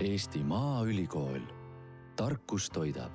Eesti 0.00 0.42
Maaülikool, 0.44 1.40
tarkus 2.16 2.70
toidab. 2.70 3.14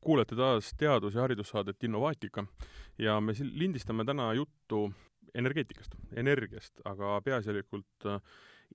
Kuulete 0.00 0.36
taas 0.36 0.72
teadus- 0.78 1.14
ja 1.14 1.20
haridussaadet 1.20 1.84
Innovaatika 1.84 2.46
ja 2.98 3.20
me 3.20 3.32
lindistame 3.52 4.04
täna 4.04 4.32
juttu 4.34 4.92
energeetikast, 5.34 5.94
energiast, 6.16 6.80
aga 6.84 7.20
peaasjalikult 7.20 8.06
äh, 8.06 8.20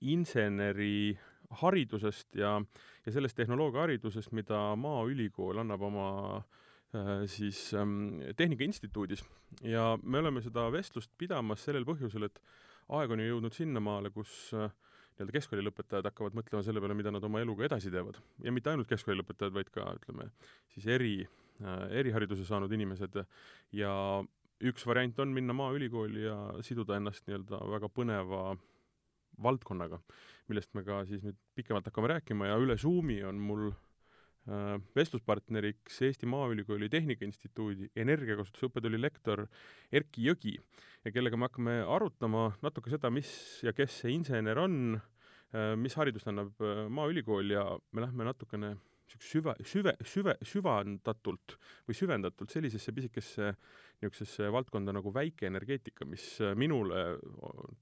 inseneri 0.00 1.18
haridusest 1.50 2.34
ja, 2.34 2.62
ja 3.06 3.12
sellest 3.12 3.36
tehnoloogiaharidusest, 3.36 4.32
mida 4.32 4.76
Maaülikool 4.76 5.58
annab 5.58 5.82
oma 5.82 6.36
äh, 6.36 6.61
siis 7.26 7.74
ähm, 7.74 8.20
Tehnika 8.36 8.64
Instituudis 8.64 9.24
ja 9.64 9.98
me 10.02 10.18
oleme 10.18 10.42
seda 10.44 10.66
vestlust 10.72 11.12
pidamas 11.18 11.64
sellel 11.64 11.86
põhjusel, 11.88 12.26
et 12.28 12.40
aeg 12.92 13.14
on 13.14 13.22
ju 13.22 13.28
jõudnud 13.30 13.56
sinnamaale, 13.56 14.10
kus 14.12 14.32
äh, 14.56 14.72
nii-öelda 15.16 15.36
keskkoolilõpetajad 15.36 16.08
hakkavad 16.08 16.36
mõtlema 16.36 16.64
selle 16.66 16.82
peale, 16.82 16.96
mida 16.98 17.12
nad 17.14 17.24
oma 17.24 17.40
eluga 17.40 17.64
edasi 17.68 17.92
teevad. 17.92 18.18
ja 18.44 18.52
mitte 18.52 18.72
ainult 18.72 18.90
keskkoolilõpetajad, 18.90 19.54
vaid 19.54 19.70
ka 19.72 19.86
ütleme, 20.00 20.28
siis 20.74 20.86
eri, 20.86 21.14
äh, 21.62 21.86
erihariduse 22.02 22.44
saanud 22.48 22.72
inimesed. 22.72 23.22
Ja 23.76 23.94
üks 24.60 24.86
variant 24.86 25.18
on 25.24 25.32
minna 25.34 25.56
Maaülikooli 25.56 26.26
ja 26.26 26.36
siduda 26.62 26.96
ennast 26.96 27.26
nii-öelda 27.26 27.62
väga 27.72 27.88
põneva 27.88 28.42
valdkonnaga, 29.42 29.98
millest 30.48 30.74
me 30.76 30.84
ka 30.84 31.02
siis 31.08 31.24
nüüd 31.24 31.38
pikemalt 31.56 31.88
hakkame 31.88 32.12
rääkima. 32.12 32.50
Ja 32.50 32.60
üle 32.60 32.76
Zoomi 32.78 33.22
on 33.24 33.40
mul 33.40 33.70
äh, 33.70 33.80
vestluspartneriks 34.96 36.00
Eesti 36.02 36.26
Maaülikooli 36.26 36.88
Tehnikainstituudi 36.90 37.92
energiakasutuse 37.94 38.66
õppetunni 38.66 38.98
lektor 38.98 39.44
Erki 39.94 40.24
Jõgi 40.26 40.56
ja 41.04 41.12
kellega 41.14 41.38
me 41.38 41.46
hakkame 41.46 41.76
arutama 41.86 42.48
natuke 42.62 42.90
seda, 42.90 43.10
mis 43.14 43.30
ja 43.62 43.74
kes 43.76 44.00
see 44.02 44.14
insener 44.16 44.58
on, 44.58 44.96
äh, 45.54 45.74
mis 45.78 45.94
haridust 45.98 46.26
annab 46.30 46.58
äh, 46.58 46.88
Maaülikool 46.90 47.54
ja 47.54 47.66
me 47.92 48.02
lähme 48.02 48.26
natukene 48.26 48.74
süva, 49.20 49.54
süve, 49.66 49.92
süve, 50.08 50.34
süvandatult 50.46 51.56
või 51.86 51.96
süvendatult 51.96 52.50
sellisesse 52.50 52.94
pisikesse 52.96 53.50
niisugusesse 54.00 54.48
valdkonda 54.50 54.94
nagu 54.96 55.12
väikeenergeetika, 55.14 56.06
mis 56.08 56.24
minule 56.58 57.04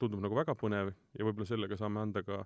tundub 0.00 0.20
nagu 0.24 0.36
väga 0.36 0.56
põnev 0.58 0.90
ja 0.90 1.24
võib-olla 1.24 1.48
sellega 1.48 1.78
saame 1.80 2.02
anda 2.02 2.24
ka 2.26 2.42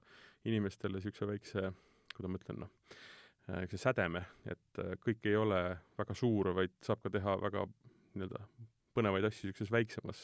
inimestele 0.46 1.00
niisuguse 1.00 1.30
väikse, 1.32 1.72
kuidas 2.14 2.30
ma 2.30 2.42
ütlen, 2.42 2.60
noh, 2.66 3.00
niisuguse 3.48 3.82
sädeme, 3.82 4.22
et 4.48 4.78
kõik 5.04 5.26
ei 5.28 5.36
ole 5.36 5.60
väga 5.98 6.14
suur, 6.16 6.52
vaid 6.56 6.72
saab 6.84 7.02
ka 7.04 7.12
teha 7.12 7.34
väga 7.42 7.66
nii-öelda 8.14 8.40
põnevaid 8.94 9.26
asju 9.28 9.50
niisuguses 9.50 9.72
väiksemas, 9.74 10.22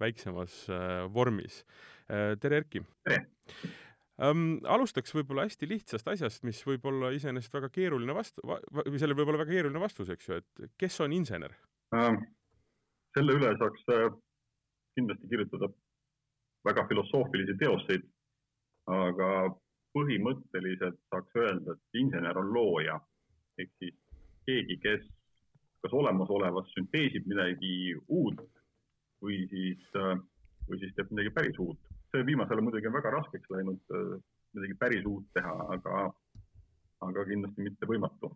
väiksemas 0.00 0.54
vormis. 1.12 1.60
tere, 2.08 2.62
Erki! 2.62 2.84
tere! 3.04 3.26
Um, 4.18 4.56
alustaks 4.66 5.12
võib-olla 5.14 5.44
hästi 5.46 5.68
lihtsast 5.70 6.08
asjast, 6.10 6.42
mis 6.42 6.58
võib 6.66 6.88
olla 6.90 7.12
iseenesest 7.14 7.52
väga 7.54 7.68
keeruline 7.70 8.14
vastu- 8.16 8.42
va,, 8.50 8.56
või 8.74 8.98
sellel 8.98 9.14
võib 9.14 9.30
olla 9.30 9.44
väga 9.44 9.54
keeruline 9.54 9.82
vastus, 9.82 10.08
eks 10.10 10.26
ju, 10.26 10.38
et 10.40 10.64
kes 10.80 10.96
on 11.04 11.14
insener 11.14 11.54
äh,? 11.94 12.16
selle 13.14 13.36
üle 13.38 13.52
saaks 13.60 13.84
äh, 13.94 14.08
kindlasti 14.98 15.30
kirjutada 15.30 15.70
väga 16.66 16.84
filosoofilisi 16.90 17.54
teoseid, 17.60 18.08
aga 18.90 19.30
põhimõtteliselt 19.98 20.98
saaks 21.10 21.38
öelda, 21.42 21.74
et 21.74 22.00
insener 22.02 22.38
on 22.38 22.52
looja. 22.54 22.98
Ehk 23.58 23.70
siis 23.82 23.96
keegi, 24.46 24.78
kes 24.82 25.06
kas 25.82 25.94
olemasolevast 25.94 26.72
sünteesib 26.74 27.26
midagi 27.30 27.94
uut 28.08 28.42
või 29.22 29.44
siis 29.50 29.84
või 30.68 30.80
siis 30.82 30.94
teeb 30.96 31.12
midagi 31.14 31.32
päris 31.34 31.58
uut. 31.62 31.78
See 32.12 32.24
viimasel 32.26 32.58
ajal 32.58 32.66
muidugi 32.66 32.90
on 32.90 32.96
väga 32.98 33.12
raskeks 33.14 33.50
läinud 33.54 33.94
midagi 34.56 34.76
päris 34.80 35.06
uut 35.08 35.26
teha, 35.36 35.54
aga, 35.76 36.04
aga 37.06 37.24
kindlasti 37.28 37.66
mitte 37.66 37.88
võimatu. 37.88 38.30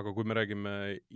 aga 0.00 0.12
kui 0.14 0.26
me 0.26 0.34
räägime 0.34 0.72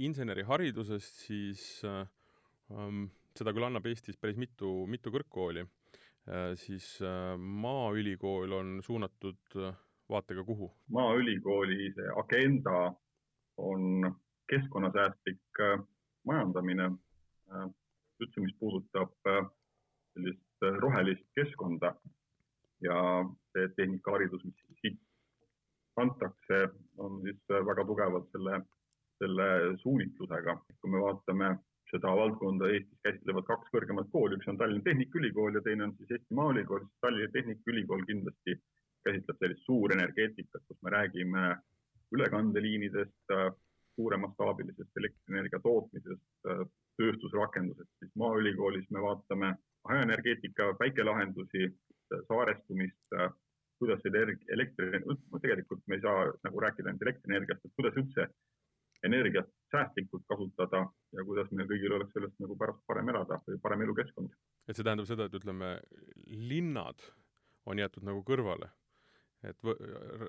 inseneriharidusest, 0.07 1.25
siis 1.27 1.63
ähm, 1.85 3.09
seda 3.35 3.55
küll 3.55 3.67
annab 3.67 3.87
Eestis 3.91 4.17
päris 4.17 4.39
mitu, 4.39 4.87
mitu 4.87 5.11
kõrgkooli. 5.15 5.65
Äh,, 6.29 6.53
siis 6.61 6.99
äh, 7.03 7.35
Maaülikool 7.39 8.53
on 8.53 8.79
suunatud 8.85 9.59
äh, 9.59 9.75
vaatega 10.11 10.45
kuhu? 10.45 10.71
maaülikooli 10.97 11.93
see 11.97 12.11
agenda 12.23 12.93
on 13.57 14.15
keskkonnasäästlik 14.49 15.61
äh, 15.61 15.81
majandamine 16.25 16.85
äh,, 16.85 17.69
üldse, 18.21 18.41
mis 18.41 18.55
puudutab 18.61 19.13
äh, 19.27 19.45
sellist 20.15 20.71
rohelist 20.83 21.27
keskkonda 21.39 21.95
ja 22.83 22.97
see 23.53 23.69
tehnikaharidus, 23.77 24.45
mis 24.45 24.81
siit 24.81 24.99
antakse, 25.99 26.69
on 26.99 27.23
siis 27.23 27.39
väga 27.51 27.85
tugevalt 27.87 28.29
selle, 28.33 28.61
selle 29.19 29.49
suunitlusega. 29.83 30.55
kui 30.81 30.91
me 30.91 31.01
vaatame 31.03 31.57
seda 31.91 32.13
valdkonda 32.17 32.69
Eestis 32.71 33.01
käsitlevad 33.07 33.47
kaks 33.49 33.71
kõrgemat 33.75 34.11
kooli, 34.13 34.37
üks 34.39 34.51
on 34.51 34.59
Tallinna 34.61 34.85
Tehnikaülikool 34.85 35.57
ja 35.59 35.63
teine 35.65 35.89
on 35.89 35.95
siis 35.99 36.11
Eesti 36.17 36.37
Maaülikool, 36.39 36.85
siis 36.85 37.01
Tallinna 37.05 37.33
Tehnikaülikool 37.33 38.05
kindlasti 38.11 38.59
käsitleb 39.09 39.41
sellist 39.43 39.67
suurenergeetikat, 39.67 40.65
kus 40.69 40.79
me 40.85 40.95
räägime 40.95 41.49
ülekandeliinidest, 42.17 43.35
suuremastaabilisest 43.99 45.01
elektrienergia 45.01 45.59
tootmisest, 45.65 46.49
tööstusrakendusest, 46.99 47.91
siis 47.99 48.15
Maaülikoolis 48.23 48.87
me 48.95 49.03
vaatame 49.03 49.53
hajaenergeetika, 49.89 50.73
päikelahendusi, 50.79 51.69
saarestumist, 52.29 53.17
kuidas 53.79 54.07
elektri, 54.55 55.03
tegelikult 55.43 55.83
me 55.87 55.99
ei 55.99 56.05
saa 56.05 56.29
nagu 56.47 56.63
rääkida 56.65 56.91
ainult 56.91 57.05
elektrienergiast, 57.07 57.65
et 57.65 57.77
kuidas 57.79 57.99
üldse 58.01 58.27
energiat 59.07 59.51
säästlikult 59.71 60.25
kasutada 60.27 60.81
ja 61.15 61.25
kuidas 61.25 61.51
meil 61.55 61.69
kõigil 61.71 61.95
oleks 61.95 62.15
sellest 62.17 62.41
nagu 62.43 62.57
pärast 62.59 62.81
parem 62.91 63.13
elada 63.13 63.39
või 63.47 63.61
parem 63.63 63.85
elukeskkond. 63.87 64.33
et 64.69 64.77
see 64.77 64.85
tähendab 64.85 65.07
seda, 65.07 65.29
et 65.29 65.39
ütleme, 65.39 65.77
linnad 66.27 67.05
on 67.67 67.79
jäetud 67.79 68.07
nagu 68.09 68.25
kõrvale? 68.27 68.71
Et 69.47 69.69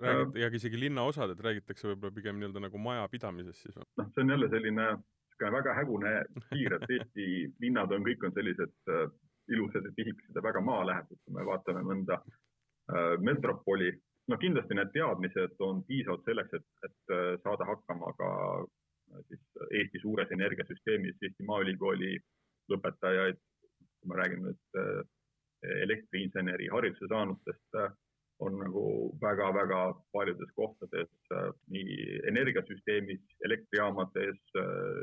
räägid, 0.04 0.36
ja 0.38 0.50
isegi 0.54 0.80
linnaosad, 0.80 1.32
et 1.34 1.40
räägitakse 1.42 1.88
võib-olla 1.90 2.14
pigem 2.14 2.38
nii-öelda 2.38 2.62
nagu 2.68 2.82
majapidamisest 2.84 3.66
siis 3.66 3.80
või? 3.80 3.88
noh, 4.02 4.12
see 4.14 4.26
on 4.26 4.36
jälle 4.36 4.50
selline 4.52 4.86
niisugune 4.90 5.56
väga 5.56 5.74
hägune 5.78 6.12
piir, 6.52 6.76
et 6.78 6.94
Eesti 6.98 7.26
linnad 7.64 7.96
on, 7.96 8.06
kõik 8.06 8.28
on 8.28 8.36
sellised 8.36 8.94
ilusad 9.50 9.86
ja 9.86 9.92
pisikesed 9.96 10.36
ja 10.36 10.44
väga 10.44 10.62
maalähedased, 10.62 11.20
kui 11.26 11.36
me 11.36 11.46
vaatame 11.46 11.84
mõnda 11.86 12.20
äh, 12.22 13.16
metropoli. 13.26 13.92
no 14.30 14.38
kindlasti 14.38 14.76
need 14.78 14.92
teadmised 14.94 15.62
on 15.66 15.82
piisavad 15.88 16.26
selleks, 16.26 16.54
et, 16.60 16.68
et 16.86 17.14
äh, 17.16 17.32
saada 17.44 17.66
hakkama 17.66 18.12
ka 18.20 18.32
äh, 18.62 19.24
siis 19.30 19.64
Eesti 19.82 20.02
suures 20.04 20.32
energiasüsteemis, 20.38 21.18
Eesti 21.22 21.48
Maaülikooli 21.48 22.18
lõpetajaid, 22.70 23.40
kui 23.40 24.12
me 24.12 24.20
räägime 24.22 24.52
nüüd 24.52 24.84
äh, 24.84 25.02
elektriinseneri 25.88 26.70
hariduse 26.72 27.10
saanutest 27.10 27.82
äh,, 27.82 27.90
on 28.40 28.60
nagu 28.60 28.84
väga-väga 29.22 29.80
paljudes 30.16 30.52
kohtades 30.56 31.10
äh, 31.36 31.50
nii 31.76 32.22
energiasüsteemis, 32.32 33.26
elektrijaamades, 33.48 34.40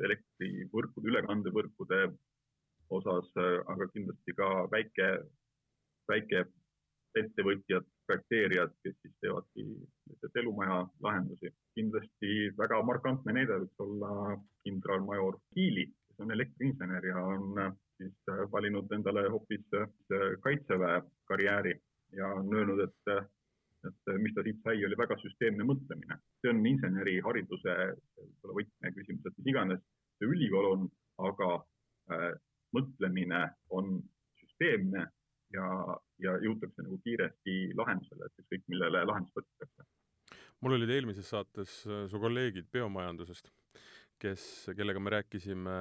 elektrivõrkude, 0.09 1.11
ülekandevõrkude 1.13 2.01
osas, 2.91 3.31
äh, 3.37 3.59
aga 3.67 3.89
kindlasti 3.93 4.35
ka 4.39 4.49
väike, 4.73 5.09
väikeettevõtjad, 6.11 7.87
projekteerijad, 8.07 8.75
kes 8.85 8.95
siis 9.03 9.15
teevadki 9.21 9.65
lihtsalt 10.11 10.37
elumaja 10.43 10.85
lahendusi. 11.03 11.51
kindlasti 11.75 12.51
väga 12.59 12.83
markantne 12.83 13.33
näide 13.33 13.59
võiks 13.63 13.83
olla 13.85 14.37
kindralmajor 14.65 15.41
Kiili, 15.55 15.87
kes 16.09 16.23
on 16.25 16.31
elektriinsener 16.33 17.07
ja 17.07 17.25
on 17.35 17.59
äh, 17.59 17.75
siis 17.99 18.17
äh, 18.31 18.47
valinud 18.53 18.93
endale 18.93 19.29
hoopis 19.29 19.67
kaitseväe 20.41 21.03
karjääri 21.29 21.75
ja 22.13 22.29
on 22.39 22.53
öelnud, 22.55 22.83
et, 22.85 23.15
et 23.89 24.13
mis 24.23 24.35
ta 24.35 24.45
siit 24.47 24.61
sai, 24.63 24.85
oli 24.87 24.99
väga 24.99 25.19
süsteemne 25.23 25.67
mõtlemine. 25.67 26.19
see 26.41 26.53
on 26.53 26.67
insenerihariduse 26.67 27.77
võib-olla 28.17 28.59
võtmeküsimus, 28.61 29.27
et 29.27 29.39
mis 29.39 29.51
iganes 29.53 29.83
see 30.19 30.31
ülikool 30.31 30.71
on, 30.73 30.89
aga 31.19 31.51
mõtlemine 32.77 33.43
on 33.75 33.99
süsteemne 34.41 35.05
ja, 35.55 35.69
ja 36.23 36.37
jõutakse 36.45 36.85
nagu 36.85 36.99
kiiresti 37.05 37.57
lahendusele, 37.79 38.27
et 38.29 38.43
ükskõik 38.43 38.67
millele 38.73 39.05
lahendust 39.09 39.39
võetakse. 39.39 39.87
mul 40.61 40.77
olid 40.79 40.91
eelmises 40.91 41.31
saates 41.31 41.79
äh, 41.87 42.05
su 42.11 42.21
kolleegid 42.21 42.71
biomajandusest, 42.73 43.53
kes, 44.23 44.43
kellega 44.77 45.01
me 45.03 45.13
rääkisime 45.13 45.77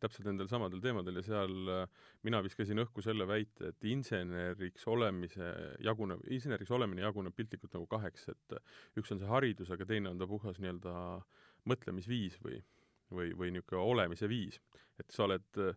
täpselt 0.00 0.28
nendel 0.28 0.48
samadel 0.50 0.82
teemadel 0.84 1.20
ja 1.20 1.24
seal 1.26 1.72
äh, 1.72 2.08
mina 2.26 2.42
viskasin 2.44 2.84
õhku 2.84 3.04
selle 3.04 3.26
väite, 3.28 3.72
et 3.72 3.88
inseneriks 3.88 4.86
olemise 4.90 5.52
jaguneb, 5.84 6.24
inseneriks 6.34 6.72
olemine 6.76 7.06
jaguneb 7.06 7.36
piltlikult 7.36 7.78
nagu 7.78 7.88
kaheks, 7.90 8.28
et 8.34 8.58
üks 9.00 9.14
on 9.14 9.22
see 9.22 9.30
haridus, 9.30 9.70
aga 9.74 9.88
teine 9.88 10.12
on 10.12 10.20
ta 10.20 10.28
puhas 10.30 10.60
nii-öelda 10.60 10.96
mõtlemisviis 11.68 12.38
või 12.44 12.60
või, 13.14 13.32
või 13.36 13.52
niisugune 13.54 13.82
olemise 13.82 14.28
viis. 14.28 14.60
et 14.98 15.10
sa 15.14 15.24
oled 15.28 15.60
äh, 15.62 15.76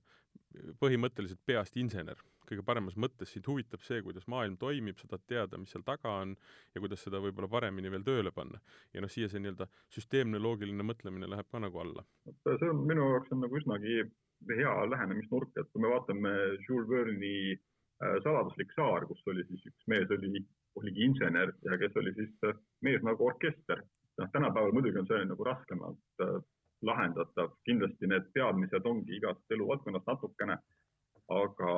põhimõtteliselt 0.82 1.40
peast 1.46 1.78
insener 1.78 2.18
kõige 2.52 2.66
paremas 2.68 2.98
mõttes 3.00 3.32
sind 3.34 3.48
huvitab 3.48 3.84
see, 3.86 4.02
kuidas 4.06 4.28
maailm 4.32 4.58
toimib, 4.62 5.00
sa 5.00 5.08
tahad 5.08 5.28
teada, 5.32 5.60
mis 5.62 5.72
seal 5.74 5.86
taga 5.88 6.18
on 6.22 6.36
ja 6.76 6.84
kuidas 6.84 7.04
seda 7.06 7.22
võib-olla 7.24 7.50
paremini 7.52 7.92
veel 7.94 8.06
tööle 8.08 8.34
panna. 8.36 8.60
ja 8.94 9.04
noh, 9.04 9.12
siia 9.12 9.30
see 9.32 9.42
nii-öelda 9.44 9.68
süsteemne 9.96 10.42
loogiline 10.42 10.86
mõtlemine 10.86 11.30
läheb 11.32 11.48
ka 11.52 11.64
nagu 11.64 11.84
alla. 11.84 12.06
see 12.44 12.70
on 12.70 12.84
minu 12.88 13.08
jaoks 13.14 13.32
on 13.32 13.44
nagu 13.46 13.58
üsnagi 13.58 14.04
hea 14.50 14.74
lähenemisnurk, 14.90 15.52
et 15.58 15.70
kui 15.72 15.84
me 15.84 15.92
vaatame 15.92 16.32
Jules 16.68 16.90
Verne'i 16.90 17.54
äh, 17.54 18.18
Saladuslik 18.24 18.74
saar, 18.76 19.06
kus 19.10 19.22
oli 19.28 19.46
siis 19.50 19.66
üks 19.70 19.88
mees 19.92 20.10
oli, 20.18 20.44
oligi 20.82 21.06
insener 21.06 21.54
ja 21.68 21.78
kes 21.82 21.98
oli 22.02 22.14
siis 22.18 22.48
äh, 22.50 22.58
mees 22.82 23.04
nagu 23.06 23.28
orkester. 23.28 23.84
noh, 24.20 24.28
tänapäeval 24.34 24.74
muidugi 24.76 25.00
on 25.00 25.08
see 25.08 25.24
nagu 25.26 25.46
raskemalt 25.48 26.26
äh, 26.26 26.42
lahendatav, 26.82 27.54
kindlasti 27.66 28.10
need 28.10 28.28
teadmised 28.36 28.86
ongi 28.90 29.16
igast 29.18 29.54
eluvaldkonnast 29.56 30.08
natukene 30.10 30.58
aga, 31.30 31.74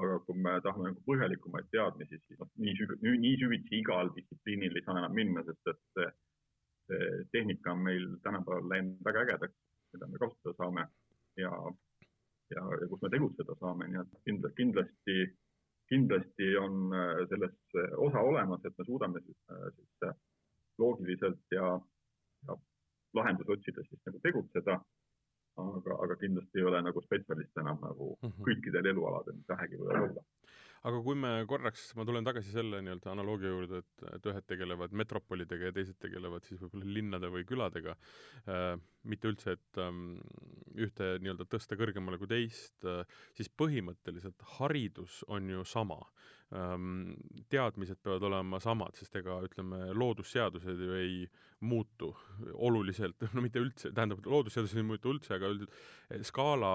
aga 0.00 0.18
kui 0.26 0.38
me 0.38 0.56
tahame 0.64 0.90
nagu 0.90 1.04
põhjalikumaid 1.06 1.68
teadmisi, 1.74 2.18
siis 2.26 2.40
noh, 2.40 2.50
nii 2.64 2.74
süv-, 2.78 2.98
nii 3.02 3.38
süvitsi 3.40 3.78
igal 3.80 4.12
distsipliinil 4.16 4.76
ei 4.76 4.84
saa 4.86 4.98
enam 5.00 5.14
minna, 5.16 5.44
sest 5.46 5.72
et 5.72 5.80
see, 5.96 6.08
see 6.90 7.22
tehnika 7.36 7.74
on 7.74 7.86
meil 7.88 8.08
tänapäeval 8.26 8.68
läinud 8.74 9.00
väga 9.08 9.24
ägedaks, 9.26 9.56
mida 9.94 10.10
me 10.10 10.20
kasutada 10.22 10.54
saame 10.58 10.86
ja, 11.40 11.52
ja, 12.54 12.66
ja 12.80 12.90
kus 12.90 13.02
me 13.02 13.12
tegutseda 13.14 13.58
saame, 13.60 13.88
nii 13.90 14.02
et 14.04 14.18
kindlasti, 14.28 14.56
kindlasti, 14.62 15.18
kindlasti 15.92 16.52
on 16.60 16.94
äh, 16.96 17.24
selles 17.32 17.56
osa 18.08 18.26
olemas, 18.32 18.64
et 18.64 18.78
me 18.78 18.88
suudame 18.88 19.24
siis, 19.26 19.40
äh, 19.50 19.68
siis 19.76 20.12
loogiliselt 20.78 21.58
ja, 21.58 21.74
ja 22.48 22.56
lahendusi 23.14 23.52
otsides 23.56 23.88
siis 23.88 24.06
nagu 24.06 24.20
tegutseda 24.24 24.78
aga, 25.60 25.96
aga 26.04 26.16
kindlasti 26.20 26.60
ei 26.60 26.68
ole 26.68 26.82
nagu 26.84 27.02
spetsialist 27.04 27.58
enam 27.62 27.80
nagu 27.82 28.12
mm 28.14 28.28
-hmm. 28.28 28.46
kõikidel 28.48 28.88
elualadel, 28.92 29.36
mis 29.40 29.48
vähegi 29.48 29.80
võivad 29.80 30.08
olla. 30.08 30.24
aga 30.90 31.02
kui 31.02 31.14
me 31.14 31.32
korraks, 31.46 31.94
ma 31.96 32.04
tulen 32.04 32.24
tagasi 32.24 32.50
selle 32.50 32.80
nii-öelda 32.82 33.12
analoogia 33.12 33.48
juurde, 33.48 33.82
et, 33.84 34.06
et 34.16 34.26
ühed 34.32 34.46
tegelevad 34.46 34.92
metropolidega 34.92 35.70
ja 35.70 35.72
teised 35.72 35.98
tegelevad 35.98 36.44
siis 36.44 36.60
võib-olla 36.62 36.94
linnade 36.98 37.28
või 37.28 37.44
küladega 37.44 37.96
äh,, 38.48 38.78
mitte 39.08 39.30
üldse, 39.32 39.56
et 39.56 39.80
ähm, 39.82 40.18
ühte 40.78 41.16
nii-öelda 41.22 41.46
tõsta 41.50 41.76
kõrgemale 41.78 42.18
kui 42.20 42.30
teist 42.30 42.86
äh,, 42.88 43.02
siis 43.36 43.50
põhimõtteliselt 43.58 44.44
haridus 44.58 45.22
on 45.32 45.50
ju 45.50 45.64
sama 45.68 45.98
ähm,. 46.54 47.14
teadmised 47.52 48.00
peavad 48.02 48.28
olema 48.30 48.60
samad, 48.62 48.96
sest 48.98 49.16
ega 49.20 49.40
ütleme, 49.46 49.88
loodusseadused 49.96 50.84
ju 50.86 50.98
ei 50.98 51.24
muutu 51.66 52.12
oluliselt, 52.54 53.22
no 53.34 53.44
mitte 53.44 53.62
üldse, 53.62 53.92
tähendab, 53.94 54.22
loodusseadused 54.26 54.78
ei 54.78 54.86
muutu 54.86 55.14
üldse, 55.14 55.36
aga 55.36 55.50
üldiselt 55.52 56.26
skaala 56.28 56.72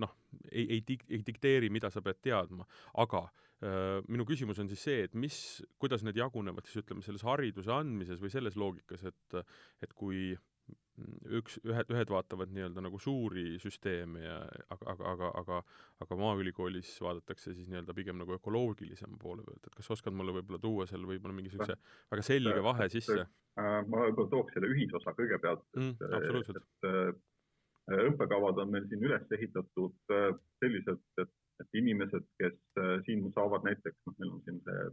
noh, 0.00 0.14
ei, 0.50 0.66
ei 0.76 0.80
dik-, 0.86 1.06
ei 1.10 1.24
dikteeri, 1.26 1.70
mida 1.72 1.90
sa 1.92 2.02
pead 2.04 2.20
teadma, 2.24 2.66
aga 3.02 3.24
äh, 3.26 4.02
minu 4.08 4.26
küsimus 4.28 4.60
on 4.62 4.68
siis 4.72 4.84
see, 4.88 5.06
et 5.08 5.16
mis, 5.18 5.38
kuidas 5.82 6.04
need 6.06 6.18
jagunevad 6.20 6.68
siis 6.68 6.84
ütleme, 6.84 7.04
selles 7.04 7.24
hariduse 7.26 7.72
andmises 7.74 8.20
või 8.22 8.32
selles 8.32 8.58
loogikas, 8.60 9.06
et 9.10 9.40
et 9.84 9.92
kui 9.96 10.34
üks, 11.38 11.58
ühed, 11.64 11.90
ühed 11.92 12.10
vaatavad 12.12 12.52
nii-öelda 12.54 12.84
nagu 12.84 12.98
suuri 13.02 13.58
süsteeme 13.62 14.22
ja 14.24 14.38
aga, 14.72 14.94
aga, 14.94 15.10
aga, 15.12 15.30
aga 15.42 15.60
aga 16.04 16.18
Maaülikoolis 16.20 16.90
vaadatakse 17.04 17.54
siis 17.54 17.68
nii-öelda 17.70 17.94
pigem 17.96 18.18
nagu 18.20 18.36
ökoloogilisema 18.36 19.16
poole 19.20 19.44
pealt, 19.46 19.68
et 19.68 19.78
kas 19.78 19.90
oskad 19.96 20.16
mulle 20.16 20.34
võib-olla 20.36 20.60
tuua 20.62 20.86
seal 20.88 21.06
võib-olla 21.08 21.36
mingi 21.36 21.50
niisuguse 21.50 21.78
väga 22.12 22.26
selge 22.26 22.64
vahe 22.64 22.88
sisse? 22.92 23.22
Äh, 23.56 23.78
ma 23.88 24.02
võib-olla 24.04 24.32
tooks 24.34 24.56
selle 24.56 24.72
ühisosa 24.74 25.14
kõigepealt 25.16 25.64
mm,, 25.80 25.94
et, 26.18 26.50
et 26.60 26.90
äh, 26.90 28.04
õppekavad 28.10 28.60
on 28.64 28.74
meil 28.74 28.88
siin 28.90 29.08
üles 29.08 29.32
ehitatud 29.38 30.16
äh, 30.16 30.28
selliselt, 30.60 31.06
et, 31.22 31.32
et 31.64 31.80
inimesed, 31.80 32.28
kes 32.40 32.58
siin 33.06 33.24
saavad 33.32 33.64
näiteks, 33.64 33.96
noh, 34.04 34.20
meil 34.20 34.36
on 34.36 34.44
siin 34.44 34.60
see 34.66 34.86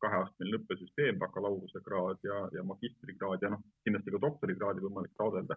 kaheastmeline 0.00 0.60
õppesüsteem, 0.60 1.18
bakalaureusekraad 1.20 2.24
ja, 2.26 2.38
ja 2.56 2.64
magistrikraad 2.66 3.44
ja 3.44 3.52
noh, 3.54 3.62
kindlasti 3.84 4.14
ka 4.14 4.22
doktorikraadi 4.26 4.84
võimalik 4.86 5.12
taotleda. 5.18 5.56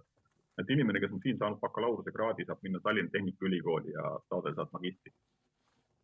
et 0.62 0.70
inimene, 0.70 1.00
kes 1.02 1.14
on 1.16 1.22
siin 1.22 1.38
saanud 1.38 1.60
bakalaureusekraadi, 1.62 2.46
saab 2.46 2.60
minna 2.62 2.80
Tallinna 2.80 3.12
Tehnikaülikooli 3.14 3.96
ja 3.96 4.12
taotleda 4.30 4.56
sealt 4.56 4.74
magistrit. 4.74 5.16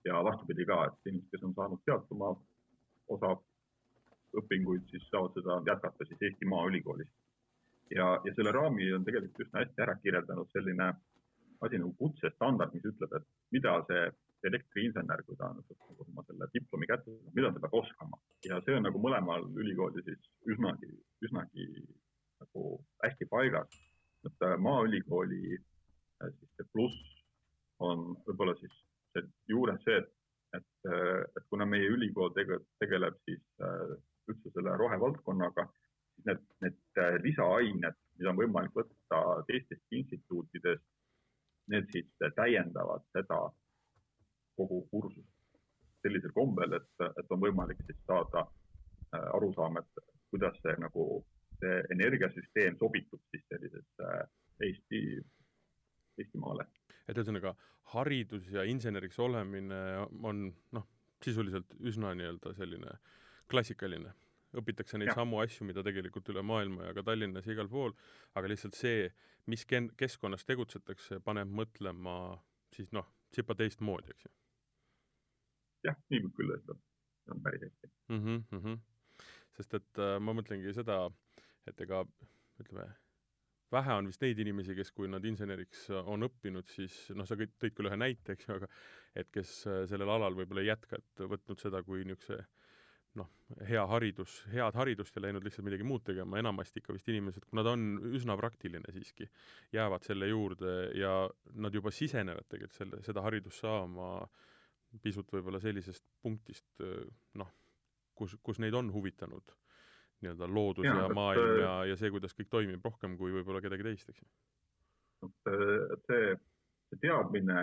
ja 0.05 0.23
vastupidi 0.23 0.65
ka, 0.65 0.85
et 0.85 1.11
inimesed, 1.11 1.31
kes 1.31 1.43
on 1.43 1.53
saanud 1.53 1.83
sealt 1.85 2.11
oma 2.15 2.35
osa 3.15 3.35
õpinguid, 4.41 4.85
siis 4.89 5.05
saavad 5.11 5.35
seda 5.37 5.61
jätkata 5.67 6.05
siis 6.05 6.21
Eesti 6.21 6.45
Maaülikoolis. 6.45 7.11
ja, 7.95 8.07
ja 8.25 8.33
selle 8.35 8.51
raami 8.51 8.93
on 8.93 9.05
tegelikult 9.05 9.45
üsna 9.47 9.63
hästi 9.63 9.81
ära 9.85 9.95
kirjeldanud 10.03 10.49
selline 10.53 10.93
asi 11.61 11.77
nagu 11.77 11.93
kutsestandard, 11.99 12.73
mis 12.73 12.85
ütleb, 12.85 13.15
et 13.17 13.25
mida 13.51 13.73
see 13.87 14.03
elektriinsener, 14.47 15.23
kui 15.27 15.37
ta 15.39 15.49
on 15.51 15.59
nagu 15.59 16.05
oma 16.05 16.23
selle 16.27 16.47
diplomi 16.53 16.87
kätte 16.87 17.11
saanud, 17.11 17.33
mida 17.35 17.51
ta 17.53 17.63
peab 17.63 17.77
oskama 17.81 18.19
ja 18.47 18.59
see 18.65 18.77
on 18.77 18.85
nagu 18.87 19.01
mõlemal 19.03 19.47
ülikoolil 19.63 20.05
siis 20.05 20.29
üsnagi, 20.53 20.91
üsnagi 21.25 21.65
nagu 22.43 22.65
hästi 23.03 23.25
paigas. 23.31 23.79
et 24.27 24.43
äh, 24.43 24.57
Maaülikooli 24.59 25.55
äh, 25.55 26.31
siis 26.37 26.49
see 26.55 26.69
pluss 26.73 26.97
on 27.79 28.15
võib-olla 28.27 28.55
siis 28.59 28.73
see 29.13 29.23
juures 29.47 29.83
see, 29.83 29.97
et, 29.97 30.09
et, 30.59 30.71
äh, 30.91 31.21
et 31.37 31.45
kuna 31.49 31.65
meie 31.65 31.87
ülikool 31.87 32.33
tegeleb, 32.35 32.65
tegeleb 32.79 33.19
siis 33.25 33.43
üldse 34.29 34.51
selle 34.53 34.75
rohevaldkonnaga, 34.77 35.65
siis 36.15 36.27
need, 36.27 36.43
need 36.65 37.23
lisaained, 37.23 37.95
mida 38.19 38.31
on 38.33 38.39
võimalik 38.39 38.75
võtta 38.75 39.21
teistest 39.47 39.95
instituutidest, 40.01 40.85
need 41.71 41.87
siis 41.95 42.11
täiendavad 42.35 43.07
seda 43.15 43.39
kogu 44.59 44.83
kursust 44.91 45.39
sellisel 46.03 46.33
kombel, 46.35 46.77
et, 46.79 47.07
et 47.19 47.33
on 47.33 47.41
võimalik 47.43 47.81
siis 47.85 47.99
saada 48.07 48.45
äh, 48.45 49.25
arusaam, 49.35 49.79
et 49.81 50.03
kuidas 50.31 50.55
see 50.63 50.75
nagu, 50.79 51.07
see 51.59 51.81
energiasüsteem 51.95 52.77
sobitub 52.79 53.21
siis 53.33 53.43
sellisesse 53.51 54.13
Eesti, 54.67 55.01
Eestimaale. 56.19 56.67
et 57.07 57.17
ühesõnaga, 57.17 57.55
haridus 57.95 58.49
ja 58.53 58.63
inseneriks 58.67 59.19
olemine 59.23 59.79
on 60.23 60.49
noh, 60.75 60.87
sisuliselt 61.23 61.75
üsna 61.79 62.13
nii-öelda 62.15 62.53
selline 62.55 62.95
klassikaline 63.49 64.13
õpitakse 64.59 64.97
neid 64.97 65.11
ja. 65.11 65.15
samu 65.19 65.39
asju, 65.43 65.65
mida 65.67 65.83
tegelikult 65.85 66.29
üle 66.33 66.41
maailma 66.45 66.87
ja 66.87 66.93
ka 66.97 67.03
Tallinnas 67.05 67.45
ja 67.45 67.53
igal 67.53 67.69
pool, 67.69 67.93
aga 68.39 68.49
lihtsalt 68.49 68.77
see, 68.77 69.09
mis 69.49 69.65
keskkonnas 69.69 70.45
tegutsetakse, 70.45 71.19
paneb 71.25 71.51
mõtlema 71.53 72.15
siis 72.73 72.89
noh, 72.95 73.07
tsipa 73.33 73.55
teistmoodi, 73.57 74.15
eks 74.15 74.25
ju 74.25 74.33
jah, 75.87 75.99
nii 76.11 76.23
võib 76.25 76.35
küll 76.39 76.55
öelda, 76.55 76.75
see 77.23 77.35
on 77.35 77.43
päris 77.45 77.65
hästi 77.67 77.89
mm. 77.89 78.21
-hmm, 78.23 78.41
mm 78.51 78.63
-hmm. 78.63 79.27
sest 79.57 79.77
et 79.79 80.01
äh, 80.05 80.17
ma 80.19 80.35
mõtlengi 80.35 80.73
seda, 80.75 81.01
et 81.67 81.81
ega 81.85 82.03
ütleme, 82.59 82.87
vähe 83.71 83.97
on 84.01 84.07
vist 84.09 84.21
neid 84.21 84.39
inimesi, 84.39 84.75
kes, 84.75 84.91
kui 84.91 85.07
nad 85.07 85.25
inseneriks 85.25 85.89
on 86.03 86.25
õppinud, 86.27 86.67
siis 86.67 86.95
noh, 87.15 87.27
sa 87.27 87.37
tõid 87.39 87.75
küll 87.75 87.89
ühe 87.91 87.99
näite, 87.99 88.33
eks 88.33 88.47
ju, 88.47 88.55
aga 88.59 88.69
et 89.15 89.29
kes 89.31 89.59
äh, 89.67 89.83
sellel 89.91 90.09
alal 90.15 90.35
võib-olla 90.39 90.65
ei 90.65 90.71
jätka, 90.73 90.99
et 90.99 91.27
võtnud 91.35 91.61
seda 91.61 91.83
kui 91.83 92.03
niisuguse 92.03 92.45
noh, 93.19 93.29
hea 93.65 93.81
haridus, 93.89 94.43
head 94.53 94.75
haridust 94.77 95.15
ja 95.15 95.21
läinud 95.21 95.43
lihtsalt 95.43 95.65
midagi 95.65 95.83
muud 95.83 96.03
tegema, 96.05 96.37
enamasti 96.37 96.79
ikka 96.79 96.93
vist 96.93 97.07
inimesed, 97.09 97.47
kuna 97.49 97.63
ta 97.65 97.71
on 97.73 98.13
üsna 98.13 98.35
praktiline 98.37 98.91
siiski, 98.93 99.25
jäävad 99.73 100.05
selle 100.05 100.27
juurde 100.29 100.75
ja 100.93 101.13
nad 101.55 101.73
juba 101.73 101.91
sisenevad 101.91 102.45
tegelikult 102.47 102.77
selle, 102.77 103.01
seda 103.03 103.23
haridust 103.25 103.65
saama 103.65 104.11
äh, 104.21 104.45
pisut 105.03 105.31
võib-olla 105.31 105.59
sellisest 105.61 106.05
punktist 106.21 106.81
noh, 107.37 107.49
kus, 108.17 108.35
kus 108.43 108.59
neid 108.63 108.73
on 108.73 108.89
huvitanud 108.93 109.53
nii-öelda 110.21 110.47
loodus 110.51 110.85
ja, 110.85 110.95
ja 111.01 111.09
maailm 111.15 111.59
ja, 111.61 111.73
ja 111.91 111.97
see, 111.99 112.11
kuidas 112.11 112.35
kõik 112.35 112.49
toimib, 112.51 112.85
rohkem 112.85 113.15
kui 113.19 113.31
võib-olla 113.35 113.61
kedagi 113.63 113.85
teist, 113.87 114.09
eks 114.11 114.23
ju. 114.23 114.29
see, 116.07 116.33
see 116.89 117.01
teadmine 117.03 117.61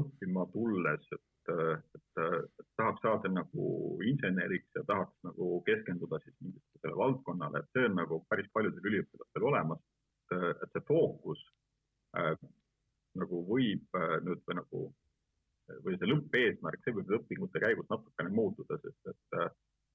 õppima 0.00 0.46
tulles, 0.54 1.04
et, 1.12 1.52
et, 1.52 2.22
et 2.22 2.68
tahaks 2.80 3.04
saada 3.04 3.32
nagu 3.32 3.66
inseneriks 4.08 4.80
ja 4.80 4.86
tahaks 4.88 5.16
nagu 5.28 5.50
keskenduda 5.68 6.20
siis 6.24 6.36
mingisugusele 6.40 6.96
valdkonnale, 7.02 7.62
et 7.62 7.76
see 7.76 7.90
on 7.90 7.98
nagu 8.00 8.22
päris 8.32 8.48
paljudel 8.56 8.92
üliõpilastel 8.92 9.48
olemas. 9.52 9.84
et 10.28 10.72
see 10.74 10.84
fookus 10.88 11.40
äh, 12.16 12.34
nagu 13.16 13.44
võib 13.48 13.96
äh, 13.96 14.18
nüüd 14.24 14.42
või 14.44 14.56
nagu 14.58 14.82
või 15.84 15.98
see 15.98 16.10
lõppeesmärk, 16.10 16.84
see 16.84 16.96
võib 16.96 17.10
õpingute 17.18 17.62
käigus 17.62 17.88
natukene 17.90 18.32
muutuda, 18.34 18.78
sest 18.82 19.12
et 19.12 19.38
äh, 19.38 19.50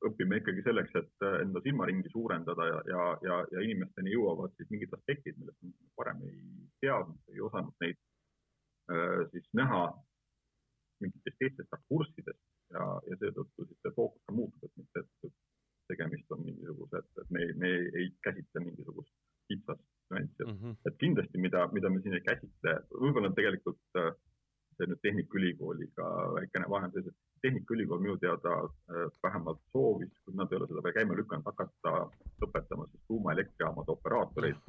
õpime 0.07 0.39
ikkagi 0.41 0.63
selleks, 0.65 0.95
et 0.99 1.25
äh, 1.27 1.39
enda 1.43 1.61
silmaringi 1.65 2.11
suurendada 2.13 2.67
ja, 2.69 2.79
ja, 2.91 3.03
ja, 3.27 3.37
ja 3.55 3.65
inimesteni 3.67 4.15
jõuavad 4.15 4.55
siis 4.57 4.71
mingid 4.73 4.93
aspektid, 4.97 5.37
millest 5.39 5.61
me 5.63 5.73
varem 5.99 6.23
ei 6.29 6.41
teadnud, 6.83 7.21
ei 7.33 7.45
osanud 7.49 7.85
neid 7.85 7.99
äh, 8.91 9.21
siis 9.31 9.47
näha 9.59 9.85
mingitest 11.03 11.39
teistest 11.39 11.75
rakurssidest 11.75 12.43
ja, 12.75 12.85
ja 13.09 13.19
seetõttu 13.21 13.67
siis 13.67 13.79
see 13.83 13.95
fookus 13.95 14.23
ka 14.27 14.35
muutub, 14.35 14.67
et 14.67 14.81
mitte, 14.81 15.05
et 15.27 15.33
tegemist 15.91 16.31
on 16.31 16.45
mingisuguse, 16.45 17.01
et, 17.01 17.23
et 17.23 17.33
me, 17.35 17.47
me 17.59 17.71
ei 17.99 18.11
käsitle 18.23 18.63
mingisugust 18.63 19.11
kitsast 19.51 19.83
nüansse 20.13 20.45
mm, 20.45 20.59
-hmm. 20.59 20.75
et 20.87 20.99
kindlasti, 21.01 21.41
mida, 21.45 21.65
mida 21.75 21.89
me 21.89 22.01
siin 22.01 22.15
ei 22.17 22.23
käsitle, 22.27 22.75
võib-olla 22.93 23.33
tegelikult 23.35 23.99
äh, 23.99 24.13
see 24.77 24.89
nüüd 24.89 25.01
Tehnikaülikooliga 25.05 26.07
väikene 26.37 26.69
vahe 26.71 26.87
on 26.87 26.93
selles, 26.95 27.11
et 27.11 27.45
Tehnikaülikool 27.45 28.01
minu 28.03 28.17
teada 28.21 28.55
äh, 28.63 29.05
vähemalt 29.25 29.61
soovis, 29.75 30.13
kui 30.25 30.35
nad 30.39 30.51
ei 30.51 30.59
ole 30.59 30.69
seda 30.71 30.83
veel 30.85 30.97
käima 30.97 31.17
lükanud, 31.19 31.47
hakata 31.51 31.93
õpetama 32.47 32.87
siis 32.91 33.03
tuumaelektrijaamade 33.11 33.95
operaatoreid. 33.97 34.59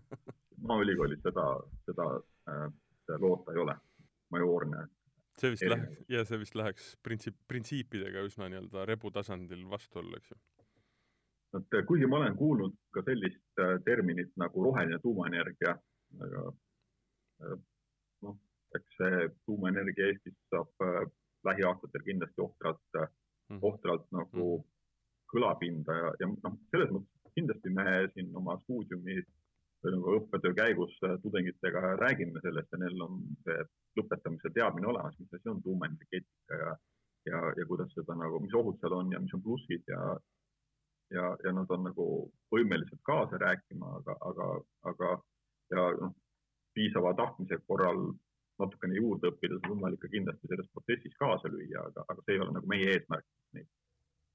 Maaülikoolis 0.68 1.22
seda, 1.22 1.46
seda 1.88 2.10
äh, 2.52 2.68
loota 3.22 3.54
ei 3.54 3.62
ole, 3.62 3.76
majoorne 4.34 4.86
see 5.40 5.52
vist 5.52 5.66
läheks, 5.68 6.04
ja 6.08 6.24
see 6.24 6.38
vist 6.40 6.54
läheks 6.56 6.92
printsiip, 7.04 7.36
printsiipidega 7.48 8.22
üsna 8.24 8.48
nii-öelda 8.48 8.86
rebu 8.88 9.10
tasandil 9.12 9.66
vastuollu, 9.70 10.16
eks 10.16 10.32
ju? 10.32 10.38
et 11.56 11.76
kuigi 11.88 12.08
ma 12.08 12.18
olen 12.20 12.36
kuulnud 12.36 12.74
ka 12.92 13.04
sellist 13.04 13.60
äh, 13.62 13.76
terminit 13.84 14.32
nagu 14.40 14.64
roheline 14.64 14.98
tuumaenergia, 15.04 15.76
aga 16.24 16.46
noh, 18.22 18.36
eks 18.74 18.98
see 19.00 19.28
tuumaenergia 19.46 20.10
Eestis 20.10 20.36
saab 20.50 20.86
äh, 20.86 21.04
lähiaastatel 21.46 22.04
kindlasti 22.08 22.42
ohtralt 22.42 22.98
mm., 23.00 23.60
ohtralt 23.62 24.06
nagu 24.12 24.46
mm. 24.58 24.66
kõlapinda 25.32 25.98
ja, 26.00 26.12
ja 26.20 26.30
noh, 26.32 26.58
selles 26.72 26.92
mõttes 26.94 27.34
kindlasti 27.36 27.72
me 27.78 27.86
siin 28.14 28.36
oma 28.40 28.56
stuudiumi 28.64 29.20
või 29.84 29.92
nagu 29.94 30.14
õppetöö 30.18 30.54
käigus 30.56 30.94
tudengitega 31.22 31.96
räägime 32.00 32.40
sellest 32.42 32.72
ja 32.72 32.80
neil 32.80 33.02
on 33.06 33.20
see 33.44 33.58
lõpetamise 34.00 34.50
teadmine 34.54 34.88
olemas, 34.92 35.18
mis 35.20 35.34
asi 35.36 35.52
on 35.52 35.62
tuumaenergeetika 35.62 36.60
ja, 36.62 36.72
ja, 37.30 37.42
ja 37.60 37.66
kuidas 37.68 37.92
seda 37.94 38.16
nagu, 38.18 38.40
mis 38.42 38.56
ohud 38.56 38.80
seal 38.80 38.96
on 38.98 39.12
ja 39.12 39.20
mis 39.22 39.34
on 39.36 39.44
plussid 39.44 39.84
ja, 39.92 40.02
ja, 41.14 41.30
ja 41.44 41.54
nad 41.54 41.70
on 41.76 41.86
nagu 41.90 42.06
võimelised 42.54 43.02
kaasa 43.06 43.38
rääkima, 43.42 43.92
aga, 44.00 44.16
aga, 44.30 44.48
aga 44.92 45.12
ja 45.74 45.88
noh, 46.00 46.14
piisava 46.76 47.14
tahtmise 47.18 47.60
korral 47.68 48.08
natukene 48.62 49.00
juurde 49.00 49.32
õppida, 49.32 49.58
siis 49.58 49.66
on 49.68 49.76
võimalik 49.76 50.00
ka 50.04 50.12
kindlasti 50.12 50.50
selles 50.52 50.70
protsessis 50.72 51.18
kaasa 51.20 51.50
lüüa, 51.52 51.88
aga, 51.90 52.06
aga 52.12 52.24
see 52.24 52.36
ei 52.36 52.44
ole 52.44 52.54
nagu 52.56 52.70
meie 52.72 52.94
eesmärk, 52.94 53.26
neid, 53.58 53.68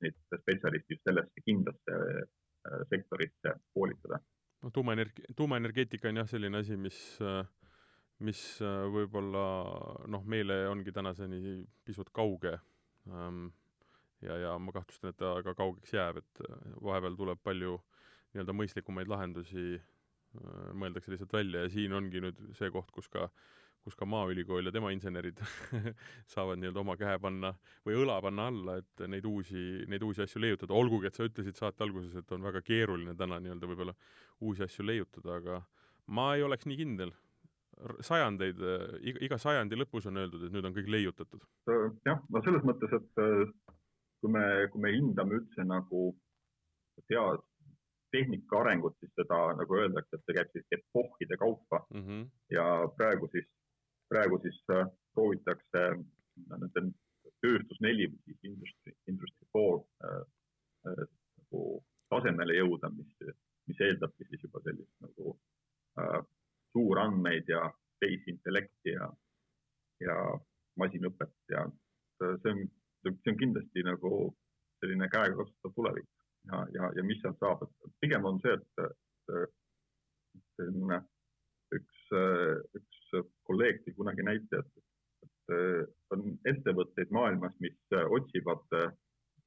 neid 0.06 0.20
spetsialiste 0.42 0.96
just 0.96 1.10
sellesse 1.10 1.46
kindlasse 1.46 1.98
äh, 2.12 2.84
sektorisse 2.94 3.56
koolitada. 3.74 4.22
no 4.62 4.70
tuumaenerg-, 4.70 5.26
tuumaenergeetika 5.36 6.10
on 6.12 6.22
jah, 6.22 6.30
selline 6.30 6.62
asi, 6.62 6.78
mis 6.78 7.02
äh, 7.26 7.42
mis 8.26 8.42
äh, 8.62 8.84
võib-olla 8.94 9.46
noh, 10.12 10.26
meile 10.30 10.64
ongi 10.70 10.94
tänaseni 10.94 11.62
pisut 11.86 12.12
kauge 12.14 12.54
ähm, 13.10 13.48
ja, 14.22 14.38
ja 14.38 14.58
ma 14.62 14.74
kahtlustan, 14.76 15.14
et 15.14 15.20
ta 15.22 15.34
ka 15.46 15.56
kaugeks 15.58 15.96
jääb, 15.96 16.22
et 16.22 16.44
äh, 16.46 16.60
vahepeal 16.84 17.18
tuleb 17.18 17.42
palju 17.44 17.80
nii-öelda 18.32 18.56
mõistlikumaid 18.56 19.10
lahendusi, 19.12 19.82
mõeldakse 20.80 21.12
lihtsalt 21.12 21.34
välja 21.36 21.66
ja 21.66 21.72
siin 21.74 21.92
ongi 21.92 22.22
nüüd 22.24 22.38
see 22.56 22.70
koht, 22.72 22.94
kus 22.96 23.10
ka 23.12 23.26
kus 23.84 23.96
ka 23.98 24.06
Maaülikool 24.06 24.68
ja 24.68 24.74
tema 24.74 24.92
insenerid 24.94 25.40
saavad 26.34 26.62
nii-öelda 26.62 26.84
oma 26.84 26.96
käe 27.00 27.18
panna 27.22 27.54
või 27.88 27.98
õla 28.04 28.20
panna 28.22 28.48
alla, 28.52 28.78
et 28.82 29.04
neid 29.10 29.26
uusi, 29.26 29.64
neid 29.90 30.06
uusi 30.06 30.24
asju 30.26 30.42
leiutada, 30.44 30.78
olgugi 30.78 31.10
et 31.10 31.18
sa 31.18 31.28
ütlesid 31.28 31.58
saate 31.58 31.86
alguses, 31.86 32.16
et 32.16 32.32
on 32.36 32.46
väga 32.46 32.62
keeruline 32.66 33.16
täna 33.18 33.42
nii-öelda 33.42 33.72
võib-olla 33.72 33.98
uusi 34.42 34.66
asju 34.68 34.86
leiutada, 34.86 35.40
aga 35.42 35.60
ma 36.14 36.32
ei 36.36 36.46
oleks 36.46 36.70
nii 36.70 36.80
kindel. 36.84 37.14
sajandeid, 38.06 38.60
iga, 39.10 39.20
iga 39.26 39.38
sajandi 39.42 39.78
lõpus 39.80 40.06
on 40.06 40.20
öeldud, 40.22 40.44
et 40.46 40.54
nüüd 40.54 40.66
on 40.68 40.74
kõik 40.76 40.90
leiutatud. 40.92 41.46
jah, 42.06 42.20
no 42.30 42.42
selles 42.46 42.62
mõttes, 42.68 42.94
et 42.94 43.24
kui 44.22 44.30
me, 44.30 44.44
kui 44.72 44.82
me 44.84 44.92
hindame 44.94 45.40
üldse 45.40 45.66
nagu 45.66 46.12
tead, 47.10 47.42
tehnika 48.12 48.60
arengut, 48.60 48.98
siis 49.00 49.12
seda 49.16 49.40
nagu 49.58 49.78
öeldakse, 49.80 50.18
et 50.18 50.28
see 50.28 50.38
käib 50.38 50.54
siis 50.54 50.78
epohhide 50.78 51.38
kaupa 51.42 51.82
mm. 51.90 52.04
-hmm. 52.06 52.24
ja 52.56 52.66
praegu 52.98 53.30
siis, 53.32 53.48
praegu 54.12 54.40
siis 54.44 54.60
äh, 54.76 54.88
proovitakse 55.16 55.86
nende 56.52 56.86
tööstus 57.42 57.80
neli 57.82 58.08
või 58.12 58.22
siis 58.28 58.50
industry, 58.52 58.96
industry 59.12 59.48
four 59.56 59.82
äh, 60.06 60.22
äh, 60.92 61.06
nagu 61.40 61.64
tasemele 62.12 62.58
jõuda, 62.60 62.92
mis, 62.96 63.16
mis 63.72 63.82
eeldabki 63.88 64.28
siis 64.30 64.44
juba 64.48 64.62
sellist 64.66 64.94
nagu 65.06 65.36
äh, 66.02 66.20
suurandmeid 66.76 67.50
ja 67.52 67.66
tehisintellekti 68.04 68.96
ja, 68.98 69.08
ja 70.02 70.18
masinõpet 70.80 71.36
ja 71.52 71.66
see 72.22 72.54
on 72.54 72.64
see 73.02 73.32
on 73.32 73.38
kindlasti 73.38 73.84
nagu 73.86 74.12
selline 74.82 75.08
käegakatsutav 75.10 75.74
tulevik 75.76 76.10
ja, 76.50 76.62
ja, 76.76 76.92
ja 76.98 77.04
mis 77.06 77.22
sealt 77.22 77.40
saab, 77.42 77.66
et 77.66 77.98
pigem 78.04 78.26
on 78.26 78.40
see, 78.44 78.54
et, 78.58 78.86
et 78.86 80.46
selline 80.60 81.02
üks, 81.78 82.00
üks 82.78 83.04
kolleeg 83.48 83.84
tõi 83.86 83.96
kunagi 83.98 84.26
näite, 84.26 84.62
et, 84.62 85.28
et 85.28 86.16
on 86.16 86.26
ettevõtteid 86.50 87.14
maailmas, 87.14 87.54
mis 87.64 87.98
otsivad 88.18 88.66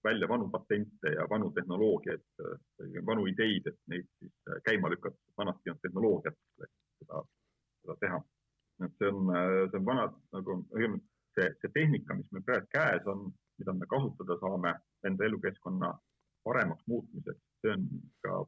välja 0.05 0.29
vanu 0.29 0.51
patente 0.53 1.15
ja 1.15 1.25
vanu 1.31 1.51
tehnoloogiaid, 1.57 2.25
vanu 3.09 3.25
ideid, 3.31 3.71
et 3.71 3.79
neid 3.91 4.09
siis 4.21 4.55
käima 4.67 4.91
lükata, 4.93 5.19
vanasti 5.39 5.69
ei 5.69 5.73
olnud 5.73 5.87
tehnoloogiat 5.87 6.39
seda, 7.01 7.23
seda 7.81 7.97
teha. 8.03 8.21
et 8.85 8.99
see 9.01 9.09
on, 9.09 9.33
see 9.71 9.81
on 9.81 9.87
vana 9.87 10.07
nagu 10.37 10.59
see, 11.35 11.49
see 11.61 11.73
tehnika, 11.75 12.17
mis 12.19 12.31
meil 12.35 12.45
praegu 12.47 12.69
käes 12.75 13.07
on, 13.11 13.31
mida 13.59 13.73
me 13.73 13.87
kasutada 13.91 14.37
saame 14.43 14.75
enda 15.07 15.25
elukeskkonna 15.25 15.93
paremaks 16.45 16.87
muutmiseks, 16.91 17.41
see 17.63 17.73
on 17.75 17.89
ka 18.25 18.43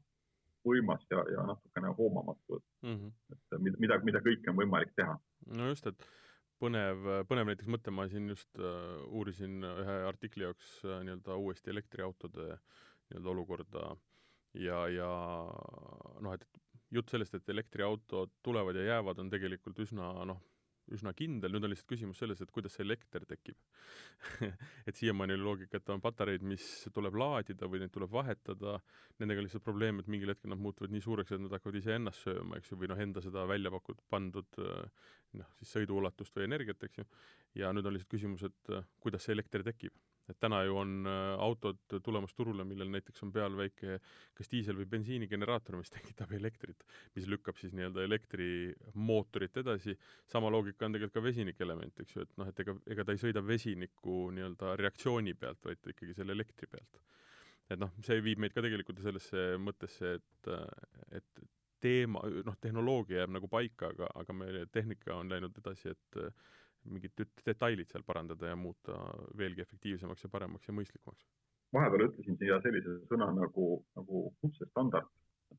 võimas 0.67 1.03
ja, 1.13 1.23
ja 1.31 1.47
natukene 1.47 1.93
hoomamatu, 1.99 2.59
et 2.59 2.89
mm, 2.89 2.95
-hmm. 2.95 3.11
et 3.33 3.61
mida, 3.63 3.77
mida, 3.85 3.99
mida 4.11 4.23
kõike 4.25 4.51
on 4.51 4.59
võimalik 4.63 4.95
teha. 4.97 5.19
no 5.61 5.69
just, 5.71 5.87
et 5.87 6.09
põnev, 6.63 7.07
põnev 7.31 7.53
näiteks 7.53 7.71
mõte, 7.71 7.95
ma 7.95 8.09
siin 8.09 8.29
just 8.35 8.51
uh, 8.59 9.05
uurisin 9.07 9.63
ühe 9.65 9.97
artikli 10.27 10.43
jaoks 10.43 10.73
uh, 10.85 10.99
nii-öelda 11.07 11.39
uuesti 11.39 11.71
elektriautode 11.71 12.49
nii-öelda 12.51 13.31
olukorda. 13.31 13.97
Ja, 14.59 14.87
ja 14.91 15.09
noh, 16.21 16.35
et 16.35 16.47
jutt 16.91 17.13
sellest, 17.13 17.35
et 17.37 17.49
elektriautod 17.53 18.33
tulevad 18.43 18.77
ja 18.77 18.97
jäävad, 18.97 19.21
on 19.23 19.31
tegelikult 19.31 19.79
üsna 19.85 20.11
noh, 20.27 20.41
üsna 20.95 21.11
kindel, 21.19 21.51
nüüd 21.51 21.67
on 21.67 21.73
lihtsalt 21.73 21.91
küsimus 21.91 22.21
selles, 22.23 22.41
et 22.43 22.53
kuidas 22.55 22.77
see 22.77 22.85
elekter 22.87 23.25
tekib. 23.27 23.59
Et 24.89 24.95
siiamaani 24.95 25.35
oli 25.35 25.43
loogika, 25.43 25.81
et 25.81 25.91
on 25.91 26.03
patareid, 26.03 26.45
mis 26.47 26.63
tuleb 26.95 27.19
laadida 27.19 27.67
või 27.71 27.81
neid 27.83 27.93
tuleb 27.95 28.13
vahetada, 28.13 28.77
nendega 29.19 29.43
on 29.43 29.49
lihtsalt 29.49 29.67
probleem, 29.67 29.99
et 30.01 30.11
mingil 30.13 30.31
hetkel 30.31 30.53
nad 30.53 30.63
muutuvad 30.63 30.95
nii 30.95 31.03
suureks, 31.03 31.35
et 31.35 31.43
nad 31.43 31.57
hakkavad 31.59 31.81
iseennast 31.81 32.29
sööma, 32.29 32.61
eks 32.61 32.71
ju, 32.71 32.79
või 32.79 32.91
noh, 32.93 33.03
enda 33.03 33.23
seda 33.25 33.47
välja 33.51 33.73
pakutud, 33.75 34.07
pandud 34.13 34.61
noh, 34.61 35.51
siis 35.59 35.75
sõiduulatust 35.75 36.39
või 36.39 36.47
energiat, 36.47 36.87
eks 36.87 37.03
ju, 37.03 37.09
ja 37.63 37.75
nüüd 37.75 37.91
on 37.91 37.97
lihtsalt 37.97 38.15
küsimus, 38.15 38.47
et 38.47 38.77
kuidas 39.03 39.27
see 39.27 39.35
elekter 39.35 39.67
tekib 39.67 39.95
et 40.31 40.39
täna 40.43 40.63
ju 40.67 40.77
on 40.81 41.07
äh, 41.07 41.33
autod 41.43 41.79
tulemas 42.05 42.35
turule, 42.35 42.65
millel 42.67 42.91
näiteks 42.91 43.23
on 43.27 43.33
peal 43.35 43.57
väike 43.59 43.99
kas 44.37 44.51
diisel- 44.53 44.79
või 44.81 44.89
bensiinigeneraator, 44.97 45.79
mis 45.79 45.93
tekitab 45.97 46.33
elektrit, 46.37 46.87
mis 47.17 47.29
lükkab 47.31 47.59
siis 47.61 47.75
nii-öelda 47.77 48.05
elektrimootorit 48.09 49.61
edasi, 49.63 49.97
sama 50.33 50.51
loogika 50.53 50.89
on 50.89 50.97
tegelikult 50.97 51.19
ka 51.21 51.25
vesinikelement, 51.29 52.05
eks 52.05 52.17
ju, 52.17 52.27
et 52.27 52.39
noh, 52.41 52.51
et 52.51 52.65
ega, 52.65 52.77
ega 52.95 53.07
ta 53.07 53.17
ei 53.17 53.23
sõida 53.23 53.45
vesiniku 53.47 54.27
nii-öelda 54.37 54.77
reaktsiooni 54.83 55.37
pealt, 55.39 55.63
vaid 55.67 55.93
ikkagi 55.95 56.17
selle 56.19 56.37
elektri 56.37 56.71
pealt. 56.71 57.03
et 57.71 57.79
noh, 57.83 57.91
see 58.07 58.21
viib 58.23 58.39
meid 58.43 58.55
ka 58.55 58.63
tegelikult 58.63 59.01
sellesse 59.03 59.47
mõttesse, 59.59 60.17
et, 60.21 60.51
et 61.19 61.47
teema, 61.83 62.23
noh, 62.47 62.59
tehnoloogia 62.63 63.23
jääb 63.23 63.35
nagu 63.37 63.49
paika, 63.51 63.91
aga, 63.95 64.11
aga 64.23 64.37
meie 64.37 64.67
tehnika 64.73 65.17
on 65.19 65.31
läinud 65.31 65.59
edasi, 65.61 65.95
et 65.95 66.21
mingid 66.91 67.25
detailid 67.47 67.91
seal 67.91 68.05
parandada 68.07 68.53
ja 68.53 68.57
muuta 68.57 68.97
veelgi 69.39 69.65
efektiivsemaks 69.65 70.27
ja 70.27 70.33
paremaks 70.33 70.69
ja 70.69 70.75
mõistlikumaks. 70.75 71.27
vahepeal 71.75 72.07
ütlesin 72.09 72.39
siia 72.41 72.61
sellise 72.65 72.99
sõna 73.11 73.31
nagu, 73.35 73.69
nagu 73.99 74.27
kutsestandard. 74.41 75.11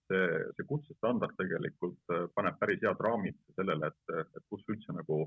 see, 0.08 0.24
see 0.56 0.66
kutsestandard 0.68 1.36
tegelikult 1.40 2.16
äh, 2.16 2.26
paneb 2.36 2.58
päris 2.60 2.82
head 2.84 3.04
raamid 3.06 3.38
sellele, 3.56 3.88
et, 3.88 4.16
et 4.36 4.44
kus 4.52 4.66
üldse 4.74 4.94
nagu 4.94 5.22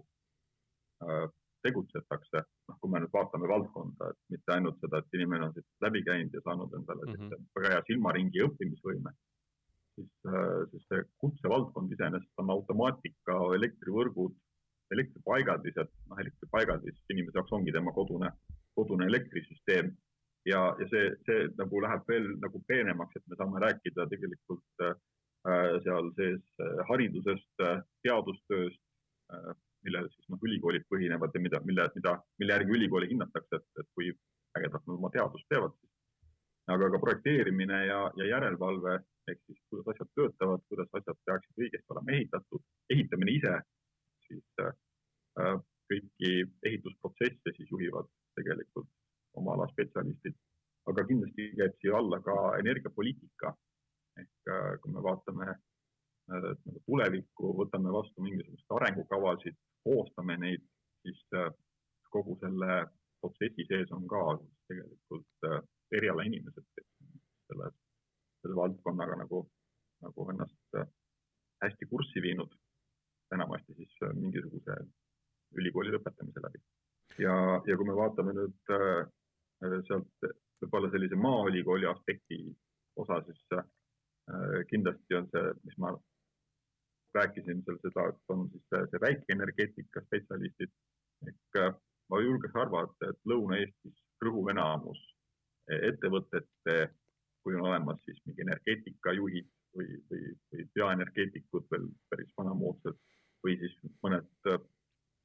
äh, 1.04 1.28
tegutsetakse, 1.64 2.42
noh, 2.68 2.76
kui 2.80 2.92
me 2.92 3.00
nüüd 3.02 3.12
vaatame 3.12 3.48
valdkonda, 3.48 4.10
et 4.12 4.20
mitte 4.34 4.54
ainult 4.54 4.78
seda, 4.80 5.00
et 5.00 5.18
inimene 5.18 5.48
on 5.48 5.56
siit 5.56 5.66
läbi 5.84 6.02
käinud 6.06 6.36
ja 6.36 6.42
saanud 6.44 6.76
endale 6.78 7.06
mm 7.06 7.16
-hmm. 7.16 7.48
väga 7.56 7.72
hea 7.74 7.82
silmaringi 7.88 8.44
õppimisvõime, 8.46 9.12
siis, 9.94 10.12
äh, 10.28 10.62
siis 10.70 10.86
see 10.88 11.02
kutsevaldkond 11.24 11.92
iseenesest 11.96 12.44
on 12.44 12.54
automaatika, 12.56 13.38
elektrivõrgud, 13.58 14.36
elektripaigaldised, 14.94 15.90
noh, 16.10 16.20
elektripaigaldis 16.22 16.98
inimese 17.14 17.38
jaoks 17.38 17.54
ongi 17.56 17.74
tema 17.74 17.92
kodune, 17.96 18.30
kodune 18.78 19.06
elektrisüsteem. 19.10 19.92
Ja, 20.48 20.60
ja 20.80 20.86
see, 20.88 21.08
see 21.26 21.48
nagu 21.58 21.82
läheb 21.84 22.06
veel 22.08 22.30
nagu 22.40 22.62
peenemaks, 22.68 23.18
et 23.18 23.26
me 23.28 23.36
saame 23.36 23.60
rääkida 23.60 24.06
tegelikult 24.08 24.84
äh, 24.86 24.94
seal 25.84 26.08
sees 26.16 26.40
äh, 26.64 26.80
haridusest 26.88 27.64
äh,, 27.66 27.82
teadustööst 28.06 28.80
äh,, 29.34 29.52
millel 29.84 30.08
siis 30.14 30.32
noh, 30.32 30.40
ülikoolid 30.48 30.86
põhinevad 30.92 31.36
ja 31.36 31.44
mida, 31.44 31.60
mille, 31.64 31.86
mida, 31.96 32.16
mille 32.40 32.56
järgi 32.56 32.76
ülikooli 32.78 33.10
hinnatakse, 33.12 33.60
et, 33.60 33.68
et 33.82 33.88
kui 33.96 34.10
ägedalt 34.58 34.86
nad 34.86 34.96
oma 34.96 35.12
teadust 35.14 35.48
teevad, 35.52 35.76
siis. 35.78 35.92
Aga 36.70 36.90
ka 36.92 37.00
projekteerimine 37.02 37.78
ja, 37.88 38.00
ja 38.20 38.26
järelevalve 38.28 39.00
ehk 39.30 39.40
siis 39.46 39.58
kuidas 39.70 39.88
asjad 39.92 40.10
töötavad, 40.14 40.62
kuidas 40.70 40.90
asjad 40.98 41.18
peaksid 41.26 41.64
õigesti 41.64 41.94
olema 41.94 42.14
ehitatud, 42.16 42.62
ehitamine 42.94 43.34
ise, 43.36 43.54
siis 44.30 44.64
äh, 44.64 45.56
kõiki 45.90 46.32
ehitusprotsesse 46.70 47.54
siis 47.56 47.70
juhivad 47.74 48.08
tegelikult 48.38 48.88
oma 49.38 49.56
ala 49.56 49.66
spetsialistid. 49.72 50.36
aga 50.90 51.04
kindlasti 51.06 51.50
käib 51.58 51.74
siia 51.80 51.98
alla 51.98 52.18
ka 52.24 52.36
energiapoliitika 52.58 53.52
ehk 54.22 54.52
äh, 54.54 54.70
kui 54.82 54.94
me 54.94 55.02
vaatame 55.06 55.48
äh, 55.50 56.46
nagu 56.66 56.82
tulevikku, 56.86 57.52
võtame 57.62 57.92
vastu 57.94 58.22
mingisuguseid 58.26 58.76
arengukavasid, 58.78 59.58
koostame 59.84 60.36
neid, 60.44 60.64
siis 61.02 61.20
äh, 61.36 61.50
kogu 62.14 62.38
selle 62.40 62.80
protsessi 63.20 63.66
sees 63.68 63.92
on 63.96 64.06
ka 64.08 64.22
tegelikult 64.70 65.48
äh, 65.50 65.60
erialainimesed, 65.98 66.66
kes 66.76 66.88
selle, 67.50 67.70
selle 68.42 68.56
valdkonnaga 68.56 69.18
nagu, 69.22 69.44
nagu 70.06 70.28
ennast 70.32 70.80
äh, 70.80 70.88
hästi 71.64 71.88
kurssi 71.92 72.22
viinud, 72.24 72.54
enamasti 73.36 73.76
siis 73.78 73.96
äh, 74.06 74.14
mingisuguse 74.16 74.76
ülikooli 75.58 75.94
lõpetamise 75.94 76.42
läbi. 76.44 76.62
ja, 77.18 77.34
ja 77.66 77.76
kui 77.76 77.88
me 77.88 77.96
vaatame 77.98 78.34
nüüd 78.36 78.72
sealt 79.88 80.28
võib-olla 80.62 80.90
sellise 80.92 81.16
maaülikooli 81.18 81.88
aspekti 81.90 82.38
osa, 83.00 83.18
siis 83.26 83.42
kindlasti 84.70 85.16
on 85.18 85.26
see, 85.32 85.52
mis 85.66 85.76
ma 85.82 85.90
rääkisin 87.16 87.64
seal 87.66 87.80
seda, 87.82 88.06
et 88.12 88.32
on 88.32 88.46
siis 88.52 88.62
see, 88.70 88.82
see 88.92 89.02
väikeenergeetika 89.02 90.04
spetsialistid 90.06 90.70
ehk 91.26 91.58
ma 92.10 92.20
julgeks 92.22 92.56
arvata, 92.62 93.10
et 93.10 93.18
Lõuna-Eestis 93.30 93.98
rõhuv 94.22 94.50
enamus 94.54 95.00
ettevõtete, 95.70 96.76
kui 97.44 97.56
on 97.56 97.66
olemas 97.68 98.00
siis 98.04 98.18
mingi 98.26 98.44
energeetikajuhid 98.44 99.48
või, 99.76 99.86
või, 100.10 100.32
või 100.52 100.66
peaenergeetikud 100.74 101.68
veel 101.72 101.86
päris 102.10 102.32
vanamoodsad 102.38 102.98
või 103.44 103.56
siis 103.60 103.76
mõned 104.04 104.50
äh, 104.50 104.58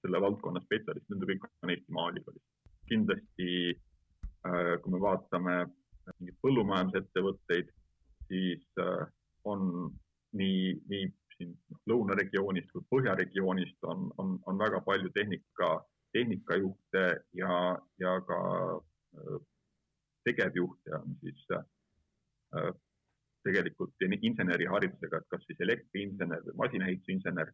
selle 0.04 0.22
valdkonna 0.22 0.62
spetsialistid, 0.64 1.18
need 1.18 1.30
kõik 1.32 1.50
on 1.64 1.74
Eesti 1.74 1.98
Maaülikoolist. 1.98 2.46
kindlasti 2.90 3.50
äh, 4.46 4.76
kui 4.82 4.94
me 4.94 5.02
vaatame 5.02 5.56
mingeid 6.20 6.38
põllumajandusettevõtteid, 6.46 7.72
siis 8.30 8.66
äh, 8.82 9.06
on 9.44 9.92
nii, 10.38 10.76
nii 10.92 11.10
siin 11.36 11.56
lõunaregioonist 11.90 12.72
kui 12.72 12.86
põhjaregioonist 12.94 13.90
on, 13.92 14.10
on, 14.22 14.38
on 14.46 14.60
väga 14.60 14.82
palju 14.86 15.10
tehnika, 15.16 15.72
tehnikajuhte 16.16 17.06
ja, 17.36 17.58
ja 18.00 18.14
ka 18.28 18.38
tegevjuht 20.24 20.94
on 20.96 21.18
siis 21.20 21.42
tegelikult 23.46 24.06
inseneriharidusega, 24.06 25.20
et 25.20 25.30
kas 25.34 25.44
siis 25.48 25.62
elektriinsener 25.62 26.44
või 26.48 26.60
masinaehitusinsener. 26.64 27.52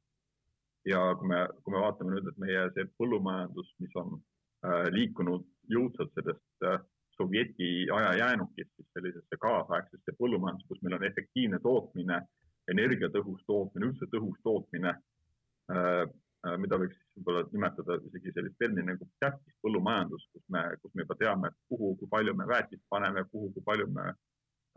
Ja 0.90 1.02
kui 1.20 1.30
me, 1.30 1.44
kui 1.64 1.74
me 1.76 1.84
vaatame 1.84 2.16
nüüd, 2.16 2.30
et 2.32 2.40
meie 2.42 2.64
see 2.76 2.88
põllumajandus, 3.00 3.70
mis 3.84 3.94
on 4.02 4.16
äh, 4.18 4.88
liikunud 4.96 5.46
jõudsalt 5.74 6.14
sellest 6.18 6.68
äh, 6.68 6.80
sovjeti 7.18 7.70
aja 7.94 8.16
jäänukist 8.18 8.72
siis 8.76 8.90
sellisesse 8.96 9.38
kaasaegsesse 9.46 10.16
põllumajandus, 10.18 10.68
kus 10.70 10.82
meil 10.82 10.98
on 10.98 11.06
efektiivne 11.06 11.60
tootmine, 11.62 12.22
energiatõhus 12.72 13.46
tootmine, 13.48 13.92
üldse 13.92 14.10
tõhus 14.14 14.42
tootmine 14.46 14.96
äh,, 15.72 16.06
Äh, 16.42 16.56
mida 16.58 16.78
võiks 16.82 16.98
võib-olla 17.14 17.44
nimetada 17.54 18.00
isegi 18.08 18.32
sellist 18.34 18.56
termini 18.58 18.88
nagu 18.88 19.06
täppispõllumajandus, 19.22 20.24
kus 20.34 20.46
me, 20.50 20.64
kus 20.82 20.96
me 20.96 21.04
juba 21.04 21.18
teame, 21.20 21.52
kuhu, 21.70 21.92
kui 22.00 22.10
palju 22.10 22.34
me 22.38 22.48
väetist 22.50 22.82
paneme, 22.90 23.22
kuhu, 23.30 23.52
kui 23.54 23.66
palju 23.68 23.86
me 23.94 24.08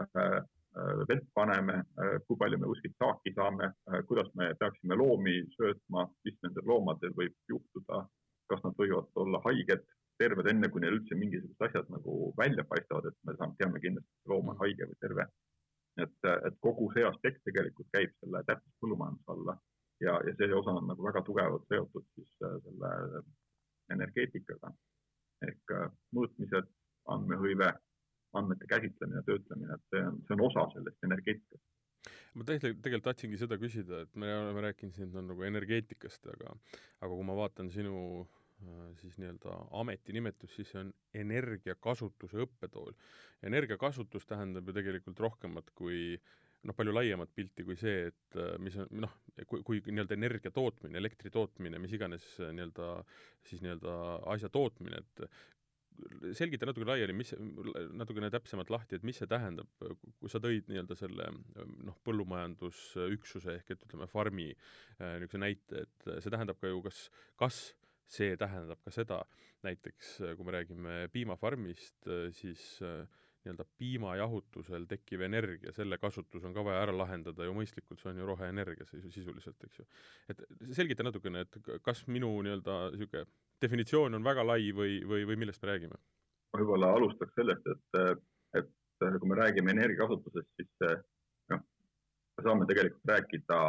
äh, 0.05 0.37
vett 1.09 1.27
paneme, 1.35 1.83
kui 2.27 2.39
palju 2.39 2.59
me 2.59 2.67
kuskilt 2.71 2.97
saaki 2.99 3.33
saame, 3.37 3.69
kuidas 4.09 4.31
me 4.35 4.49
peaksime 4.59 4.97
loomi 4.99 5.37
söötma, 5.55 6.09
mis 6.27 6.39
nendel 6.43 6.67
loomadel 6.71 7.15
võib 7.15 7.37
juhtuda, 7.53 8.01
kas 8.51 8.65
nad 8.65 8.75
võivad 8.81 9.23
olla 9.23 9.41
haiged, 9.45 9.85
terved, 10.19 10.49
enne 10.51 10.71
kui 10.71 10.83
neil 10.83 10.99
üldse 10.99 11.19
mingisugused 11.19 11.69
asjad 11.69 11.91
nagu 11.95 12.33
välja 12.39 12.65
paistavad, 12.71 13.07
et 13.11 13.19
me 13.27 13.37
saame, 13.39 13.55
teame 13.61 13.83
kindlasti, 13.83 14.11
et 14.11 14.33
loom 14.33 14.51
on 14.51 14.59
haige 14.63 14.91
või 14.91 14.99
terve. 15.07 15.29
et, 16.03 16.27
et 16.27 16.57
kogu 16.59 16.89
see 16.91 17.05
aspekt 17.07 17.45
tegelikult 17.47 17.87
käib 17.95 18.11
selle 18.19 18.41
täppispõllumajanduse 18.49 19.31
alla 19.31 19.55
ja, 20.01 20.15
ja 20.27 20.35
see 20.39 20.55
osa 20.55 20.75
on 20.75 20.89
nagu 20.91 21.07
väga 21.07 21.23
tugevalt 21.23 21.67
seotud 21.71 22.07
siis 22.15 22.31
äh, 22.43 22.57
selle 22.65 23.23
energeetikaga 23.95 24.73
ehk 25.49 25.75
äh, 25.77 25.91
mõõtmised, 26.17 26.71
andmehõive, 27.15 27.71
andmete 28.65 28.73
käsitlemine, 28.73 29.23
töötlemine, 29.27 29.75
et 29.75 29.85
see 29.91 30.35
on, 30.35 30.45
osa 30.49 30.67
sellest 30.75 31.05
energeetikast 31.05 31.63
ma 32.35 32.45
tegelikult, 32.45 32.83
tegelikult 32.83 33.09
tahtsingi 33.09 33.39
seda 33.41 33.59
küsida, 33.61 34.03
et 34.05 34.17
me 34.17 34.29
oleme 34.29 34.65
rääkinud 34.67 34.95
siin 34.95 35.13
on 35.17 35.29
nagu 35.31 35.45
energeetikast, 35.47 36.27
aga 36.27 36.55
aga 37.01 37.13
kui 37.15 37.25
ma 37.25 37.37
vaatan 37.39 37.71
sinu 37.71 37.97
äh, 38.25 38.89
siis 39.01 39.19
nii-öelda 39.21 39.55
ametinimetus, 39.81 40.55
siis 40.57 40.73
see 40.73 40.81
on 40.83 40.93
energiakasutuse 41.15 42.43
õppetool. 42.45 42.93
energiakasutus 43.43 44.27
tähendab 44.27 44.69
ju 44.69 44.75
tegelikult 44.75 45.21
rohkemat 45.21 45.71
kui 45.75 46.19
noh, 46.65 46.77
palju 46.77 46.95
laiemat 46.97 47.33
pilti 47.37 47.65
kui 47.65 47.77
see, 47.79 48.09
et 48.11 48.39
äh, 48.41 48.57
mis 48.59 48.77
on 48.81 48.89
noh, 49.05 49.15
kui, 49.47 49.63
kui 49.63 49.81
nii-öelda 49.87 50.17
energia 50.19 50.53
tootmine, 50.55 50.99
elektri 50.99 51.31
tootmine, 51.33 51.79
mis 51.79 51.95
iganes 51.97 52.27
äh, 52.41 52.53
nii-öelda 52.57 52.91
siis 53.49 53.63
nii-öelda 53.65 53.97
asja 54.35 54.51
tootmine, 54.53 55.05
et 55.05 55.27
selgita 56.35 56.69
natuke 56.69 56.87
laiali, 56.89 57.15
mis, 57.17 57.33
natukene 57.95 58.31
täpsemalt 58.33 58.73
lahti, 58.73 58.99
et 58.99 59.07
mis 59.07 59.19
see 59.21 59.31
tähendab, 59.31 59.71
kui 60.19 60.33
sa 60.33 60.41
tõid 60.43 60.69
nii-öelda 60.71 60.97
selle 60.99 61.31
noh, 61.87 61.97
põllumajandusüksuse 62.07 63.59
ehk 63.61 63.75
et 63.75 63.87
ütleme, 63.87 64.09
farmi 64.11 64.51
äh, 64.53 65.17
niisuguse 65.23 65.43
näite, 65.43 65.85
et 65.87 66.09
see 66.25 66.35
tähendab 66.35 66.61
ka 66.61 66.71
ju 66.73 66.83
kas, 66.85 67.07
kas 67.41 67.61
see 68.11 68.35
tähendab 68.41 68.81
ka 68.85 68.93
seda, 68.95 69.23
näiteks 69.65 70.17
kui 70.37 70.47
me 70.47 70.57
räägime 70.59 70.97
piimafarmist, 71.15 72.11
siis 72.37 72.67
äh, 72.85 73.05
nii-öelda 73.45 73.65
piimajahutusel 73.79 74.87
tekkiv 74.91 75.25
energia, 75.27 75.73
selle 75.77 75.99
kasutus 76.01 76.45
on 76.45 76.55
ka 76.57 76.65
vaja 76.65 76.83
ära 76.87 76.95
lahendada 76.97 77.47
ju 77.47 77.55
mõistlikult, 77.57 78.01
see 78.01 78.11
on 78.13 78.21
ju 78.21 78.29
roheenergia 78.29 78.87
sisuliselt, 78.89 79.67
eks 79.67 79.81
ju. 79.81 79.87
et 80.33 80.45
selgita 80.77 81.07
natukene, 81.07 81.45
et 81.45 81.59
kas 81.85 82.05
minu 82.09 82.31
nii-öelda 82.47 82.79
niisugune 82.95 83.27
definitsioon 83.63 84.19
on 84.19 84.25
väga 84.25 84.47
lai 84.47 84.73
või, 84.77 84.99
või, 85.09 85.27
või 85.29 85.39
millest 85.45 85.63
me 85.63 85.73
räägime? 85.73 86.01
ma 86.53 86.63
võib-olla 86.63 86.93
alustaks 86.97 87.37
sellest, 87.37 87.69
et, 87.69 88.25
et 88.61 88.73
kui 89.21 89.31
me 89.31 89.39
räägime 89.41 89.75
energiakasutusest, 89.75 90.51
siis 90.57 90.89
noh, 91.53 91.63
me 92.39 92.49
saame 92.49 92.69
tegelikult 92.71 93.13
rääkida 93.13 93.61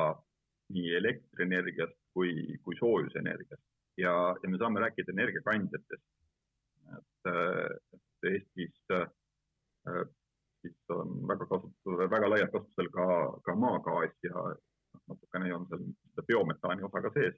nii 0.75 0.95
elektrienergiast 1.01 1.97
kui, 2.13 2.57
kui 2.63 2.77
soojusenergiast 2.79 3.63
ja, 4.01 4.13
ja 4.41 4.49
me 4.49 4.57
saame 4.61 4.81
rääkida 4.85 5.13
energiakandjatest. 5.13 6.05
et, 6.95 8.03
Eestis 8.25 8.73
Äh, 8.91 9.07
siis 10.65 10.77
on 10.89 11.27
väga 11.29 11.45
kasutusel, 11.49 12.09
väga 12.09 12.29
laialt 12.29 12.53
kasutusel 12.53 12.89
ka, 12.93 13.07
ka 13.45 13.55
maagaas 13.55 14.15
ja 14.25 14.33
noh, 14.35 15.01
natukene 15.11 15.53
on 15.55 15.67
seal 15.69 15.83
seda 16.11 16.25
biometaani 16.29 16.87
osa 16.87 17.01
ka 17.05 17.11
sees. 17.17 17.37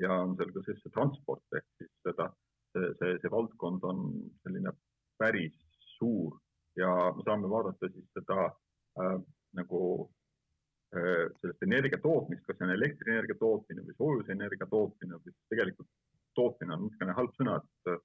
ja 0.00 0.12
on 0.22 0.36
seal 0.36 0.52
ka 0.54 0.62
sees 0.66 0.82
see 0.84 0.94
transport 0.94 1.58
ehk 1.58 1.66
siis 1.80 1.92
seda, 2.06 2.28
see, 2.74 2.90
see, 3.00 3.14
see 3.22 3.32
valdkond 3.32 3.86
on 3.90 4.02
selline 4.44 4.72
päris 5.18 5.56
suur 5.96 6.36
ja 6.76 6.92
me 7.16 7.24
saame 7.24 7.50
vaadata 7.50 7.90
siis 7.92 8.08
seda 8.18 8.48
äh, 9.00 9.16
nagu 9.58 9.80
äh, 10.96 11.24
sellest 11.40 11.64
energia 11.66 11.98
tootmist, 12.02 12.44
kas 12.46 12.58
see 12.58 12.68
on 12.68 12.74
elektrienergia 12.76 13.38
tootmine 13.40 13.86
või 13.86 13.96
soojusenergia 14.02 14.68
tootmine 14.74 15.22
või 15.24 15.34
tegelikult 15.54 15.90
tootmine 16.36 16.76
on 16.76 16.84
niisugune 16.84 17.16
halb 17.16 17.32
sõna, 17.38 17.56
et 17.62 17.96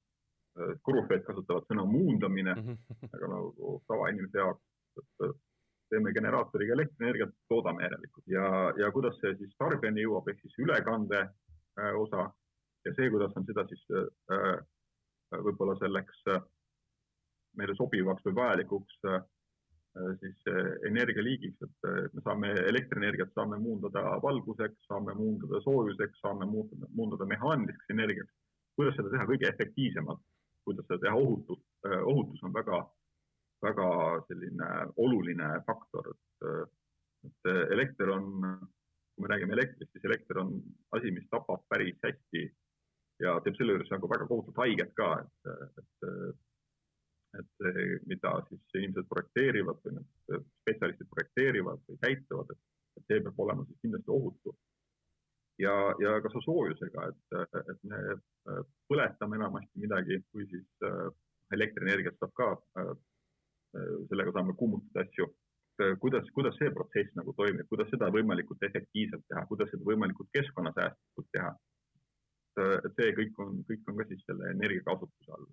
korrupteed 0.82 1.24
kasutavad 1.28 1.68
sõna 1.70 1.86
muundamine 1.86 2.54
-hmm. 2.58 3.08
aga 3.14 3.32
nagu 3.36 3.78
tavainimese 3.88 4.38
jaoks, 4.38 4.64
et 5.02 5.40
teeme 5.92 6.14
generaatoriga 6.16 6.74
elektrienergiat, 6.78 7.34
toodame 7.52 7.84
järelikult 7.84 8.28
ja, 8.32 8.46
ja 8.80 8.92
kuidas 8.96 9.18
see 9.20 9.34
siis 9.40 9.56
tarbijani 9.60 10.06
jõuab, 10.06 10.30
ehk 10.32 10.40
siis 10.46 10.56
ülekande 10.66 11.20
äh, 11.26 11.94
osa 12.00 12.30
ja 12.86 12.94
see, 12.96 13.10
kuidas 13.14 13.36
on 13.38 13.46
seda 13.50 13.66
siis 13.70 13.84
äh, 13.92 14.58
võib-olla 15.48 15.76
selleks 15.80 16.24
äh, 16.32 16.42
meile 17.60 17.76
sobivaks 17.76 18.26
või 18.28 18.38
vajalikuks 18.40 19.00
äh, 19.12 19.22
siis 20.22 20.48
äh, 20.48 20.72
energialiigiks, 20.88 21.68
et 21.68 21.90
äh, 21.90 22.02
me 22.16 22.24
saame 22.24 22.54
elektrienergiat 22.72 23.34
saame 23.36 23.60
muundada 23.60 24.06
valguseks, 24.24 24.88
saame 24.88 25.16
muundada 25.20 25.60
soojuseks, 25.66 26.24
saame 26.24 26.48
muundada, 26.48 26.88
muundada 26.96 27.28
mehaaniliseks 27.34 27.96
energiaks. 27.98 28.32
kuidas 28.80 28.96
seda 28.96 29.12
teha 29.12 29.26
kõige 29.28 29.50
efektiivsemalt 29.52 30.22
kuidas 30.66 30.88
seda 30.88 31.00
teha 31.06 31.16
ohutult. 31.18 31.64
Äh, 31.88 32.02
ohutus 32.06 32.44
on 32.48 32.54
väga, 32.54 32.82
väga 33.66 33.88
selline 34.28 34.70
oluline 35.02 35.50
faktor, 35.68 36.12
et, 36.14 36.48
äh, 36.50 36.64
et 37.30 37.52
elekter 37.78 38.14
on, 38.16 38.32
kui 39.16 39.26
me 39.26 39.34
räägime 39.34 39.58
elektrist, 39.58 39.92
siis 39.94 40.08
elekter 40.10 40.42
on 40.44 40.56
asi, 40.98 41.12
mis 41.14 41.28
tapab 41.34 41.66
päris 41.70 42.00
hästi 42.06 42.48
ja 43.22 43.36
teeb 43.46 43.58
selle 43.58 43.76
juures 43.76 43.92
nagu 43.94 44.10
väga 44.10 44.26
kohutavalt 44.30 44.64
haiget 44.64 44.96
ka, 44.98 45.12
et, 45.22 45.52
et 45.84 46.40
et 47.40 47.68
mida 48.12 48.32
siis 48.50 48.74
inimesed 48.76 49.08
projekteerivad 49.08 49.78
või 49.86 49.94
need 49.96 50.42
spetsialistid 50.64 51.08
projekteerivad 51.14 51.80
või 51.88 52.00
käitlevad, 52.02 52.52
et, 52.52 52.60
et 53.00 53.06
see 53.08 53.22
peab 53.24 53.40
olema 53.40 53.64
siis 53.68 53.80
kindlasti 53.86 54.12
ohutu. 54.12 54.56
Ja, 55.62 55.76
ja 56.02 56.18
ka 56.24 56.32
soojusega, 56.34 57.08
et, 57.12 57.56
et 57.74 57.80
me 57.88 58.02
põletame 58.90 59.38
enamasti 59.40 59.84
midagi 59.84 60.20
või 60.36 60.48
siis 60.52 60.92
elektrienergiat 61.56 62.18
saab 62.20 62.34
ka, 62.38 62.50
sellega 64.10 64.34
saame 64.36 64.56
kuumutada 64.60 65.06
asju. 65.06 65.30
Kuidas, 66.02 66.28
kuidas 66.36 66.58
see 66.60 66.70
protsess 66.76 67.16
nagu 67.18 67.34
toimib, 67.34 67.66
kuidas 67.72 67.90
seda 67.90 68.12
võimalikult 68.14 68.62
efektiivselt 68.68 69.24
teha, 69.32 69.46
kuidas 69.50 69.72
seda 69.74 69.88
võimalikult 69.88 70.30
keskkonnasäästlikult 70.36 71.30
teha. 71.34 71.52
et 72.86 72.98
see 73.00 73.14
kõik 73.16 73.38
on, 73.40 73.62
kõik 73.70 73.86
on 73.88 73.98
ka 73.98 74.06
siis 74.10 74.26
selle 74.28 74.50
energiakasutuse 74.52 75.32
all. 75.32 75.46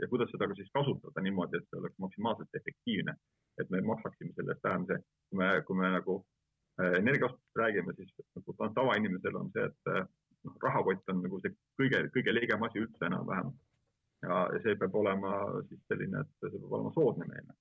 Ja 0.00 0.08
kuidas 0.08 0.30
seda 0.32 0.48
ka 0.48 0.56
siis 0.56 0.70
kasutada 0.74 1.22
niimoodi, 1.22 1.60
et 1.60 1.68
see 1.68 1.78
oleks 1.78 1.98
maksimaalselt 2.02 2.58
efektiivne, 2.60 3.14
et 3.60 3.70
me 3.70 3.82
maksaksime 3.90 4.32
selle 4.34 4.56
eest 4.56 4.64
vähem, 4.64 4.86
see, 4.88 4.98
kui 5.28 5.38
me, 5.42 5.50
kui 5.68 5.78
me 5.78 5.92
nagu 5.92 6.16
äh, 6.80 6.96
energiakasutusest 7.00 7.62
räägime, 7.62 7.94
siis 7.98 8.12
nagu 8.38 8.56
tavainimesel 8.78 9.38
on 9.42 9.52
see, 9.54 9.68
et 9.70 9.92
äh, 9.92 10.02
noh, 10.48 10.58
rahakott 10.64 11.14
on 11.14 11.22
nagu 11.26 11.40
see 11.44 11.54
kõige, 11.80 12.02
kõige 12.16 12.34
liigem 12.34 12.66
asi 12.68 12.82
üldse 12.84 13.08
enam-vähem. 13.10 13.54
ja, 14.24 14.42
see 14.64 14.76
peab 14.80 14.94
olema 14.96 15.36
siis 15.68 15.82
selline, 15.90 16.24
et 16.24 16.32
see 16.40 16.56
peab 16.56 16.72
olema 16.72 16.92
soodne 16.94 17.28
meile 17.28 17.58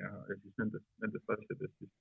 ja, 0.00 0.08
ja 0.28 0.38
siis 0.40 0.54
nendest, 0.58 0.88
nendest 1.04 1.34
asjadest 1.36 1.74
siis 1.78 1.92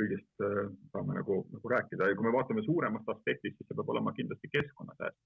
kõigest 0.00 0.44
äh, 0.44 0.66
saame 0.94 1.16
nagu, 1.18 1.42
nagu 1.52 1.72
rääkida 1.74 2.10
ja 2.10 2.16
kui 2.16 2.26
me 2.26 2.34
vaatame 2.34 2.64
suuremast 2.64 3.08
aspektist, 3.14 3.58
siis 3.58 3.68
see 3.68 3.78
peab 3.78 3.92
olema 3.94 4.14
kindlasti 4.16 4.50
keskkonnasääst. 4.52 5.18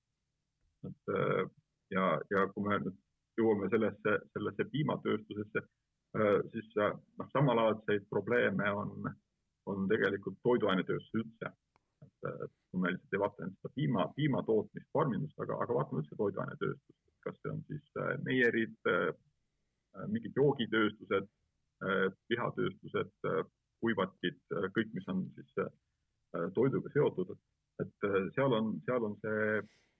et 0.88 1.14
äh, 1.18 1.42
ja, 1.94 2.06
ja 2.30 2.46
kui 2.52 2.66
me 2.66 2.78
nüüd 2.82 2.98
jõuame 3.40 3.70
sellesse, 3.72 4.16
sellesse 4.36 4.66
piimatööstusesse, 4.72 5.62
äh, 6.18 6.40
siis 6.54 6.72
noh, 6.80 7.28
samalaadseid 7.36 8.08
probleeme 8.10 8.72
on 9.70 9.88
tegelikult 9.90 10.40
toiduainetööstus 10.48 11.22
üldse. 11.22 11.52
et, 12.04 12.28
et 12.46 12.52
kui 12.70 12.82
me 12.82 12.92
lihtsalt 12.92 13.16
ei 13.16 13.22
vaata 13.22 13.44
ainult 13.44 13.60
seda 13.60 13.74
piima, 13.78 14.08
piima 14.18 14.42
tootmist, 14.50 14.90
farmindust, 14.92 15.40
aga, 15.40 15.56
aga 15.64 15.78
vaatame 15.78 16.02
üldse 16.02 16.18
toiduainetööstust, 16.20 17.00
kas 17.24 17.40
see 17.40 17.52
on 17.54 17.62
siis 17.70 17.98
meierid, 18.26 18.76
mingid 20.12 20.36
joogitööstused 20.36 21.30
lihatööstused, 22.32 23.12
kuivatid, 23.84 24.38
kõik, 24.76 24.92
mis 24.96 25.08
on 25.12 25.24
siis 25.36 25.58
äh, 25.64 26.46
toiduga 26.56 26.92
seotud, 26.94 27.34
et 27.82 28.06
äh, 28.08 28.20
seal 28.36 28.56
on, 28.56 28.76
seal 28.86 29.08
on 29.10 29.16
see 29.24 29.58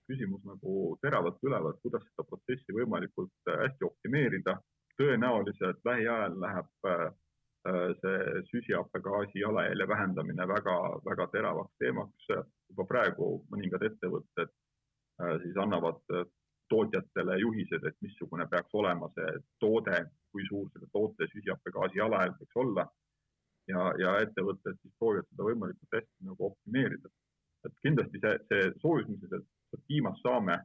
küsimus 0.09 0.43
nagu 0.45 0.95
teravalt 1.01 1.41
üleval, 1.45 1.75
kuidas 1.83 2.05
seda 2.09 2.25
protsessi 2.29 2.75
võimalikult 2.77 3.51
äh, 3.51 3.61
hästi 3.65 3.89
optimeerida. 3.89 4.57
tõenäoliselt 4.95 5.81
lähiajal 5.83 6.37
läheb 6.39 6.67
see 7.99 8.19
jalajälje 9.75 9.87
vähendamine 9.87 10.47
väga-väga 10.47 11.27
teravaks 11.31 11.73
teemaks. 11.79 12.27
juba 12.69 12.85
praegu 12.85 13.45
mõningad 13.51 13.83
ettevõtted 13.83 14.49
siis 15.41 15.57
annavad 15.57 16.01
tootjatele 16.69 17.37
juhised, 17.39 17.83
et 17.85 17.95
missugune 18.01 18.47
peaks 18.47 18.73
olema 18.73 19.09
see 19.13 19.37
toode, 19.59 20.09
kui 20.31 20.45
suur 20.47 20.69
selle 20.73 20.87
toote 20.91 21.27
süsihappegaasi 21.27 21.97
jalajälg 21.97 22.39
võiks 22.39 22.55
olla. 22.55 22.87
ja, 23.67 23.93
ja 23.97 24.19
ettevõtted 24.21 24.77
siis 24.81 24.93
proovivad 24.99 25.25
seda 25.29 25.43
võimalikult 25.43 25.95
hästi 25.97 26.25
nagu 26.25 26.45
optimeerida. 26.45 27.09
et 27.65 27.73
kindlasti 27.81 28.19
see, 28.19 28.39
see 28.49 28.71
soojus, 28.81 29.07
mis 29.07 29.21
me 29.21 29.27
sealt 29.27 29.85
piimast 29.87 30.21
saame, 30.21 30.57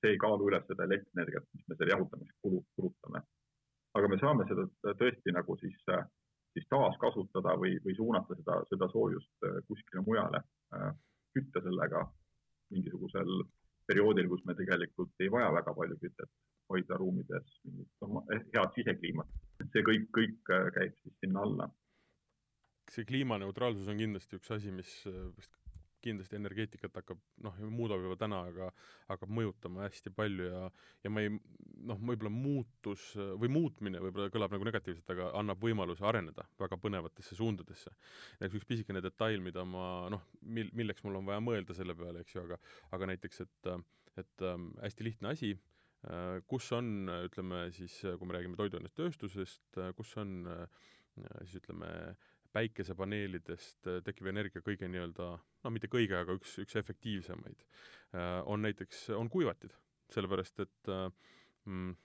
see 0.00 0.14
ei 0.14 0.18
kaalu 0.18 0.48
üles 0.48 0.64
seda 0.66 0.84
elektrienergiat, 0.84 1.44
mis 1.54 1.68
me 1.68 1.76
selle 1.76 1.92
jahutamiseks 1.92 2.40
kulu, 2.42 2.64
kulutame. 2.76 3.22
aga 3.94 4.08
me 4.08 4.18
saame 4.18 4.48
seda 4.48 4.94
tõesti 5.02 5.32
nagu 5.32 5.56
siis, 5.60 5.76
siis 5.84 6.17
taaskasutada 7.08 7.56
või, 7.58 7.76
või 7.84 7.96
suunata 7.96 8.36
seda, 8.36 8.60
seda 8.70 8.88
soojust 8.92 9.46
kuskile 9.66 10.04
mujale, 10.06 10.42
kütta 11.34 11.62
sellega 11.64 12.04
mingisugusel 12.74 13.42
perioodil, 13.88 14.28
kus 14.28 14.44
me 14.44 14.54
tegelikult 14.58 15.24
ei 15.24 15.30
vaja 15.32 15.50
väga 15.56 15.74
palju 15.74 15.96
kütet, 16.02 16.30
hoida 16.68 16.98
ruumides 17.00 17.60
mingit 17.64 18.08
eh, 18.34 18.42
head 18.54 18.74
sisekliimat. 18.76 19.36
see 19.72 19.84
kõik, 19.86 20.08
kõik 20.16 20.52
äh, 20.54 20.68
käib 20.76 20.98
siis 21.02 21.14
sinna 21.22 21.44
alla. 21.46 21.70
see 22.92 23.08
kliimaneutraalsus 23.08 23.88
on 23.88 24.00
kindlasti 24.00 24.36
üks 24.40 24.52
asi, 24.56 24.72
mis 24.72 24.92
vist 25.36 25.56
kindlasti 26.04 26.38
energeetikat 26.38 26.94
hakkab, 27.00 27.20
noh, 27.44 27.58
muudab 27.72 28.02
juba 28.04 28.16
täna, 28.20 28.40
aga 28.50 28.70
hakkab 29.08 29.32
mõjutama 29.38 29.86
hästi 29.86 30.12
palju 30.14 30.48
ja 30.48 30.64
ja 31.04 31.12
ma 31.12 31.24
ei, 31.24 31.32
noh, 31.88 32.00
võib-olla 32.10 32.32
muutus 32.32 33.10
või 33.40 33.50
muutmine 33.52 34.02
võib-olla 34.02 34.32
kõlab 34.34 34.54
nagu 34.56 34.68
negatiivselt, 34.68 35.10
aga 35.14 35.30
annab 35.38 35.62
võimaluse 35.62 36.04
areneda 36.08 36.46
väga 36.60 36.78
põnevatesse 36.82 37.38
suundadesse. 37.38 37.94
näiteks 38.40 38.60
üks 38.60 38.68
pisikene 38.72 39.02
detail, 39.04 39.40
mida 39.44 39.64
ma 39.64 40.08
noh, 40.12 40.26
mil-, 40.42 40.72
milleks 40.78 41.04
mul 41.06 41.20
on 41.20 41.28
vaja 41.28 41.42
mõelda 41.44 41.76
selle 41.76 41.96
peale, 41.98 42.24
eks 42.24 42.36
ju, 42.36 42.44
aga 42.46 42.60
aga 42.98 43.12
näiteks, 43.14 43.46
et 43.46 43.72
et 44.18 44.42
ähm, 44.42 44.72
hästi 44.82 45.04
lihtne 45.06 45.30
asi 45.30 45.52
äh,, 45.54 46.40
kus 46.50 46.72
on, 46.74 47.10
ütleme 47.28 47.68
siis, 47.74 48.00
kui 48.02 48.26
me 48.26 48.34
räägime 48.34 48.58
toiduainestööstusest 48.58 49.78
äh,, 49.78 49.92
kus 49.94 50.16
on 50.18 50.40
äh, 50.50 50.64
siis 51.44 51.58
ütleme, 51.62 51.90
päikesepaneelidest 52.56 53.88
äh, 53.90 54.00
tekkiv 54.04 54.30
energia 54.32 54.62
kõige 54.64 54.88
nii-öelda, 54.90 55.28
no 55.64 55.72
mitte 55.74 55.90
kõige, 55.92 56.16
aga 56.20 56.36
üks, 56.38 56.56
üks 56.62 56.78
efektiivsemaid, 56.80 57.64
äh, 58.14 58.38
on 58.46 58.64
näiteks, 58.66 59.08
on 59.16 59.30
kuivatid. 59.32 59.76
sellepärast, 60.08 60.60
et 60.64 60.88
äh, 60.88 61.10
mm, 61.68 61.96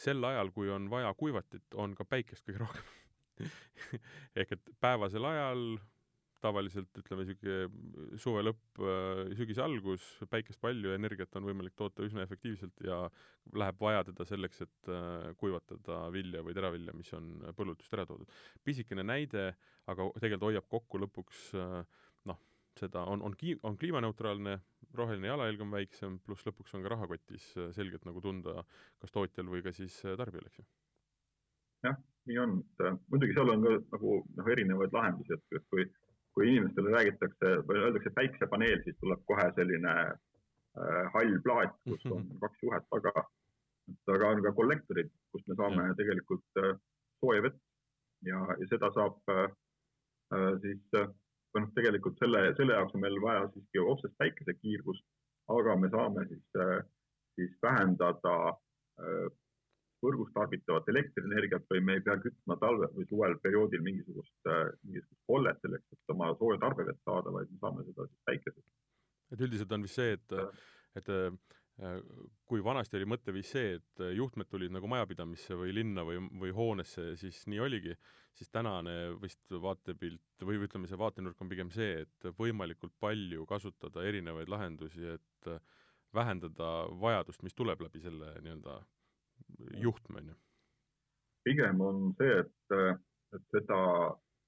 sel 0.00 0.24
ajal, 0.24 0.50
kui 0.54 0.70
on 0.72 0.88
vaja 0.90 1.12
kuivatit, 1.14 1.74
on 1.74 1.94
ka 1.94 2.06
päikest 2.08 2.46
kõige 2.46 2.62
rohkem 2.62 2.94
ehk 4.40 4.56
et 4.56 4.70
päevasel 4.80 5.24
ajal 5.28 5.64
tavaliselt 6.42 6.98
ütleme, 7.00 7.24
niisugune 7.26 8.18
suve 8.20 8.42
lõpp, 8.44 8.80
äh, 8.82 9.22
sügise 9.38 9.62
algus, 9.64 10.04
päikest 10.30 10.60
palju, 10.62 10.92
energiat 10.94 11.34
on 11.38 11.48
võimalik 11.48 11.74
toota 11.78 12.06
üsna 12.06 12.22
efektiivselt 12.26 12.82
ja 12.86 13.00
läheb 13.58 13.80
vaja 13.82 14.04
teda 14.08 14.26
selleks, 14.28 14.62
et 14.66 14.90
äh, 14.92 15.30
kuivatada 15.40 16.04
vilja 16.14 16.44
või 16.46 16.56
teravilja, 16.56 16.94
mis 16.96 17.10
on 17.18 17.32
põllult 17.58 17.82
just 17.82 17.94
ära 17.96 18.06
toodud. 18.08 18.30
pisikene 18.64 19.06
näide, 19.06 19.50
aga 19.90 20.10
tegelikult 20.18 20.48
hoiab 20.50 20.68
kokku 20.70 21.02
lõpuks 21.04 21.44
äh, 21.58 21.78
noh, 22.30 22.40
seda 22.78 23.04
on, 23.10 23.22
on 23.26 23.34
ki-, 23.38 23.58
on 23.66 23.78
kliimaneutraalne, 23.78 24.58
roheline 24.94 25.32
jalajälg 25.32 25.64
on 25.66 25.74
väiksem, 25.74 26.18
pluss 26.24 26.46
lõpuks 26.46 26.74
on 26.78 26.86
ka 26.86 26.94
rahakotis 26.94 27.50
selgelt 27.74 28.06
nagu 28.08 28.22
tunda 28.24 28.62
kas 29.02 29.14
tootjal 29.14 29.50
või 29.50 29.64
ka 29.66 29.74
siis 29.74 29.98
tarbijal, 30.06 30.46
eks 30.46 30.62
ju. 30.62 30.68
jah, 31.88 31.98
nii 32.30 32.38
on, 32.44 32.60
et 32.62 33.08
muidugi 33.10 33.34
seal 33.34 33.50
on 33.56 33.64
ka 33.66 33.80
nagu 33.96 34.20
noh, 34.38 34.52
erinevaid 34.54 34.94
lahendusi, 34.94 35.34
et 35.34 35.66
kui 35.72 35.90
kui 36.38 36.52
inimestele 36.52 36.92
räägitakse 36.94 37.54
või 37.66 37.80
öeldakse 37.82 38.12
päiksepaneel, 38.14 38.82
siis 38.84 38.94
tuleb 39.02 39.24
kohe 39.26 39.46
selline 39.56 39.94
äh, 40.06 41.06
hall 41.14 41.38
plaat, 41.42 41.74
kus 41.88 42.04
on 42.06 42.20
mhm. 42.22 42.38
kaks 42.44 42.62
juhet 42.62 42.86
taga. 42.94 43.24
aga 44.14 44.28
on 44.28 44.42
ka 44.44 44.52
kollektorid, 44.52 45.10
kust 45.32 45.48
me 45.48 45.56
saame 45.58 45.88
ja. 45.88 45.94
tegelikult 45.98 46.62
äh, 46.62 46.76
sooja 47.20 47.42
vett 47.48 47.58
ja, 48.28 48.44
ja 48.60 48.68
seda 48.70 48.92
saab 48.94 49.34
äh, 49.34 49.48
äh 50.36 50.52
siis 50.62 50.84
või 50.94 51.64
noh, 51.64 51.72
tegelikult 51.74 52.18
selle, 52.22 52.42
selle 52.60 52.76
jaoks 52.76 52.94
on 52.94 53.02
meil 53.02 53.18
vaja 53.24 53.48
siiski 53.54 53.82
otsest 53.82 54.14
päikesekiirgust, 54.22 55.04
aga 55.58 55.76
me 55.80 55.90
saame 55.90 56.26
siis 56.28 56.60
äh,, 56.62 56.82
siis 57.34 57.54
vähendada 57.64 58.34
äh, 59.02 59.26
võrgus 60.04 60.32
tarbitavat 60.34 60.88
elektrienergiat 60.92 61.66
või 61.72 61.82
me 61.84 61.98
ei 61.98 62.04
pea 62.06 62.16
kütma 62.22 62.56
talve 62.62 62.90
või 62.94 63.06
suvel 63.10 63.36
perioodil 63.42 63.84
mingisugust, 63.84 64.36
äh, 64.46 64.66
mingisugust 64.86 65.22
kollet 65.30 65.60
selleks, 65.64 65.92
et 65.94 66.14
oma 66.14 66.32
sooja 66.38 66.60
tarbevett 66.64 67.00
saada, 67.04 67.34
vaid 67.34 67.52
me 67.52 67.62
saame 67.62 67.86
seda 67.88 68.08
siis 68.08 68.26
päikesest. 68.30 68.68
et 69.32 69.46
üldiselt 69.46 69.72
on 69.76 69.84
vist 69.84 70.00
see, 70.00 70.16
et, 70.16 70.36
et 71.00 71.10
äh, 71.14 71.32
kui 72.48 72.62
vanasti 72.64 72.98
oli 72.98 73.06
mõtteviis 73.06 73.50
see, 73.54 73.74
et 73.78 74.02
juhtmed 74.16 74.48
tulid 74.50 74.72
nagu 74.74 74.88
majapidamisse 74.90 75.54
või 75.58 75.74
linna 75.76 76.02
või, 76.06 76.18
või 76.40 76.50
hoonesse, 76.54 77.12
siis 77.20 77.44
nii 77.46 77.60
oligi, 77.62 77.94
siis 78.34 78.50
tänane 78.50 78.94
vist 79.22 79.54
vaatepilt 79.62 80.46
või 80.46 80.58
ütleme, 80.66 80.90
see 80.90 80.98
vaatenurk 80.98 81.40
on 81.42 81.50
pigem 81.50 81.70
see, 81.74 82.02
et 82.02 82.30
võimalikult 82.38 82.94
palju 82.98 83.46
kasutada 83.46 84.02
erinevaid 84.06 84.50
lahendusi, 84.50 85.06
et 85.14 85.50
vähendada 86.14 86.88
vajadust, 87.00 87.42
mis 87.46 87.54
tuleb 87.54 87.82
läbi 87.84 88.00
selle 88.02 88.32
nii-öelda 88.42 88.78
juhtme, 89.82 90.20
on 90.22 90.32
ju? 90.32 90.38
pigem 91.48 91.80
on 91.80 92.00
see, 92.18 92.40
et, 92.42 92.72
et 93.36 93.44
seda, 93.54 93.80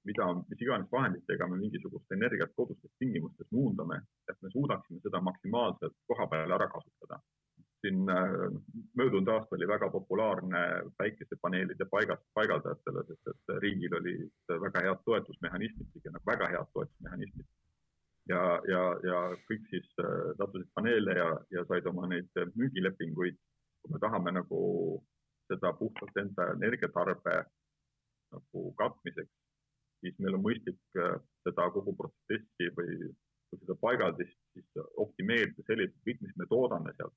mida, 0.09 0.27
mis 0.51 0.65
iganes 0.65 0.91
vahenditega 0.93 1.49
me 1.49 1.59
mingisugust 1.61 2.17
energiat 2.17 2.53
kodustes 2.57 2.93
tingimustes 3.01 3.49
muundame, 3.57 4.03
et 4.29 4.37
me 4.43 4.51
suudaksime 4.53 5.01
seda 5.05 5.23
maksimaalselt 5.25 5.97
koha 6.11 6.27
peal 6.33 6.59
ära 6.59 6.69
kasutada. 6.75 7.21
siin 7.81 8.03
möödunud 9.01 9.29
aasta 9.33 9.57
oli 9.57 9.69
väga 9.69 9.87
populaarne 9.91 10.59
päikesepaneelide 10.99 11.87
paigast, 11.95 12.27
paigaldajatele, 12.37 13.05
sest 13.09 13.31
et 13.33 13.55
riigil 13.65 13.95
olid 13.97 14.53
väga 14.67 14.83
head 14.85 15.01
toetusmehhanismid, 15.07 15.89
pigem 15.95 16.13
nagu 16.13 16.31
väga 16.33 16.51
head 16.53 16.69
toetusmehhanismid 16.75 17.49
ja, 18.29 18.43
ja, 18.69 18.83
ja 19.09 19.21
kõik 19.49 19.65
siis 19.73 19.89
tasusid 19.97 20.69
paneele 20.77 21.17
ja, 21.17 21.31
ja 21.57 21.65
said 21.71 21.89
oma 21.91 22.09
neid 22.11 22.43
müügilepinguid 22.53 23.41
kui 23.81 23.95
me 23.95 24.03
tahame 24.03 24.35
nagu 24.37 24.61
seda 25.51 25.73
puhtalt 25.79 26.21
enda 26.23 26.51
energiatarbe 26.55 27.37
nagu 28.35 28.65
katmiseks, 28.79 29.33
siis 30.01 30.19
meil 30.23 30.37
on 30.39 30.45
mõistlik 30.45 31.01
äh, 31.03 31.17
seda 31.47 31.67
kogu 31.75 31.97
protsessi 31.99 32.71
või 32.77 33.11
seda 33.59 33.75
paigaldist 33.83 34.37
siis 34.55 34.85
optimeerida 35.03 35.65
selliselt, 35.67 35.99
kõik, 36.07 36.21
mis 36.23 36.37
me 36.39 36.47
toodame 36.51 36.95
sealt 36.99 37.17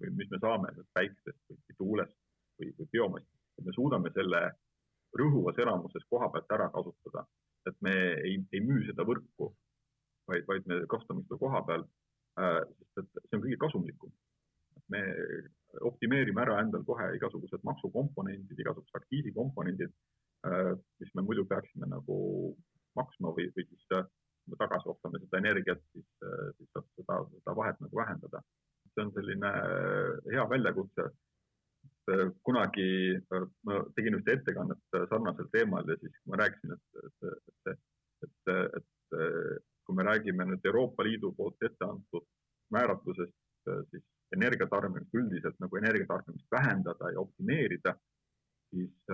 või 0.00 0.14
mis 0.20 0.30
me 0.32 0.40
saame 0.42 0.72
sealt 0.74 0.88
päikesest 0.96 1.52
või 1.52 1.76
tuulest 1.82 2.16
või, 2.60 2.72
või 2.78 2.88
biomassist, 2.94 3.44
et 3.58 3.66
me 3.66 3.74
suudame 3.76 4.12
selle 4.14 4.42
rõhuvas 5.18 5.58
enamuses 5.62 6.04
koha 6.10 6.28
pealt 6.32 6.56
ära 6.56 6.68
kasutada, 6.72 7.24
et 7.68 7.76
me 7.84 7.94
ei, 8.24 8.38
ei 8.52 8.62
müü 8.64 8.84
seda 8.88 9.06
võrku, 9.08 9.50
vaid, 10.30 10.46
vaid 10.48 10.68
me 10.70 10.80
kasutame 10.90 11.24
seda 11.26 11.40
koha 11.40 11.62
peal 11.68 11.84
äh,, 12.40 12.62
sest 12.94 13.08
et 13.20 13.28
see 13.28 13.38
on 13.38 13.44
kõige 13.46 13.60
kasumlikum. 13.64 14.14
Me 14.92 15.02
optimeerime 15.88 16.42
ära 16.44 16.60
endal 16.62 16.84
kohe 16.88 17.10
igasugused 17.16 17.64
maksukomponendid, 17.68 18.58
igasugused 18.58 19.00
aktiisikomponendid 19.00 19.92
äh,, 20.48 20.72
mis 21.02 21.14
me 21.14 21.24
muidu 21.26 21.44
peaksime 21.50 21.88
nagu 21.90 22.18
maksma 22.98 23.34
või, 23.36 23.48
või 23.56 23.66
siis 23.68 23.96
äh, 23.98 24.06
tagasi 24.58 24.88
ostame 24.90 25.20
seda 25.22 25.42
energiat, 25.42 25.82
siis, 25.92 26.08
äh, 26.24 26.50
siis 26.58 26.70
saab 26.72 26.88
seda, 26.96 27.18
seda 27.36 27.56
vahet 27.58 27.80
nagu 27.84 28.02
vähendada. 28.02 28.42
see 28.94 29.04
on 29.04 29.10
selline 29.14 29.50
hea 30.32 30.44
väljakutse 30.50 31.04
kunagi 32.42 32.86
ma 33.68 33.76
tegin 33.96 34.16
ühte 34.16 34.32
ettekannet 34.34 34.96
sarnasel 35.10 35.50
teemal 35.52 35.86
ja 35.86 35.96
siis 36.00 36.16
ma 36.26 36.38
rääkisin, 36.40 36.72
et, 36.72 37.02
et, 37.04 37.28
et, 37.72 37.82
et, 38.24 38.78
et 38.80 39.60
kui 39.84 39.96
me 39.96 40.06
räägime 40.08 40.46
nüüd 40.48 40.66
Euroopa 40.70 41.04
Liidu 41.06 41.34
poolt 41.36 41.62
ette 41.68 41.84
antud 41.84 42.26
määratlusest, 42.74 43.36
siis 43.90 44.04
energiatarbimist 44.36 45.14
üldiselt 45.20 45.58
nagu 45.62 45.80
energiatarbimist 45.80 46.46
vähendada 46.52 47.12
ja 47.14 47.20
optimeerida, 47.20 47.94
siis 48.68 49.12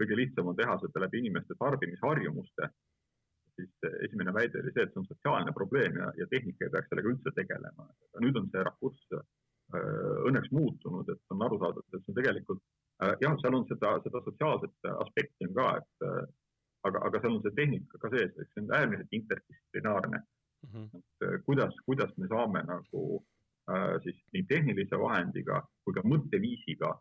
kõige 0.00 0.16
lihtsam 0.18 0.48
on 0.50 0.56
teha 0.58 0.78
seda 0.82 1.04
läbi 1.04 1.20
inimeste 1.22 1.54
tarbimisharjumuste. 1.58 2.70
siis 3.60 3.90
esimene 4.06 4.32
väide 4.32 4.58
oli 4.62 4.72
see, 4.72 4.82
et 4.82 4.92
see 4.92 5.00
on 5.02 5.06
sotsiaalne 5.06 5.52
probleem 5.52 5.96
ja, 6.00 6.12
ja 6.16 6.26
tehnika 6.26 6.64
ei 6.64 6.72
peaks 6.72 6.88
sellega 6.90 7.12
üldse 7.12 7.32
tegelema. 7.36 7.86
nüüd 8.24 8.38
on 8.40 8.48
see 8.50 8.62
rakurss 8.64 9.20
Äh, 9.70 10.20
õnneks 10.26 10.50
muutunud, 10.50 11.06
et 11.12 11.20
on 11.30 11.42
aru 11.46 11.58
saadud, 11.60 11.84
et 11.94 12.02
see 12.02 12.10
on 12.10 12.16
tegelikult 12.16 12.62
äh, 13.04 13.12
jah, 13.22 13.36
seal 13.38 13.54
on 13.54 13.66
seda, 13.68 13.92
seda 14.02 14.22
sotsiaalset 14.24 14.88
aspekti 15.04 15.46
on 15.46 15.52
ka, 15.54 15.66
et 15.78 16.06
äh, 16.08 16.24
aga, 16.88 17.02
aga 17.06 17.20
seal 17.22 17.36
on 17.36 17.44
see 17.44 17.54
tehnika 17.54 18.00
ka 18.02 18.10
sees, 18.16 18.32
eks 18.34 18.50
see 18.56 18.64
on 18.64 18.72
äärmiselt 18.80 19.14
interdistsiplinaarne 19.18 20.18
mm. 20.18 20.72
-hmm. 20.72 21.04
et 21.28 21.44
kuidas, 21.46 21.78
kuidas 21.86 22.10
me 22.18 22.26
saame 22.32 22.64
nagu 22.66 23.04
äh, 23.20 23.29
siis 24.04 24.18
nii 24.34 24.44
tehnilise 24.48 24.98
vahendiga 24.98 25.60
kui 25.84 25.94
ka 25.96 26.04
mõtteviisiga 26.06 26.92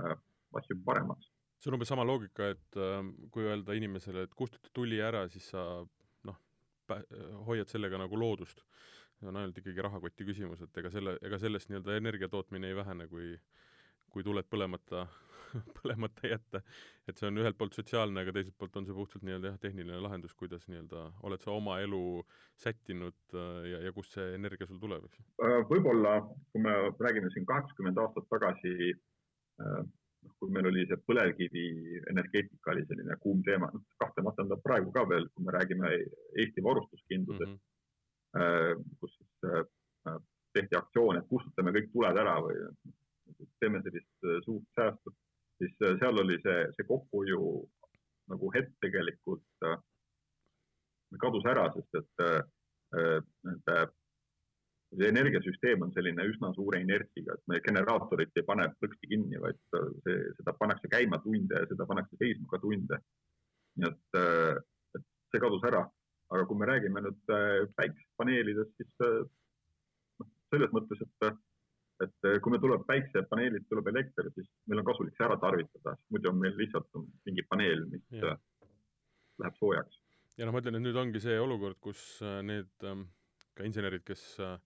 äh, 0.00 0.14
asju 0.58 0.78
paremaks. 0.84 1.28
see 1.60 1.70
on 1.70 1.78
umbes 1.78 1.88
sama 1.92 2.04
loogika, 2.06 2.50
et 2.54 2.80
äh, 2.80 3.00
kui 3.30 3.46
öelda 3.46 3.76
inimesele, 3.78 4.26
et 4.26 4.34
kustuta 4.34 4.72
tuli 4.72 5.00
ära, 5.02 5.26
siis 5.32 5.50
sa 5.54 5.64
noh, 6.28 6.38
hoiad 7.48 7.70
sellega 7.72 8.00
nagu 8.00 8.18
loodust 8.20 8.64
see 9.16 9.28
on 9.30 9.38
ainult 9.40 9.58
ikkagi 9.58 9.84
rahakoti 9.84 10.26
küsimus, 10.28 10.60
et 10.64 10.82
ega 10.82 10.90
selle, 10.92 11.16
ega 11.24 11.38
sellest 11.40 11.70
nii-öelda 11.70 11.96
energia 11.96 12.28
tootmine 12.28 12.68
ei 12.68 12.76
vähene, 12.76 13.08
kui 13.08 13.36
kui 14.12 14.24
tuled 14.24 14.46
põlemata 14.48 15.02
põlemata 15.78 16.30
jätta. 16.30 16.62
et 17.08 17.18
see 17.18 17.28
on 17.28 17.40
ühelt 17.42 17.58
poolt 17.58 17.76
sotsiaalne, 17.76 18.22
aga 18.22 18.34
teiselt 18.36 18.56
poolt 18.58 18.76
on 18.80 18.86
see 18.88 18.96
puhtalt 18.96 19.26
nii-öelda 19.26 19.52
jah, 19.52 19.60
tehniline 19.62 20.00
lahendus, 20.04 20.34
kuidas 20.38 20.66
nii-öelda 20.70 21.04
oled 21.28 21.44
sa 21.44 21.52
oma 21.54 21.78
elu 21.84 22.00
sättinud 22.62 23.36
äh, 23.36 23.68
ja, 23.72 23.82
ja 23.88 23.94
kust 23.96 24.16
see 24.16 24.32
energia 24.38 24.68
sul 24.70 24.80
tuleb, 24.82 25.06
eks? 25.08 25.22
Äh, 25.44 25.60
võib-olla, 25.70 26.18
kui 26.52 26.64
me 26.64 26.74
räägime 27.02 27.30
siin 27.34 27.46
kaheksakümmend 27.48 28.02
aastat 28.02 28.28
tagasi, 28.32 28.92
noh, 29.56 30.34
kui 30.40 30.50
meil 30.52 30.68
oli 30.68 30.82
see 30.90 30.98
põlevkivienergeetika 31.08 32.74
oli 32.74 32.84
selline 32.90 33.16
kuum 33.22 33.40
teema, 33.46 33.70
noh 33.72 33.84
kahtlemata 34.02 34.44
on 34.44 34.52
ta 34.52 34.60
praegu 34.64 34.92
ka 34.92 35.06
veel, 35.08 35.30
kui 35.32 35.46
me 35.46 35.54
räägime 35.56 35.94
Eesti 36.42 36.64
varustuskindlusest 36.66 37.50
mm, 37.50 37.56
-hmm 37.56 37.72
kus 39.00 39.14
siis 39.16 39.46
tehti 40.52 40.76
aktsioon, 40.76 41.16
et 41.16 41.28
kustutame 41.30 41.72
kõik 41.72 41.88
tuled 41.92 42.18
ära 42.20 42.36
või 42.44 42.58
teeme 43.60 43.80
sellist 43.84 44.28
suurt 44.44 44.66
säästu, 44.78 45.12
seal 46.00 46.22
oli 46.22 46.38
see, 46.44 46.62
see 46.76 46.88
kokkuhoiu 46.88 47.42
nagu 48.32 48.50
hetk 48.56 48.72
tegelikult 48.82 49.68
kadus 51.22 51.46
ära, 51.46 51.68
sest 51.74 52.00
et 52.00 52.24
nende 53.46 53.76
see 54.96 55.10
energiasüsteem 55.10 55.84
on 55.86 55.92
selline 55.94 56.26
üsna 56.30 56.50
suure 56.56 56.80
inertsiga, 56.82 57.36
et 57.36 57.44
me 57.50 57.60
generaatorit 57.62 58.34
ei 58.38 58.46
pane 58.46 58.66
plõksti 58.80 59.10
kinni, 59.12 59.38
vaid 59.42 59.58
see, 59.70 60.16
seda 60.40 60.54
pannakse 60.58 60.90
käima 60.90 61.20
tunde 61.22 61.62
ja 61.62 61.68
seda 61.70 61.86
pannakse 61.86 62.18
seisma 62.18 62.50
ka 62.50 62.60
tunde. 62.62 62.98
nii 63.76 63.88
et, 63.92 64.18
et 64.98 65.06
see 65.30 65.42
kadus 65.42 65.64
ära 65.68 65.84
aga 66.34 66.46
kui 66.46 66.58
me 66.58 66.66
räägime 66.66 67.02
nüüd 67.04 67.34
äh, 67.34 67.66
päikesepaneelidest, 67.78 68.72
siis 68.80 69.04
äh, 69.06 69.20
noh, 70.20 70.30
selles 70.52 70.72
mõttes, 70.74 71.02
et, 71.04 71.28
et 72.06 72.30
kui 72.42 72.52
meil 72.52 72.62
tuleb 72.64 72.86
päiksepaneelid, 72.88 73.68
tuleb 73.70 73.90
elekter, 73.92 74.30
siis 74.34 74.48
meil 74.70 74.82
on 74.82 74.88
kasulik 74.90 75.16
see 75.16 75.26
ära 75.28 75.38
tarvitada, 75.42 75.96
muidu 76.12 76.32
on 76.32 76.40
meil 76.42 76.56
lihtsalt 76.58 76.90
mingi 77.28 77.46
paneel, 77.50 77.86
mis 77.92 78.04
ja. 78.18 78.34
Äh, 78.34 78.42
läheb 79.36 79.55
soojaks. 79.66 80.00
ja 80.36 80.46
noh, 80.46 80.54
ma 80.54 80.62
ütlen, 80.62 80.78
et 80.78 80.86
nüüd 80.86 80.96
ongi 81.00 81.22
see 81.22 81.36
olukord, 81.42 81.78
kus 81.82 82.00
need 82.46 82.88
ähm, 82.88 83.06
ka 83.56 83.66
insenerid, 83.66 84.04
kes 84.06 84.24
äh, 84.44 84.56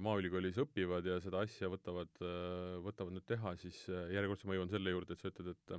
Maaülikoolis 0.00 0.56
õpivad 0.62 1.04
ja 1.04 1.18
seda 1.20 1.42
asja 1.44 1.68
võtavad, 1.68 2.08
võtavad 2.86 3.12
nüüd 3.12 3.26
teha, 3.28 3.50
siis 3.60 3.82
järjekordselt 3.84 4.48
ma 4.48 4.56
jõuan 4.56 4.70
selle 4.72 4.94
juurde, 4.94 5.12
et 5.12 5.20
sa 5.20 5.28
ütled, 5.28 5.50
et 5.52 5.74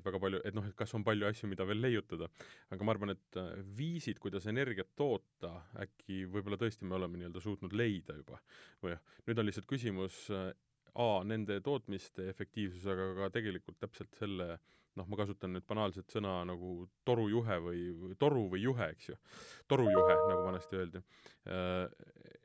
et 0.00 0.06
väga 0.06 0.20
palju, 0.24 0.40
et 0.48 0.56
noh, 0.56 0.64
et 0.70 0.76
kas 0.78 0.94
on 0.96 1.04
palju 1.04 1.28
asju, 1.28 1.50
mida 1.52 1.66
veel 1.68 1.82
leiutada, 1.84 2.30
aga 2.72 2.88
ma 2.88 2.94
arvan, 2.94 3.12
et 3.12 3.38
viisid, 3.76 4.22
kuidas 4.24 4.48
energiat 4.48 4.94
toota, 4.96 5.52
äkki 5.84 6.22
võib-olla 6.32 6.56
tõesti 6.64 6.88
me 6.88 6.96
oleme 6.96 7.20
nii-öelda 7.20 7.44
suutnud 7.44 7.76
leida 7.76 8.16
juba. 8.16 8.40
või 8.80 8.96
nüüd 9.28 9.44
on 9.44 9.50
lihtsalt 9.50 9.68
küsimus 9.68 10.24
A, 10.92 11.22
nende 11.24 11.56
tootmiste 11.64 12.26
efektiivsus, 12.28 12.84
aga 12.92 13.06
ka 13.16 13.28
tegelikult 13.32 13.78
täpselt 13.80 14.12
selle 14.18 14.48
äh, 14.52 14.81
noh, 14.98 15.08
ma 15.08 15.18
kasutan 15.22 15.54
nüüd 15.56 15.66
banaalset 15.68 16.10
sõna 16.12 16.40
nagu 16.48 16.86
torujuhe 17.08 17.58
või, 17.64 17.84
või 17.98 18.16
toru 18.20 18.46
või 18.52 18.64
juhe, 18.64 18.88
eks 18.94 19.12
ju, 19.12 19.16
torujuhe, 19.70 20.16
nagu 20.28 20.42
vanasti 20.46 20.78
öeldi, 20.80 21.02
äh, 21.48 21.86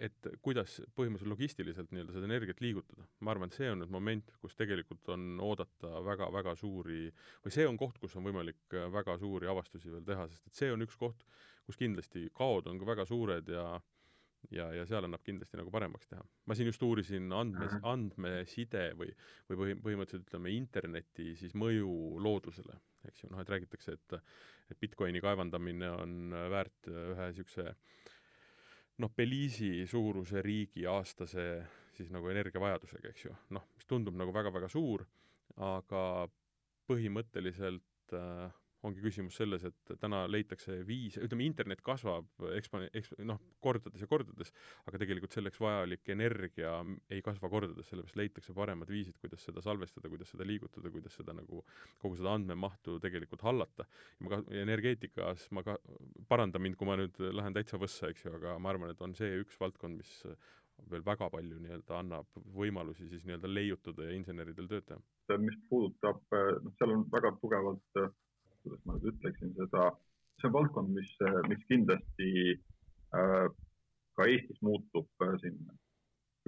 et 0.07 0.29
kuidas 0.45 0.77
põhimõtteliselt 0.95 1.33
logistiliselt 1.33 1.91
nii-öelda 1.91 2.15
seda 2.15 2.29
energiat 2.29 2.61
liigutada. 2.61 3.07
ma 3.19 3.33
arvan, 3.33 3.49
et 3.51 3.57
see 3.57 3.69
on 3.71 3.81
nüüd 3.81 3.93
moment, 3.93 4.31
kus 4.41 4.55
tegelikult 4.55 5.09
on 5.13 5.41
oodata 5.43 6.03
väga-väga 6.05 6.55
suuri, 6.55 7.07
või 7.43 7.53
see 7.53 7.67
on 7.67 7.77
koht, 7.81 7.97
kus 7.99 8.15
on 8.15 8.27
võimalik 8.29 8.79
väga 8.93 9.17
suuri 9.17 9.49
avastusi 9.49 9.91
veel 9.91 10.05
teha, 10.05 10.27
sest 10.29 10.47
et 10.47 10.63
see 10.63 10.71
on 10.71 10.85
üks 10.85 10.97
koht, 10.97 11.25
kus 11.65 11.79
kindlasti 11.81 12.29
kaod 12.37 12.69
on 12.69 12.79
ka 12.79 12.87
väga 12.93 13.07
suured 13.09 13.49
ja 13.51 13.69
äh, 13.75 13.96
ja, 14.53 14.67
ja 14.75 14.85
seal 14.87 15.07
annab 15.07 15.23
kindlasti 15.25 15.59
nagu 15.59 15.71
paremaks 15.73 16.09
teha. 16.11 16.23
ma 16.45 16.55
siin 16.57 16.69
just 16.69 16.83
uurisin 16.83 17.31
andmes, 17.35 17.77
andmeside 17.93 18.89
või, 18.99 19.13
või 19.49 19.61
põhi, 19.61 19.77
põhimõtteliselt 19.85 20.29
ütleme, 20.29 20.53
interneti 20.55 21.33
siis 21.39 21.55
mõju 21.57 21.89
loodusele, 22.23 22.77
eks 23.09 23.25
ju, 23.25 23.31
noh, 23.33 23.41
et 23.43 23.55
räägitakse, 23.55 23.97
et 23.97 24.19
et 24.67 24.79
Bitcoini 24.83 25.21
kaevandamine 25.23 25.89
on 25.95 26.33
väärt 26.51 26.89
ühe 26.91 27.27
niisuguse 27.29 27.69
noh, 28.99 29.11
Belize'i 29.15 29.85
suuruse 29.87 30.41
riigi 30.43 30.83
aastase 30.89 31.45
siis 31.97 32.11
nagu 32.13 32.29
energiavajadusega, 32.29 33.11
eks 33.13 33.25
ju, 33.25 33.35
noh, 33.55 33.65
mis 33.77 33.87
tundub 33.89 34.17
nagu 34.19 34.33
väga-väga 34.35 34.69
suur, 34.69 35.05
aga 35.63 36.01
põhimõtteliselt 36.87 38.15
äh, 38.15 38.51
ongi 38.85 39.01
küsimus 39.01 39.37
selles, 39.39 39.63
et 39.65 39.93
täna 40.01 40.23
leitakse 40.29 40.75
viise, 40.87 41.21
ütleme, 41.25 41.45
internet 41.47 41.81
kasvab 41.85 42.27
ekspone-, 42.57 42.89
eks-, 42.97 43.15
noh, 43.25 43.39
kordades 43.63 44.03
ja 44.03 44.09
kordades, 44.09 44.51
aga 44.89 45.01
tegelikult 45.01 45.33
selleks 45.33 45.59
vajalik 45.61 46.11
energia 46.13 46.73
ei 47.13 47.23
kasva 47.25 47.49
kordades, 47.51 47.89
sellepärast 47.89 48.19
leitakse 48.19 48.55
paremad 48.57 48.91
viisid, 48.93 49.17
kuidas 49.21 49.45
seda 49.47 49.63
salvestada, 49.65 50.11
kuidas 50.13 50.29
seda 50.33 50.45
liigutada, 50.47 50.91
kuidas 50.93 51.17
seda 51.17 51.35
nagu, 51.37 51.63
kogu 52.03 52.19
seda 52.19 52.35
andmemahtu 52.37 52.99
tegelikult 53.03 53.45
hallata. 53.47 53.87
ja 54.19 54.27
ma 54.27 54.35
ka, 54.35 54.43
energeetikas 54.61 55.49
ma 55.57 55.65
ka, 55.65 55.77
paranda 56.29 56.61
mind, 56.61 56.77
kui 56.77 56.89
ma 56.89 56.99
nüüd 57.01 57.17
lähen 57.33 57.57
täitsa 57.57 57.81
võssa, 57.81 58.11
eks 58.13 58.27
ju, 58.27 58.35
aga 58.37 58.57
ma 58.61 58.73
arvan, 58.73 58.93
et 58.93 59.01
on 59.01 59.17
see 59.17 59.41
üks 59.41 59.57
valdkond, 59.59 59.97
mis 59.97 60.13
veel 60.91 61.01
väga 61.01 61.27
palju 61.33 61.57
nii-öelda 61.63 61.97
annab 61.97 62.37
võimalusi 62.53 63.07
siis 63.09 63.25
nii-öelda 63.25 63.49
leiutada 63.49 64.05
ja 64.05 64.13
inseneridel 64.13 64.69
tööd 64.69 64.85
teha. 64.85 65.01
mis 65.41 65.57
puudutab, 65.69 66.21
noh, 66.31 66.73
seal 66.77 66.93
on 66.93 67.05
väga 67.11 67.33
tugevalt 67.41 68.01
kuidas 68.67 68.85
ma 68.85 68.97
nüüd 68.97 69.13
ütleksin 69.13 69.53
seda, 69.57 69.89
see 70.37 70.49
on 70.49 70.55
valdkond, 70.55 70.93
mis, 70.95 71.11
mis 71.51 71.65
kindlasti 71.71 72.31
äh, 73.17 73.45
ka 74.17 74.27
Eestis 74.31 74.59
muutub 74.65 75.25
äh, 75.25 75.35
siin 75.43 75.59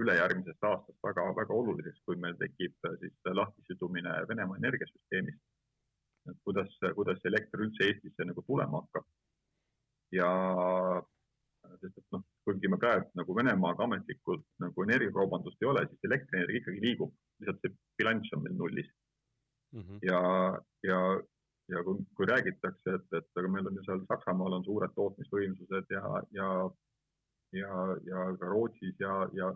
ülejärgmisest 0.00 0.64
aastast 0.64 0.98
väga, 1.04 1.26
väga 1.36 1.56
oluliseks, 1.56 2.02
kui 2.06 2.18
meil 2.20 2.36
tekib 2.40 2.76
äh, 2.88 2.98
siis 3.02 3.32
lahtisidumine 3.40 4.20
Venemaa 4.28 4.60
energiasüsteemist. 4.62 5.40
et 6.30 6.36
kuidas, 6.44 6.74
kuidas 6.94 7.24
elekter 7.24 7.64
üldse 7.64 7.86
Eestisse 7.88 8.26
nagu 8.28 8.44
tulema 8.46 8.82
hakkab. 8.82 9.06
ja 10.12 10.28
sest 11.80 11.98
et 11.98 12.06
noh, 12.12 12.22
kuigi 12.44 12.68
me 12.68 12.78
praegu 12.82 13.08
nagu 13.18 13.34
Venemaaga 13.36 13.86
ametlikult 13.86 14.44
nagu 14.62 14.84
energiakaubandust 14.84 15.62
ei 15.62 15.68
ole, 15.70 15.86
siis 15.88 16.08
elektrienergia 16.08 16.60
ikkagi 16.60 16.82
liigub 16.84 17.12
lihtsalt 17.40 17.60
see 17.64 17.76
bilanss 18.00 18.34
on 18.36 18.42
meil 18.44 18.56
nullis 18.58 18.90
mm. 19.72 19.82
-hmm. 19.82 19.98
ja, 20.10 20.20
ja, 20.90 21.00
ja 21.70 21.82
kui, 21.84 22.04
kui 22.16 22.26
räägitakse, 22.26 22.94
et, 22.98 23.06
et 23.18 23.40
aga 23.40 23.50
meil 23.52 23.68
on 23.70 23.76
ju 23.78 23.84
seal 23.86 24.02
Saksamaal 24.08 24.58
on 24.58 24.64
suured 24.66 24.94
tootmisvõimsused 24.96 25.94
ja, 25.94 26.02
ja, 26.36 26.48
ja, 27.56 27.84
ja 28.08 28.24
ka 28.40 28.50
Rootsis 28.50 28.96
ja, 29.02 29.14
ja, 29.36 29.50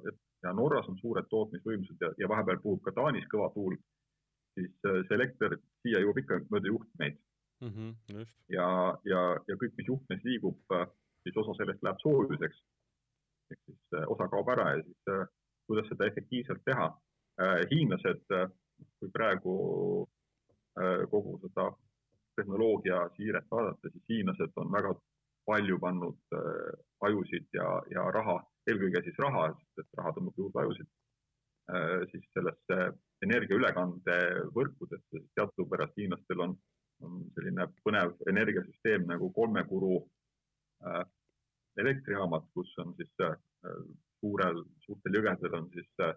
ja 0.45 0.53
Norras 0.57 0.89
on 0.93 0.99
suured 1.01 1.29
tootmisvõimsused 1.33 2.07
ja, 2.07 2.13
ja 2.23 2.31
vahepeal 2.31 2.63
puhub 2.63 2.83
ka 2.85 2.95
Taanis 2.97 3.29
kõva 3.33 3.51
tuul, 3.55 3.77
siis 4.59 4.75
see 4.83 5.17
elekter 5.19 5.59
siia 5.83 6.03
jõuab 6.05 6.21
ikka 6.23 6.41
mööda 6.55 6.71
juhtmeid 6.73 7.19
mm. 7.65 7.73
-hmm, 7.73 8.27
ja, 8.57 8.69
ja, 9.11 9.25
ja 9.49 9.59
kõik, 9.63 9.75
mis 9.79 9.91
juhtmes 9.91 10.25
liigub, 10.29 10.77
siis 11.25 11.43
osa 11.43 11.57
sellest 11.59 11.83
läheb 11.83 12.03
soojuseks. 12.03 12.63
ehk 13.53 13.61
siis 13.67 13.97
osa 14.09 14.29
kaob 14.29 14.49
ära 14.49 14.71
ja 14.75 14.83
siis 14.83 15.31
kuidas 15.67 15.89
seda 15.89 16.07
efektiivselt 16.07 16.63
teha. 16.65 16.93
hiinlased, 17.71 18.27
kui 18.99 19.09
praegu 19.13 19.55
kogu 21.11 21.39
seda 21.43 21.65
tehnoloogia 22.37 23.01
siiret 23.17 23.47
vaadata, 23.51 23.91
siis 23.93 24.05
hiinlased 24.13 24.61
on 24.63 24.73
väga 24.73 24.95
palju 25.45 25.79
pannud 25.81 26.37
ajusid 27.09 27.47
ja, 27.53 27.67
ja 27.93 28.05
raha, 28.17 28.39
eelkõige 28.71 29.03
siis 29.05 29.19
raha, 29.21 29.49
sest 29.59 29.83
et 29.83 29.99
raha 30.01 30.15
tõmbab 30.17 30.39
juurde 30.41 30.63
ajusid, 30.63 30.89
siis 32.13 32.25
sellesse 32.33 32.79
energiaülekandevõrkudesse, 33.27 35.11
sest 35.13 35.29
teadupärast 35.37 36.01
hiinlastel 36.01 36.47
on 36.47 36.57
on 37.03 37.25
selline 37.35 37.67
põnev 37.85 38.15
energiasüsteem 38.31 39.07
nagu 39.09 39.31
kolmekuru 39.37 39.97
äh, 40.87 41.03
elektrijaamad, 41.81 42.47
kus 42.55 42.71
on 42.83 42.95
siis 42.99 43.11
äh, 43.25 43.35
suurel, 44.21 44.63
suurtel 44.87 45.19
jõgedel 45.19 45.59
on 45.59 45.69
siis 45.75 45.91
äh,, 46.05 46.15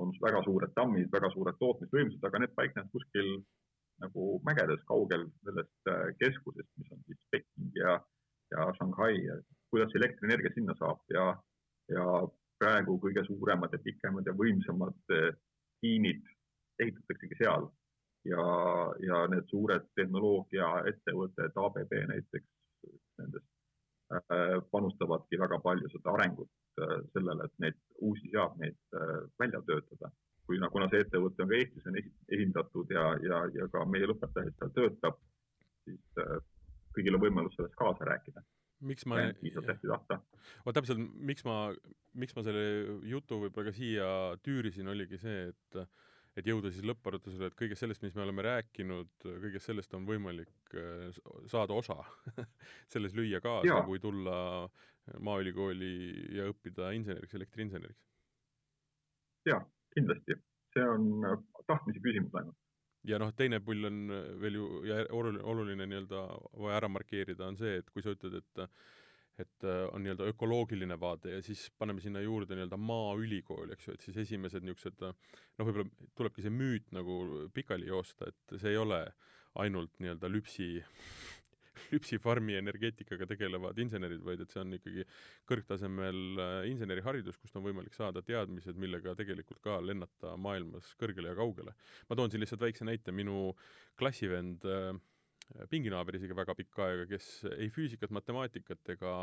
on 0.00 0.14
väga 0.22 0.42
suured 0.46 0.72
tammid, 0.74 1.10
väga 1.12 1.30
suured 1.34 1.58
tootmisvõimsused, 1.60 2.24
aga 2.26 2.42
need 2.42 2.54
paiknevad 2.58 2.90
kuskil 2.94 3.28
nagu 4.02 4.40
mägedes 4.46 4.82
kaugel 4.88 5.26
sellest 5.44 5.90
äh, 5.90 6.08
keskusest, 6.18 6.70
mis 6.78 6.92
on 6.92 7.02
siis 7.06 7.20
Peking 7.30 7.70
ja, 7.78 7.98
ja 8.54 8.66
Shanghai 8.78 9.18
ja 9.24 9.38
kuidas 9.70 9.94
elektrienergia 9.94 10.52
sinna 10.54 10.74
saab 10.78 11.02
ja, 11.14 11.26
ja 11.92 12.06
praegu 12.58 12.98
kõige 13.02 13.24
suuremad 13.28 13.74
ja 13.74 13.82
pikemad 13.86 14.26
ja 14.26 14.36
võimsamad 14.38 15.14
äh, 15.14 15.30
liinid 15.84 16.26
ehitataksegi 16.82 17.38
seal 17.38 17.68
ja, 18.26 18.44
ja 19.04 19.24
need 19.30 19.48
suured 19.52 19.86
tehnoloogiaettevõtted, 19.98 21.58
ABB 21.66 21.96
näiteks, 22.10 22.50
nendest 23.20 23.50
äh, 24.16 24.58
panustavadki 24.72 25.38
väga 25.40 25.60
palju 25.62 25.90
seda 25.92 26.16
arengut 26.18 26.50
sellele, 27.14 27.44
et 27.46 27.60
neid 27.62 27.76
uusi 28.02 28.26
seadmeid 28.32 28.96
välja 29.38 29.60
töötada. 29.62 30.08
Kui, 30.46 30.58
kuna 30.72 30.88
see 30.92 31.04
ettevõte 31.04 31.44
on 31.44 31.50
ka 31.50 31.58
Eestis 31.58 31.86
on 31.88 31.98
esindatud 32.00 32.90
ja, 32.92 33.06
ja, 33.24 33.44
ja 33.54 33.68
ka 33.72 33.84
meie 33.88 34.08
lõpetajaid 34.10 34.58
seal 34.58 34.74
töötab, 34.76 35.20
siis 35.86 36.24
kõigil 36.94 37.18
on 37.18 37.24
võimalus 37.24 37.56
selles 37.58 37.74
kaasa 37.78 38.08
rääkida. 38.08 38.44
Miks 38.84 39.06
ma 39.08 39.20
vot 40.66 40.76
täpselt, 40.76 41.00
miks 41.30 41.44
ma, 41.46 41.58
miks 42.20 42.34
ma 42.36 42.44
selle 42.44 42.64
jutu 43.08 43.38
võib-olla 43.44 43.70
ka 43.70 43.76
siia 43.76 44.08
tüürisin, 44.44 44.90
oligi 44.92 45.20
see, 45.22 45.52
et 45.52 45.86
et 46.34 46.48
jõuda 46.50 46.70
siis 46.74 46.82
lõpparutusele, 46.82 47.46
et 47.46 47.54
kõigest 47.58 47.84
sellest, 47.84 48.02
mis 48.02 48.14
me 48.16 48.24
oleme 48.24 48.42
rääkinud, 48.42 49.12
kõigest 49.22 49.68
sellest 49.68 49.92
on 49.94 50.06
võimalik 50.08 50.74
äh, 50.74 51.20
saada 51.50 51.76
osa. 51.78 52.00
Selles 52.92 53.14
lüüa 53.14 53.38
kaasa, 53.44 53.84
kui 53.86 54.02
tulla 54.02 54.34
Maaülikooli 55.22 55.92
ja 56.34 56.48
õppida 56.50 56.90
inseneriks, 56.96 57.36
elektriinseneriks. 57.38 58.02
jaa, 59.46 59.60
kindlasti. 59.98 60.38
see 60.74 60.84
on 60.90 61.24
äh, 61.28 61.38
tahtmise 61.70 62.02
küsimus 62.02 62.34
ainult. 62.40 62.58
ja 63.06 63.20
noh, 63.22 63.32
teine 63.36 63.60
pull 63.60 63.86
on 63.86 64.02
veel 64.42 64.58
ju 64.58 64.68
ja 64.88 65.04
oluline, 65.12 65.44
oluline 65.52 65.86
nii-öelda 65.86 66.26
vaja 66.64 66.80
ära 66.80 66.90
markeerida, 66.90 67.46
on 67.46 67.58
see, 67.60 67.78
et 67.80 67.90
kui 67.94 68.02
sa 68.02 68.14
ütled, 68.16 68.40
et 68.42 68.68
et 69.42 69.64
äh, 69.66 69.80
on 69.90 70.04
nii-öelda 70.04 70.28
ökoloogiline 70.30 70.94
vaade 71.00 71.32
ja 71.32 71.40
siis 71.42 71.66
paneme 71.78 72.00
sinna 72.00 72.20
juurde 72.22 72.54
nii-öelda 72.54 72.78
maaülikool, 72.78 73.72
eks 73.74 73.88
ju, 73.88 73.94
et 73.96 74.06
siis 74.06 74.20
esimesed 74.22 74.62
niisugused 74.62 75.00
noh, 75.02 75.16
võib-olla 75.58 75.88
tulebki 76.14 76.44
see 76.44 76.54
müüt 76.54 76.94
nagu 76.94 77.48
pikali 77.54 77.90
joosta, 77.90 78.30
et 78.30 78.58
see 78.60 78.70
ei 78.70 78.78
ole 78.78 79.00
ainult 79.58 79.98
nii-öelda 80.02 80.30
lüpsi 80.30 80.68
lüpsifarmi 81.92 82.56
energeetikaga 82.58 83.28
tegelevad 83.30 83.78
insenerid, 83.82 84.22
vaid 84.26 84.44
et 84.44 84.52
see 84.52 84.62
on 84.62 84.76
ikkagi 84.78 85.06
kõrgtasemel 85.50 86.20
äh, 86.42 86.58
inseneriharidus, 86.70 87.38
kust 87.40 87.56
on 87.58 87.66
võimalik 87.66 87.96
saada 87.96 88.22
teadmised, 88.26 88.78
millega 88.80 89.16
tegelikult 89.18 89.62
ka 89.64 89.80
lennata 89.84 90.36
maailmas 90.40 90.92
kõrgele 91.00 91.32
ja 91.32 91.38
kaugele. 91.38 91.74
ma 92.08 92.16
toon 92.18 92.30
siin 92.30 92.44
lihtsalt 92.44 92.64
väikse 92.66 92.86
näite, 92.88 93.12
minu 93.12 93.52
klassivend 93.98 94.66
äh, 94.68 94.92
pinginaaber 95.70 96.16
isegi 96.18 96.36
väga 96.36 96.54
pikka 96.56 96.88
aega, 96.88 97.08
kes 97.10 97.28
ei 97.58 97.68
füüsikat, 97.72 98.14
matemaatikat 98.14 98.94
ega 98.96 99.14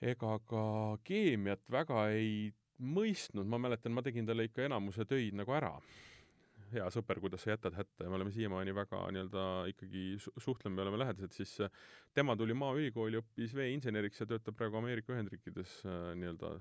ega 0.00 0.38
ka 0.48 0.64
keemiat 1.04 1.66
väga 1.70 2.06
ei 2.14 2.50
mõistnud, 2.80 3.44
ma 3.44 3.60
mäletan, 3.60 3.92
ma 3.92 4.02
tegin 4.02 4.26
talle 4.28 4.48
ikka 4.48 4.64
enamuse 4.64 5.04
töid 5.08 5.36
nagu 5.36 5.52
ära. 5.52 5.74
Hea 6.72 6.86
sõber, 6.94 7.20
kuidas 7.22 7.44
sa 7.44 7.52
jätad 7.54 7.76
hätta 7.78 8.06
ja 8.06 8.10
me 8.10 8.18
oleme 8.18 8.32
siiamaani 8.34 8.74
väga 8.76 9.02
nii-öelda 9.14 9.44
ikkagi 9.72 10.04
suhtleme, 10.20 10.76
me 10.76 10.84
oleme 10.86 11.00
lähedased, 11.02 11.34
siis 11.36 11.56
tema 12.16 12.36
tuli 12.36 12.56
Maaülikooli, 12.56 13.20
õppis 13.20 13.54
veeinseneriks 13.56 14.22
ja 14.22 14.28
töötab 14.30 14.58
praegu 14.58 14.80
Ameerika 14.80 15.14
Ühendriikides 15.14 15.80
äh, 15.86 16.12
nii-öelda 16.20 16.56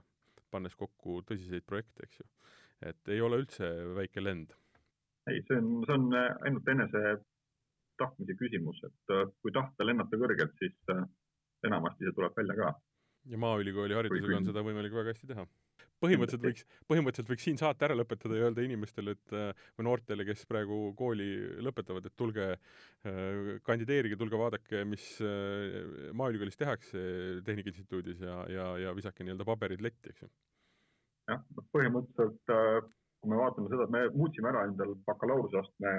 pannes 0.49 0.75
kokku 0.75 1.19
tõsiseid 1.29 1.65
projekte, 1.69 2.07
eks 2.07 2.21
ju. 2.21 2.29
et 2.89 3.13
ei 3.13 3.21
ole 3.21 3.43
üldse 3.43 3.69
väike 3.97 4.23
lend. 4.23 4.55
ei, 5.29 5.43
see 5.47 5.57
on, 5.61 5.83
see 5.85 5.97
on 5.97 6.07
ainult 6.17 6.71
enese 6.73 7.19
tahtmise 7.99 8.35
küsimus, 8.39 8.79
et 8.87 9.15
äh, 9.15 9.25
kui 9.43 9.53
tahta 9.55 9.87
lennata 9.87 10.19
kõrgelt, 10.19 10.55
siis 10.61 10.93
äh, 10.93 11.03
enamasti 11.67 12.07
see 12.07 12.15
tuleb 12.17 12.37
välja 12.39 12.55
ka. 12.59 12.73
ja 13.33 13.41
Maaülikooli 13.45 13.97
haridusega 13.97 14.39
on 14.39 14.47
seda 14.47 14.63
võimalik 14.65 14.95
väga 14.95 15.13
hästi 15.13 15.29
teha. 15.33 15.45
Põhimõtteliselt 16.03 16.45
võiks, 16.45 16.65
põhimõtteliselt 16.89 17.31
võiks 17.33 17.47
siin 17.47 17.59
saate 17.59 17.87
ära 17.87 17.97
lõpetada 17.97 18.37
ja 18.37 18.49
öelda 18.49 18.65
inimestele, 18.65 19.15
et 19.17 19.35
äh, 19.35 19.65
või 19.77 19.87
noortele, 19.89 20.27
kes 20.27 20.45
praegu 20.49 20.81
kooli 20.99 21.29
lõpetavad, 21.65 22.07
et 22.07 22.17
tulge 22.19 22.51
kandideerige, 23.63 24.17
tulge 24.19 24.35
vaadake, 24.35 24.81
mis 24.83 25.03
Maaülikoolis 26.19 26.57
tehakse 26.59 26.99
Tehnikainstituudis 27.47 28.19
ja, 28.25 28.41
ja, 28.51 28.65
ja 28.83 28.91
visake 28.97 29.23
nii-öelda 29.23 29.47
paberid 29.47 29.83
letti, 29.85 30.11
eks 30.11 30.25
ju. 30.25 30.31
jah, 31.31 31.43
noh 31.55 31.69
põhimõtteliselt 31.71 32.51
kui 33.19 33.31
me 33.31 33.39
vaatame 33.39 33.71
seda, 33.71 33.85
et 33.85 33.93
me 33.93 34.01
muutsime 34.15 34.51
ära 34.51 34.65
endal 34.67 34.95
bakalaureuseastme 35.07 35.93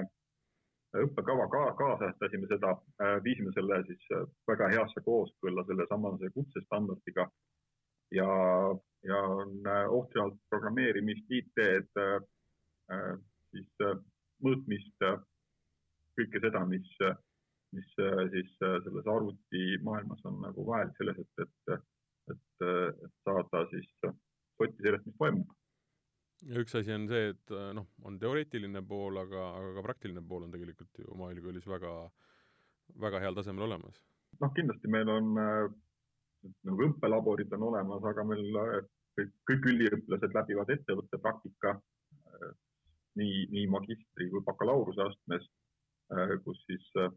õppekava 1.05 1.47
ka 1.51 1.63
kaasajastasime 1.79 2.49
seda, 2.51 2.73
äh, 3.03 3.17
viisime 3.23 3.53
selle 3.55 3.79
siis 3.87 4.07
äh, 4.15 4.25
väga 4.49 4.71
heasse 4.73 5.03
kooskõlla 5.05 5.63
sellesamase 5.67 6.31
kutsestandardiga 6.35 7.27
ja, 8.17 8.27
ja 9.07 9.19
on 9.41 9.59
äh, 9.67 9.85
ohtralt 9.89 10.39
programmeerimist, 10.49 11.29
IT-d, 11.29 12.05
siis 13.51 13.83
mõõtmist, 14.43 15.05
kõike 16.19 16.41
seda, 16.43 16.65
mis, 16.67 16.89
mis 17.71 17.87
siis 18.33 18.51
selles 18.59 19.07
arvutimaailmas 19.13 20.25
on 20.27 20.41
nagu 20.43 20.65
vajalik 20.67 20.97
selles, 20.99 21.21
et, 21.23 21.45
et, 21.45 21.87
et, 22.33 22.65
et 22.65 23.15
saada 23.23 23.63
siis 23.71 23.89
sotti 24.01 24.83
sellest, 24.83 25.07
mis 25.07 25.19
toimub 25.21 25.55
ja 26.49 26.61
üks 26.61 26.75
asi 26.77 26.93
on 26.95 27.05
see, 27.09 27.31
et 27.33 27.53
äh, 27.53 27.69
noh, 27.77 27.87
on 28.07 28.17
teoreetiline 28.21 28.81
pool, 28.87 29.19
aga, 29.21 29.45
aga 29.59 29.75
ka 29.77 29.85
praktiline 29.85 30.23
pool 30.27 30.47
on 30.47 30.53
tegelikult 30.53 31.01
ju 31.03 31.17
Maaülikoolis 31.19 31.67
väga, 31.69 31.93
väga 33.05 33.21
heal 33.23 33.37
tasemel 33.37 33.67
olemas. 33.67 34.01
noh, 34.41 34.53
kindlasti 34.57 34.89
meil 34.91 35.09
on 35.11 35.31
äh, 35.41 35.65
nagu 36.67 36.87
õppelaborid 36.89 37.53
on 37.57 37.67
olemas, 37.69 38.03
aga 38.11 38.25
meil 38.27 38.59
äh, 38.61 38.75
kõik, 39.17 39.33
kõik 39.49 39.67
üliõpilased 39.73 40.37
läbivad 40.37 40.71
ettevõtte 40.75 41.19
praktika 41.21 41.75
äh, 41.77 42.53
nii, 43.19 43.47
nii 43.55 43.67
magistri 43.71 44.29
kui 44.31 44.43
bakalaureuse 44.47 45.03
astmes 45.07 45.47
äh,, 46.15 46.37
kus 46.45 46.61
siis 46.67 46.87
äh, 47.01 47.11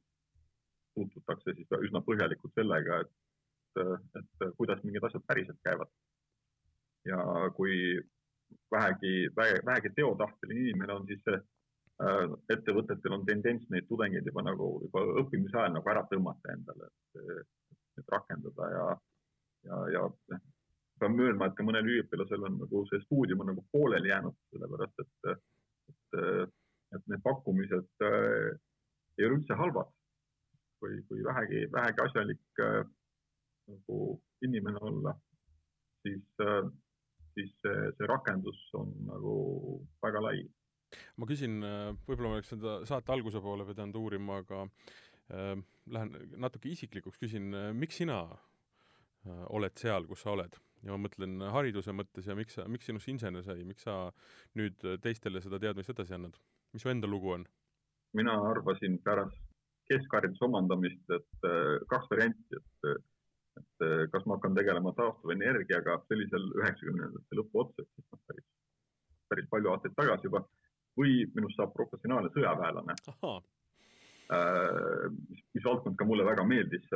tutvutakse 0.95 1.55
siis 1.59 1.79
üsna 1.83 2.03
põhjalikult 2.07 2.55
sellega, 2.55 3.01
et, 3.03 3.81
et 4.21 4.45
kuidas 4.59 4.83
mingid 4.87 5.03
asjad 5.09 5.25
päriselt 5.27 5.59
käivad. 5.67 5.91
ja 7.05 7.19
kui 7.57 7.99
vähegi, 8.71 9.29
vähegi 9.37 9.91
teotahteline 9.97 10.61
inimene 10.61 10.93
on, 10.93 11.07
siis 11.07 11.27
äh, 11.29 11.43
ettevõtetel 12.55 13.17
on 13.17 13.27
tendents 13.27 13.67
neid 13.71 13.89
tudengeid 13.89 14.27
juba 14.27 14.45
nagu 14.47 14.69
juba 14.85 15.03
õppimise 15.25 15.59
ajal 15.59 15.75
nagu 15.77 15.91
ära 15.91 16.05
tõmmata 16.13 16.55
endale, 16.55 16.89
et, 16.89 17.51
et 17.99 18.15
rakendada 18.15 18.71
ja, 18.77 18.87
ja, 19.65 19.81
ja 19.95 20.05
pean 21.01 21.17
möönma, 21.19 21.49
et 21.49 21.57
ka 21.59 21.67
mõnel 21.67 21.87
üliõpilasel 21.89 22.47
on 22.49 22.61
nagu 22.63 22.85
see 22.91 23.03
stuudium 23.05 23.43
on 23.43 23.53
nagu 23.53 23.65
pooleli 23.75 24.13
jäänud, 24.13 24.37
sellepärast 24.53 25.03
et, 25.05 25.33
et, 25.33 26.19
et 26.95 27.11
need 27.11 27.23
pakkumised 27.25 28.07
äh, 28.07 28.55
ei 29.19 29.27
ole 29.27 29.41
üldse 29.41 29.59
halvad. 29.59 29.91
kui, 30.83 30.99
kui 31.09 31.23
vähegi, 31.25 31.65
vähegi 31.73 32.03
asjalik 32.05 32.61
äh, 32.61 32.83
nagu 33.71 33.99
inimene 34.45 34.81
olla, 34.85 35.15
siis 36.05 36.25
äh, 36.45 36.67
siis 37.35 37.55
see, 37.65 37.89
see 37.99 38.09
rakendus 38.11 38.59
on 38.79 38.93
nagu 39.09 39.35
väga 40.05 40.21
lai. 40.23 40.45
Ma 41.19 41.27
küsin, 41.27 41.59
võib-olla 42.07 42.31
ma 42.31 42.37
oleks 42.39 42.53
seda 42.53 42.77
saate 42.87 43.11
alguse 43.15 43.41
poole 43.43 43.67
pidanud 43.67 43.97
uurima, 43.99 44.43
aga 44.45 44.61
äh, 45.33 45.55
lähen 45.91 46.37
natuke 46.39 46.71
isiklikuks, 46.71 47.19
küsin, 47.23 47.49
miks 47.75 47.99
sina 48.03 48.21
oled 49.27 49.77
seal, 49.81 50.07
kus 50.11 50.25
sa 50.27 50.35
oled? 50.37 50.61
ja 50.85 50.93
ma 50.93 50.99
mõtlen 51.01 51.41
hariduse 51.49 51.95
mõttes 51.97 52.27
ja 52.29 52.35
miks 52.37 52.59
sa, 52.59 52.67
miks 52.69 52.85
sinust 52.91 53.09
insener 53.09 53.45
sai, 53.47 53.63
miks 53.65 53.87
sa 53.87 54.11
nüüd 54.59 54.83
teistele 55.01 55.41
seda 55.41 55.57
teadmist 55.63 55.95
edasi 55.95 56.13
annad? 56.17 56.37
mis 56.75 56.85
su 56.85 56.91
enda 56.93 57.09
lugu 57.09 57.33
on? 57.39 57.47
mina 58.19 58.35
arvasin 58.51 58.99
pärast 59.05 59.41
keskhariduse 59.91 60.45
omandamist, 60.45 61.05
et 61.13 61.49
äh, 61.49 61.81
kaks 61.91 62.11
varianti, 62.13 62.61
et 62.61 63.03
et 63.55 63.85
äh, 63.87 64.05
kas 64.11 64.25
ma 64.27 64.35
hakkan 64.35 64.57
tegelema 64.57 64.91
taastuvenergiaga 64.99 66.01
sellisel 66.09 66.49
üheksakümnendate 66.59 67.39
lõpu 67.39 67.61
otsas, 67.63 67.87
noh, 68.01 68.21
päris, 68.27 68.47
päris 69.31 69.47
palju 69.53 69.71
aastaid 69.71 69.95
tagasi 69.99 70.27
juba, 70.27 70.41
või 70.99 71.21
minust 71.37 71.61
saab 71.61 71.71
professionaalne 71.77 72.33
sõjaväelane. 72.35 72.97
Äh, 74.35 75.05
mis, 75.29 75.45
mis 75.55 75.69
valdkond 75.69 76.01
ka 76.01 76.09
mulle 76.09 76.27
väga 76.27 76.47
meeldis 76.49 76.91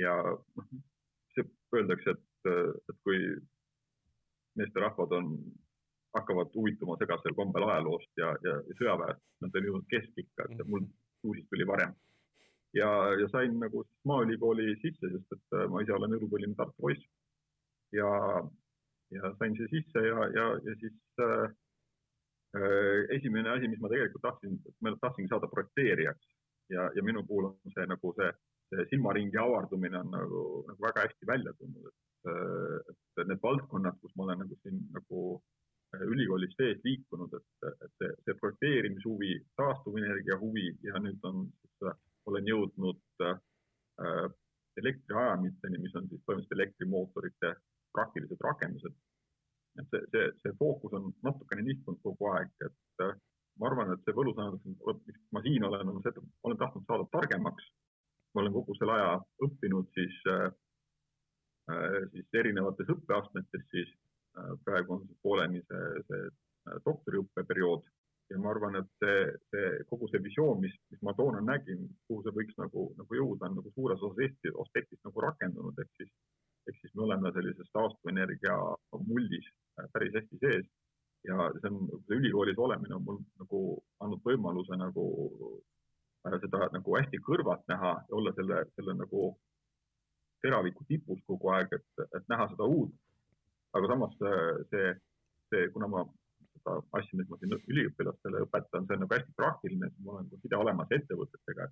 ja 0.00 0.16
noh, 0.30 0.72
see 1.36 1.48
öeldakse, 1.76 2.14
et, 2.16 2.52
et 2.90 2.96
kui 3.06 3.18
meesterahvad 4.58 5.12
on, 5.18 5.34
hakkavad 6.16 6.50
huvituma 6.54 6.96
segasel 7.00 7.34
kombel 7.34 7.64
ajaloost 7.68 8.10
ja, 8.20 8.32
ja, 8.44 8.56
ja 8.68 8.78
sõjaväest, 8.80 9.22
nad 9.40 9.54
on 9.56 9.68
jõudnud 9.68 9.86
keskikka, 9.88 10.48
et 10.52 10.64
mul 10.68 10.84
suusis 11.22 11.46
tuli 11.48 11.66
varem. 11.68 11.94
Ja, 12.76 12.88
ja 13.20 13.28
sain 13.32 13.58
nagu 13.60 13.84
Maaülikooli 14.08 14.74
sisse, 14.80 15.08
sest 15.12 15.34
et 15.36 15.56
äh, 15.56 15.66
ma 15.72 15.82
ise 15.84 15.92
olen 15.96 16.16
õlupõline 16.16 16.56
Tartu 16.56 16.76
poiss. 16.80 17.04
ja, 17.92 18.08
ja 19.12 19.32
sain 19.38 19.56
siia 19.56 19.68
sisse 19.72 20.04
ja, 20.06 20.28
ja, 20.36 20.46
ja 20.64 20.76
siis 20.80 21.20
äh, 21.20 21.50
äh, 22.56 23.02
esimene 23.16 23.52
asi, 23.52 23.68
mis 23.68 23.80
ma 23.80 23.90
tegelikult 23.92 24.24
tahtsin, 24.24 24.56
ma 24.80 24.94
tahtsingi 25.00 25.28
saada 25.32 25.50
projekteerijaks. 25.52 26.30
Ja, 26.72 26.88
ja 26.96 27.04
minu 27.04 27.24
puhul 27.28 27.50
on 27.50 27.74
see 27.74 27.84
nagu 27.88 28.14
see, 28.16 28.30
see 28.72 28.88
silmaringi 28.90 29.38
avardumine 29.40 30.00
on 30.00 30.12
nagu, 30.16 30.42
nagu 30.68 30.86
väga 30.88 31.06
hästi 31.06 31.28
välja 31.28 31.52
tulnud, 31.58 31.88
et, 31.90 32.30
äh, 32.32 32.94
et 33.22 33.26
need 33.28 33.42
valdkonnad, 33.42 33.98
kus 34.00 34.14
ma 34.16 34.28
olen 34.28 34.44
nagu 34.44 34.58
siin 34.62 34.78
nagu 34.96 35.24
ülikoolis 36.08 36.54
sees 36.56 36.78
liikunud, 36.86 37.34
et, 37.36 37.66
et 37.84 37.90
see, 38.00 38.12
see 38.24 38.36
projekteerimishuvi, 38.40 39.34
taastuvenergia 39.60 40.38
huvi 40.40 40.70
ja 40.86 41.00
nüüd 41.04 41.20
on 41.28 41.44
siis 41.60 41.90
olen 42.30 42.48
jõudnud 42.48 43.26
äh, 43.26 44.28
elektriajamiteni, 44.80 45.80
mis 45.82 45.96
on 45.98 46.08
siis 46.08 46.22
põhimõtteliselt 46.24 46.58
elektrimootorite 46.58 47.54
praktilised 47.92 48.40
rakendused. 48.40 48.94
et 49.80 49.88
see, 49.88 50.00
see, 50.12 50.24
see 50.44 50.56
fookus 50.58 50.92
on 50.96 51.12
natukene 51.24 51.62
nihkunud 51.64 52.00
kogu 52.04 52.28
aeg, 52.32 52.50
et 52.64 53.04
äh, 53.04 53.14
ma 53.60 53.68
arvan, 53.68 53.92
et 53.92 54.02
see 54.04 54.16
võlusõnadus, 54.16 54.64
miks 55.06 55.22
ma 55.32 55.42
siin 55.44 55.64
olen, 55.68 55.92
on 55.92 56.02
see, 56.04 56.12
et 56.12 56.48
olen 56.48 56.58
tahtnud 56.60 56.84
saada 56.88 57.06
targemaks. 57.12 57.51
Olen 58.42 58.54
kogu 58.58 58.76
selle 58.78 58.98
aja 58.98 59.16
õppinud 59.46 59.90
siis 59.96 60.20
äh,, 60.34 60.46
äh 61.72 61.98
siis 62.12 62.38
erinevates 62.42 62.90
õppeastmetes, 62.94 63.66
siis 63.70 63.90
äh, 64.38 64.54
praegu 64.64 64.98
on 64.98 65.08
pooleni 65.22 65.62
see, 65.68 66.06
see 66.10 66.78
doktoriõppe 66.86 67.44
periood. 67.48 67.88
Ja 68.30 68.38
ma 68.40 68.52
arvan, 68.52 68.78
et 68.78 68.88
see, 69.02 69.24
see 69.52 69.70
kogu 69.90 70.06
see 70.08 70.22
visioon, 70.24 70.60
mis, 70.62 70.74
mis 70.92 71.00
ma 71.04 71.12
toona 71.18 71.42
nägin, 71.44 71.82
kuhu 72.08 72.22
see 72.24 72.32
võiks 72.36 72.54
nagu, 72.56 72.86
nagu 72.96 73.18
jõuda, 73.18 73.50
on 73.50 73.58
nagu 73.60 73.72
suures 73.74 74.00
osas 74.00 74.22
Eesti 74.24 74.52
aspektist 74.62 75.02
nagu 75.04 75.24
rakendunud, 75.26 75.82
ehk 75.82 75.90
siis, 76.00 76.12
ehk 76.70 76.78
siis 76.80 76.94
me 76.96 77.04
oleme 77.08 77.32
sellises 77.34 77.68
taastuvenergia 77.76 78.56
muldis 79.10 79.50
äh, 79.80 79.90
päris 79.92 80.16
hästi 80.16 80.40
sees. 80.44 80.70
Ja 81.28 81.50
see 81.58 81.70
on, 81.70 81.84
see 82.06 82.18
ülikoolis 82.18 82.58
olemine 82.58 82.96
on 82.96 83.04
mul 83.06 83.20
nagu 83.38 83.58
andnud 84.02 84.24
võimaluse 84.26 84.78
nagu 84.80 85.04
seda 86.42 86.68
nagu 86.72 86.96
hästi 86.96 87.20
kõrvalt 87.26 87.64
näha 87.68 87.92
ja 88.08 88.16
olla 88.18 88.32
selle, 88.36 88.64
selle 88.76 88.94
nagu 88.98 89.32
teraviku 90.42 90.84
tipus 90.88 91.20
kogu 91.26 91.52
aeg, 91.54 91.72
et, 91.78 92.04
et 92.16 92.28
näha 92.32 92.48
seda 92.52 92.68
uut. 92.76 92.94
aga 93.72 93.88
samas 93.88 94.16
see, 94.20 94.88
see, 95.52 95.68
kuna 95.74 95.88
ma 95.88 96.02
seda 96.56 96.74
asja, 96.98 97.18
mis 97.18 97.28
ma 97.30 97.38
siin 97.40 97.54
üliõpilastele 97.56 98.42
õpetan, 98.46 98.86
see 98.86 98.96
on 98.96 99.02
nagu 99.04 99.16
hästi 99.16 99.36
praktiline, 99.38 99.88
siis 99.90 100.04
mul 100.04 100.18
on 100.20 100.26
nagu 100.28 100.40
side 100.42 100.58
olemas 100.58 100.94
ettevõtetega. 100.98 101.68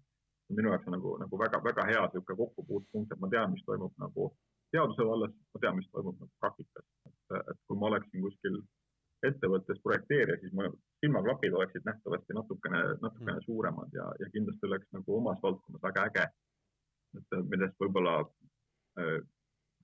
minu 0.50 0.72
jaoks 0.72 0.88
on 0.90 0.96
nagu, 0.96 1.10
nagu 1.22 1.38
väga-väga 1.38 1.84
hea 1.86 2.00
niisugune 2.06 2.36
kokkupuutepunkt, 2.38 3.12
et 3.12 3.20
ma 3.22 3.28
tean, 3.30 3.52
mis 3.52 3.66
toimub 3.66 3.92
nagu 4.02 4.30
teaduse 4.74 5.06
vallas, 5.06 5.34
ma 5.54 5.60
tean, 5.62 5.76
mis 5.78 5.90
toimub 5.92 6.16
nagu 6.18 6.32
praktikas. 6.42 6.86
et, 7.38 7.58
kui 7.66 7.78
ma 7.78 7.90
oleksin 7.90 8.24
kuskil 8.24 8.56
ettevõttes 9.28 9.82
projekteerija, 9.84 10.40
siis 10.40 10.52
mu 10.56 10.66
silmaklapid 11.00 11.52
oleksid 11.52 11.82
nähtavasti 11.84 12.32
natukene, 12.34 12.80
natukene 13.00 13.32
mm. 13.32 13.44
suuremad 13.44 13.92
ja, 13.92 14.06
ja 14.20 14.30
kindlasti 14.32 14.66
oleks 14.66 14.88
nagu 14.92 15.16
omas 15.16 15.42
valdkonnas 15.42 15.82
väga 15.82 16.06
äge. 16.10 16.26
et 17.18 17.36
millest 17.50 17.74
võib-olla 17.82 18.12
äh, 18.22 19.16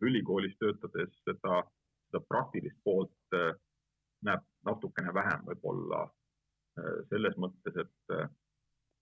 ülikoolis 0.00 0.54
töötades 0.60 1.16
seda, 1.24 1.62
seda 2.06 2.20
praktilist 2.28 2.78
poolt 2.84 3.34
äh, 3.34 3.54
näeb 4.28 4.44
natukene 4.68 5.14
vähem 5.14 5.42
võib-olla 5.48 6.04
äh, 6.04 7.00
selles 7.10 7.34
mõttes, 7.42 7.80
et, 7.82 7.96
äh, 8.14 8.28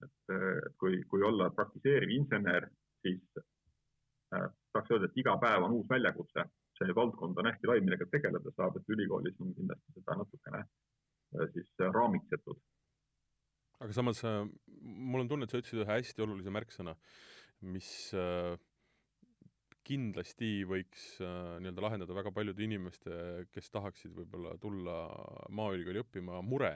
et, 0.07 0.21
äh, 0.33 0.47
et 0.67 0.79
kui, 0.81 1.03
kui 1.11 1.23
olla 1.23 1.51
praktiseeriv 1.51 2.15
insener, 2.17 2.71
siis 3.03 3.43
äh, 3.43 4.49
tahaks 4.73 4.95
öelda, 4.95 5.11
et 5.11 5.21
iga 5.21 5.37
päev 5.43 5.69
on 5.69 5.77
uus 5.81 5.91
väljakutse. 5.91 6.49
see 6.75 6.95
valdkond 6.95 7.39
on 7.39 7.47
hästi 7.47 7.69
lai, 7.71 7.81
millega 7.81 8.07
tegeleda 8.11 8.51
saab, 8.57 8.77
et 8.77 8.89
ülikoolis 8.91 9.37
on 9.41 9.53
kindlasti 9.55 9.93
seda 9.95 10.17
natukene 10.19 10.65
äh, 10.65 10.73
siis 11.55 11.71
raamitsetud. 11.95 12.61
aga 13.85 13.97
samas 13.97 14.23
äh, 14.25 14.45
mul 14.83 15.25
on 15.25 15.31
tunne, 15.31 15.49
et 15.49 15.53
sa 15.53 15.61
ütlesid 15.61 15.83
ühe 15.83 15.91
hästi 15.91 16.25
olulise 16.25 16.53
märksõna, 16.55 16.95
mis 17.75 17.89
äh, 18.17 18.55
kindlasti 19.85 20.51
võiks 20.69 21.05
äh, 21.21 21.57
nii-öelda 21.61 21.85
lahendada 21.85 22.17
väga 22.17 22.33
paljude 22.35 22.65
inimeste, 22.65 23.47
kes 23.53 23.69
tahaksid 23.75 24.15
võib-olla 24.17 24.55
tulla 24.61 24.97
Maaülikooli 25.53 26.01
õppima, 26.05 26.41
mure 26.47 26.75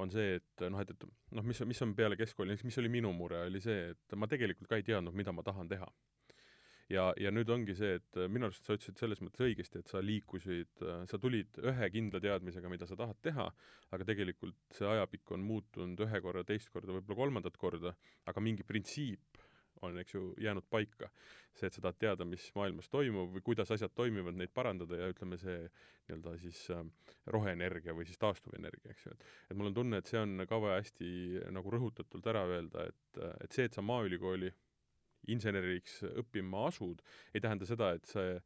on 0.00 0.10
see, 0.10 0.38
et 0.40 0.64
noh, 0.66 0.80
et, 0.82 0.90
et 0.94 1.06
noh, 1.36 1.46
mis, 1.46 1.60
mis 1.70 1.82
on 1.86 1.94
peale 1.98 2.18
keskkooli, 2.18 2.54
näiteks 2.54 2.66
mis 2.66 2.80
oli 2.82 2.92
minu 2.92 3.12
mure, 3.14 3.44
oli 3.46 3.62
see, 3.62 3.90
et 3.94 4.18
ma 4.18 4.28
tegelikult 4.30 4.70
ka 4.70 4.80
ei 4.80 4.86
teadnud, 4.86 5.16
mida 5.18 5.34
ma 5.34 5.46
tahan 5.46 5.70
teha 5.70 5.88
ja, 6.90 7.10
ja 7.20 7.32
nüüd 7.34 7.50
ongi 7.52 7.74
see, 7.78 7.98
et 8.00 8.20
minu 8.32 8.48
arust 8.48 8.66
sa 8.66 8.76
ütlesid 8.76 9.00
selles 9.00 9.20
mõttes 9.24 9.44
õigesti, 9.46 9.82
et 9.82 9.90
sa 9.90 10.02
liikusid, 10.04 10.84
sa 11.10 11.20
tulid 11.22 11.60
ühe 11.62 11.90
kindla 11.94 12.22
teadmisega, 12.22 12.72
mida 12.72 12.88
sa 12.88 12.98
tahad 12.98 13.20
teha, 13.24 13.46
aga 13.94 14.08
tegelikult 14.08 14.58
see 14.76 14.88
ajapikk 14.88 15.36
on 15.36 15.46
muutunud 15.46 16.06
ühe 16.06 16.24
korra, 16.24 16.44
teist 16.46 16.72
korda, 16.74 16.94
võib-olla 16.96 17.22
kolmandat 17.22 17.60
korda, 17.60 17.94
aga 18.30 18.44
mingi 18.44 18.66
printsiip 18.66 19.46
on, 19.86 19.98
eks 19.98 20.14
ju, 20.14 20.34
jäänud 20.40 20.66
paika. 20.70 21.08
see, 21.54 21.66
et 21.66 21.74
sa 21.74 21.82
tahad 21.82 21.96
teada, 21.98 22.24
mis 22.24 22.44
maailmas 22.54 22.86
toimub 22.88 23.32
või 23.34 23.42
kuidas 23.44 23.72
asjad 23.74 23.90
toimivad, 23.98 24.36
neid 24.38 24.52
parandada 24.54 24.96
ja 24.96 25.08
ütleme, 25.10 25.36
see 25.40 25.56
nii-öelda 25.66 26.36
siis 26.40 26.60
äh, 26.72 26.84
roheenergia 27.34 27.92
või 27.96 28.06
siis 28.08 28.20
taastuvenergia, 28.22 28.94
eks 28.94 29.06
ju, 29.06 29.16
et 29.16 29.24
et 29.50 29.58
mul 29.58 29.72
on 29.72 29.76
tunne, 29.80 29.98
et 29.98 30.08
see 30.08 30.20
on 30.20 30.46
ka 30.48 30.60
vaja 30.62 30.78
hästi 30.78 31.10
nagu 31.56 31.74
rõhutatult 31.74 32.28
ära 32.32 32.44
öelda, 32.48 32.86
et, 32.92 33.20
et 33.44 33.56
see, 33.56 33.66
et 33.66 33.76
sa 33.76 33.82
Maaülikooli 33.82 34.52
inseneriks 35.28 36.00
õppima 36.14 36.66
asud, 36.70 37.02
ei 37.34 37.42
tähenda 37.44 37.68
seda, 37.68 37.92
et 37.98 38.08
see 38.08 38.38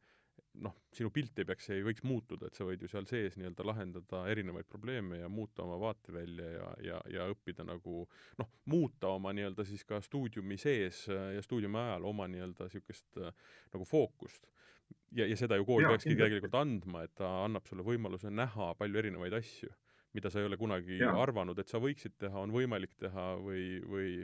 noh, 0.63 0.75
sinu 0.95 1.11
pilt 1.13 1.39
ei 1.39 1.47
peaks, 1.47 1.67
ei 1.73 1.83
võiks 1.85 2.03
muutuda, 2.07 2.47
et 2.47 2.57
sa 2.57 2.65
võid 2.67 2.83
ju 2.83 2.89
seal 2.91 3.07
sees 3.09 3.35
nii-öelda 3.39 3.65
lahendada 3.67 4.21
erinevaid 4.31 4.67
probleeme 4.69 5.19
ja 5.19 5.29
muuta 5.31 5.65
oma 5.65 5.77
vaatevälja 5.81 6.49
ja, 6.51 6.67
ja, 6.85 6.99
ja 7.11 7.27
õppida 7.31 7.65
nagu 7.67 8.03
noh, 8.39 8.51
muuta 8.71 9.11
oma 9.15 9.33
nii-öelda 9.35 9.65
siis 9.67 9.83
ka 9.87 9.99
stuudiumi 10.03 10.57
sees 10.61 11.05
ja 11.09 11.43
stuudiumi 11.43 11.81
ajal 11.81 12.07
oma 12.11 12.29
nii-öelda 12.31 12.69
niisugust 12.69 13.19
nagu 13.73 13.87
fookust. 13.89 14.47
ja, 15.11 15.27
ja 15.27 15.35
seda 15.39 15.59
ju 15.59 15.67
kool 15.67 15.87
peakski 15.87 16.15
tegelikult 16.15 16.55
andma, 16.59 17.03
et 17.05 17.15
ta 17.19 17.31
annab 17.43 17.67
sulle 17.67 17.85
võimaluse 17.85 18.31
näha 18.31 18.73
palju 18.79 19.03
erinevaid 19.03 19.35
asju, 19.35 19.71
mida 20.15 20.31
sa 20.31 20.39
ei 20.39 20.49
ole 20.49 20.57
kunagi 20.57 21.01
ja. 21.01 21.11
arvanud, 21.19 21.59
et 21.59 21.71
sa 21.71 21.81
võiksid 21.83 22.15
teha, 22.19 22.47
on 22.47 22.55
võimalik 22.55 22.95
teha 22.99 23.33
või, 23.41 23.67
või 23.83 24.17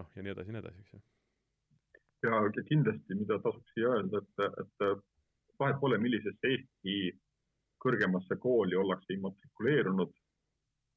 noh, 0.00 0.08
ja 0.16 0.24
nii 0.24 0.36
edasi 0.36 0.54
nii 0.54 0.64
edasi, 0.64 0.84
eks 0.84 0.96
ju 0.96 1.04
ja 2.26 2.64
kindlasti, 2.68 3.14
mida 3.14 3.38
tasuks 3.42 3.74
siia 3.74 3.92
öelda, 3.94 4.22
et, 4.22 4.62
et 4.62 5.04
vahet 5.60 5.78
pole, 5.80 5.98
millisesse 6.02 6.50
Eesti 6.52 6.96
kõrgemasse 7.82 8.38
kooli 8.42 8.76
ollakse 8.76 9.14
immatrikuleerunud, 9.14 10.12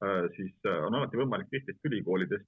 äh, 0.05 0.25
siis 0.35 0.53
äh, 0.65 0.83
on 0.87 0.97
alati 0.97 1.19
võimalik 1.21 1.49
teistest 1.51 1.85
ülikoolidest 1.89 2.47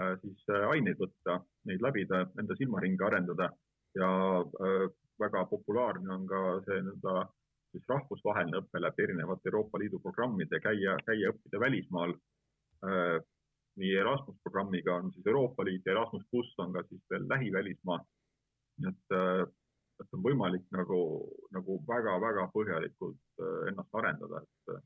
äh, 0.00 0.14
siis 0.22 0.44
aineid 0.70 1.00
võtta, 1.00 1.40
neid 1.68 1.84
läbida, 1.84 2.24
enda 2.40 2.56
silmaringi 2.56 3.04
arendada 3.04 3.50
ja 3.96 4.08
väga 5.18 5.44
populaarne 5.50 6.12
on 6.14 6.26
ka 6.28 6.40
see 6.66 6.80
nii-öelda 6.84 7.14
siis 7.72 7.88
rahvusvaheline 7.90 8.60
õpe 8.62 8.80
läbi 8.80 9.04
erinevate 9.04 9.50
Euroopa 9.50 9.80
Liidu 9.80 9.98
programmide, 10.00 10.60
käia, 10.64 10.94
käia 11.06 11.32
õppida 11.32 11.60
välismaal. 11.60 12.14
Nii 13.78 13.94
Erasmus 14.02 14.36
programmiga 14.42 14.96
on 14.98 15.12
siis 15.14 15.26
Euroopa 15.26 15.64
Liit 15.64 15.86
ja 15.86 15.94
Erasmus 15.94 16.26
pluss 16.30 16.58
on 16.58 16.72
ka 16.74 16.82
siis 16.88 17.02
veel 17.10 17.28
lähivälismaa. 17.28 18.00
et 18.88 19.18
et 19.98 20.14
on 20.14 20.22
võimalik 20.22 20.66
nagu, 20.74 21.00
nagu 21.54 21.80
väga-väga 21.88 22.44
põhjalikult 22.54 23.42
äh, 23.42 23.70
ennast 23.72 23.96
arendada, 23.98 24.42
et, 24.44 24.76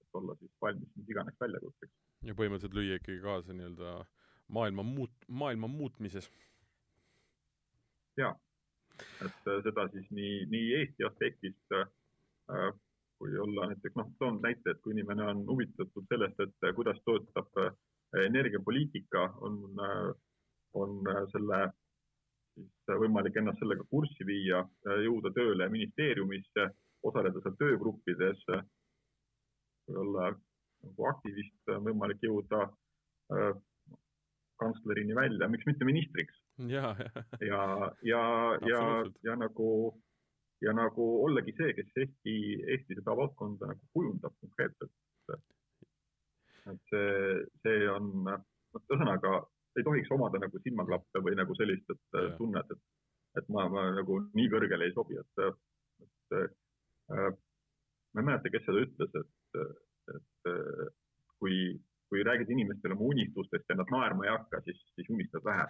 et 0.00 0.20
olla 0.20 0.36
siis 0.40 0.52
valmis 0.62 0.88
mis 0.96 1.10
iganes 1.12 1.36
väljakutseks 1.40 1.92
ja 2.24 2.36
põhimõtteliselt 2.38 2.78
lüüa 2.78 2.98
ikkagi 3.00 3.20
kaasa 3.24 3.56
nii-öelda 3.56 3.92
maailma 4.56 4.84
muut-, 4.86 5.28
maailma 5.28 5.68
muutmises. 5.68 6.30
jaa, 8.16 8.32
et 9.26 9.52
äh, 9.52 9.60
seda 9.68 9.88
siis 9.92 10.08
nii, 10.10 10.44
nii 10.54 10.72
Eesti 10.80 11.08
aspektist 11.10 11.76
äh, 11.76 12.70
kui 13.18 13.36
olla 13.38 13.68
näiteks 13.70 13.96
noh, 13.98 14.10
toon 14.18 14.40
näite, 14.42 14.70
et 14.70 14.80
kui 14.84 14.94
inimene 14.96 15.26
on 15.32 15.44
huvitatud 15.48 16.08
sellest, 16.08 16.40
et 16.40 16.70
kuidas 16.76 17.00
töötab 17.08 17.60
äh, 17.62 17.72
energiapoliitika, 18.22 19.24
on, 19.46 19.58
on 20.78 21.08
selle 21.32 21.60
siis 22.54 22.96
võimalik 23.02 23.36
ennast 23.40 23.58
sellega 23.62 23.84
kurssi 23.90 24.26
viia, 24.26 24.62
jõuda 25.04 25.32
tööle 25.34 25.68
ministeeriumisse, 25.72 26.68
osaleda 27.04 27.42
seal 27.42 27.56
töögruppides, 27.60 28.44
olla 29.94 30.30
nagu 30.30 31.08
aktivist, 31.10 31.74
võimalik 31.88 32.22
jõuda 32.24 32.68
kantslerini 34.62 35.16
välja, 35.16 35.48
miks 35.50 35.66
mitte 35.66 35.84
ministriks. 35.88 36.40
ja, 36.70 36.94
ja, 37.40 37.62
ja, 38.06 38.22
ja, 38.68 38.82
ja 39.26 39.36
nagu, 39.36 39.68
ja 40.62 40.74
nagu 40.76 41.08
ollagi 41.24 41.56
see, 41.58 41.74
kes 41.80 41.90
Eesti, 42.04 42.36
Eesti 42.62 43.00
seda 43.00 43.16
valdkonda 43.18 43.72
nagu 43.72 43.90
kujundab 43.96 44.36
konkreetselt. 44.40 44.94
Et 46.72 46.92
see, 46.92 47.38
see 47.64 47.88
on, 47.92 48.10
noh, 48.26 48.44
ühesõnaga 48.80 49.38
ei 49.78 49.86
tohiks 49.86 50.12
omada 50.14 50.38
nagu 50.42 50.60
silmaklappe 50.62 51.22
või 51.24 51.38
nagu 51.38 51.56
sellist, 51.58 51.88
et 51.90 52.18
ja. 52.18 52.28
tunnet, 52.38 52.70
et, 52.70 52.82
et 53.40 53.48
ma, 53.54 53.66
ma 53.72 53.88
nagu 53.96 54.20
nii 54.38 54.50
kõrgele 54.52 54.86
ei 54.88 54.94
sobi, 54.94 55.18
et, 55.18 55.42
et 56.04 56.38
äh, 56.38 57.32
ma 58.14 58.22
ei 58.22 58.28
mäleta, 58.30 58.52
kes 58.54 58.64
seda 58.68 58.84
ütles, 58.86 59.18
et, 59.20 59.64
et 60.14 60.54
kui 61.42 61.58
kui 62.14 62.22
räägid 62.22 62.50
inimestele 62.50 62.94
oma 62.94 63.08
unistustest 63.10 63.64
ja 63.68 63.74
nad 63.74 63.90
naerma 63.90 64.26
ei 64.26 64.30
hakka, 64.30 64.60
siis, 64.64 64.80
siis 64.94 65.08
unistad 65.10 65.42
vähe. 65.44 65.64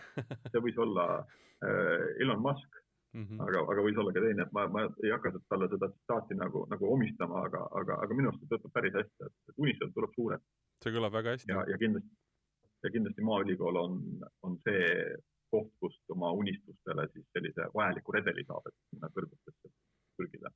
see 0.53 0.63
võis 0.67 0.81
olla 0.85 1.07
äh, 1.21 2.09
Elon 2.21 2.43
Musk 2.43 2.81
mm, 3.15 3.25
-hmm. 3.25 3.43
aga, 3.47 3.63
aga 3.73 3.85
võis 3.87 4.01
olla 4.01 4.13
ka 4.13 4.25
teine, 4.25 4.45
et 4.45 4.53
ma, 4.57 4.67
ma 4.69 4.85
ei 5.05 5.13
hakka 5.15 5.33
talle 5.49 5.71
seda 5.73 5.89
tsitaati 5.93 6.37
nagu, 6.41 6.67
nagu 6.73 6.91
omistama, 6.97 7.47
aga, 7.49 7.65
aga, 7.81 7.99
aga 8.07 8.19
minu 8.19 8.29
arust 8.29 8.45
see 8.45 8.53
töötab 8.53 8.75
päris 8.77 8.99
hästi, 8.99 9.31
et 9.31 9.65
unistused 9.67 9.95
tuleb 9.95 10.13
suured. 10.19 10.45
See 10.85 10.95
kõlab 10.95 11.17
väga 11.17 11.37
hästi. 11.37 11.53
ja, 11.53 11.65
ja 11.71 11.81
kindlasti, 11.81 12.13
ja 12.85 12.93
kindlasti 12.95 13.25
Maaülikool 13.31 13.81
on, 13.81 13.97
on 14.47 14.59
see 14.67 14.85
koht, 15.55 15.73
kust 15.81 16.15
oma 16.15 16.33
unistustele 16.37 17.09
siis 17.13 17.27
sellise 17.33 17.71
vajaliku 17.75 18.17
redeli 18.19 18.47
saab, 18.49 18.71
et 18.71 18.79
sinna 18.93 19.11
kõrgustesse 19.17 19.73
pürgida 20.19 20.53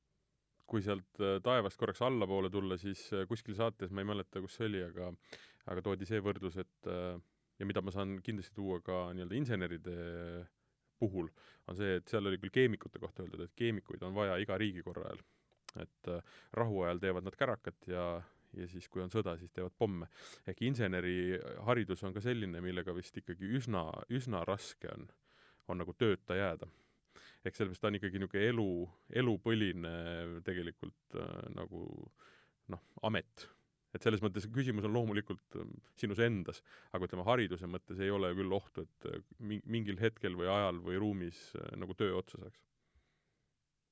kui 0.69 0.83
sealt 0.85 1.21
äh, 1.23 1.39
taevast 1.41 1.79
korraks 1.81 2.03
allapoole 2.05 2.51
tulla, 2.53 2.77
siis 2.77 3.01
äh, 3.15 3.25
kuskil 3.29 3.57
saates, 3.57 3.89
ma 3.89 4.03
ei 4.03 4.09
mäleta, 4.11 4.41
kus 4.43 4.59
see 4.59 4.67
oli, 4.69 4.83
aga 4.85 5.09
aga 5.69 5.83
toodi 5.85 6.07
see 6.09 6.21
võrdlus, 6.25 6.59
et 6.61 6.89
äh, 6.89 7.17
ja 7.59 7.67
mida 7.67 7.81
ma 7.81 7.93
saan 7.93 8.19
kindlasti 8.25 8.55
tuua 8.57 8.79
ka 8.85 9.07
nii-öelda 9.15 9.37
inseneride 9.39 9.95
puhul, 10.99 11.29
on 11.71 11.77
see, 11.79 11.97
et 11.99 12.11
seal 12.11 12.29
oli 12.29 12.39
küll 12.41 12.53
keemikute 12.53 13.01
kohta 13.01 13.23
öeldud, 13.23 13.47
et 13.47 13.55
keemikuid 13.57 14.03
on 14.05 14.15
vaja 14.15 14.37
iga 14.41 14.57
riigikorra 14.59 15.09
ajal. 15.09 15.25
et 15.79 16.07
rahuajal 16.57 16.97
teevad 17.01 17.25
nad 17.27 17.35
kärakat 17.37 17.87
ja, 17.87 18.05
ja 18.57 18.67
siis, 18.67 18.87
kui 18.89 19.03
on 19.03 19.11
sõda, 19.13 19.35
siis 19.37 19.51
teevad 19.53 19.75
pomme. 19.77 20.07
ehk 20.47 20.61
inseneriharidus 20.61 22.03
on 22.03 22.13
ka 22.13 22.21
selline, 22.21 22.61
millega 22.61 22.95
vist 22.95 23.17
ikkagi 23.17 23.49
üsna, 23.59 23.85
üsna 24.09 24.43
raske 24.47 24.89
on, 24.93 25.07
on 25.67 25.83
nagu 25.83 25.93
tööta 25.93 26.37
jääda 26.37 26.69
ehk 27.45 27.55
sellepärast 27.55 27.83
ta 27.83 27.89
on 27.89 27.99
ikkagi 27.99 28.19
niisugune 28.19 28.49
elu, 28.51 28.67
elupõline 29.21 29.93
tegelikult 30.47 31.17
äh, 31.19 31.39
nagu 31.55 31.85
noh, 32.73 32.83
amet. 33.07 33.47
et 33.95 34.05
selles 34.05 34.21
mõttes 34.21 34.45
küsimus 34.53 34.85
on 34.85 34.93
loomulikult 34.93 35.57
äh, 35.57 35.69
sinus 35.99 36.19
endas, 36.23 36.61
aga 36.93 37.07
ütleme, 37.07 37.25
hariduse 37.27 37.69
mõttes 37.71 38.01
ei 38.03 38.11
ole 38.13 38.33
küll 38.37 38.55
ohtu, 38.55 38.85
et 38.85 39.09
äh, 39.09 39.21
mingil 39.65 39.99
hetkel 40.01 40.35
või 40.39 40.49
ajal 40.51 40.81
või 40.85 40.99
ruumis 41.01 41.43
äh, 41.57 41.71
nagu 41.79 41.95
töö 41.97 42.17
otsa 42.19 42.41
saaks. 42.43 42.59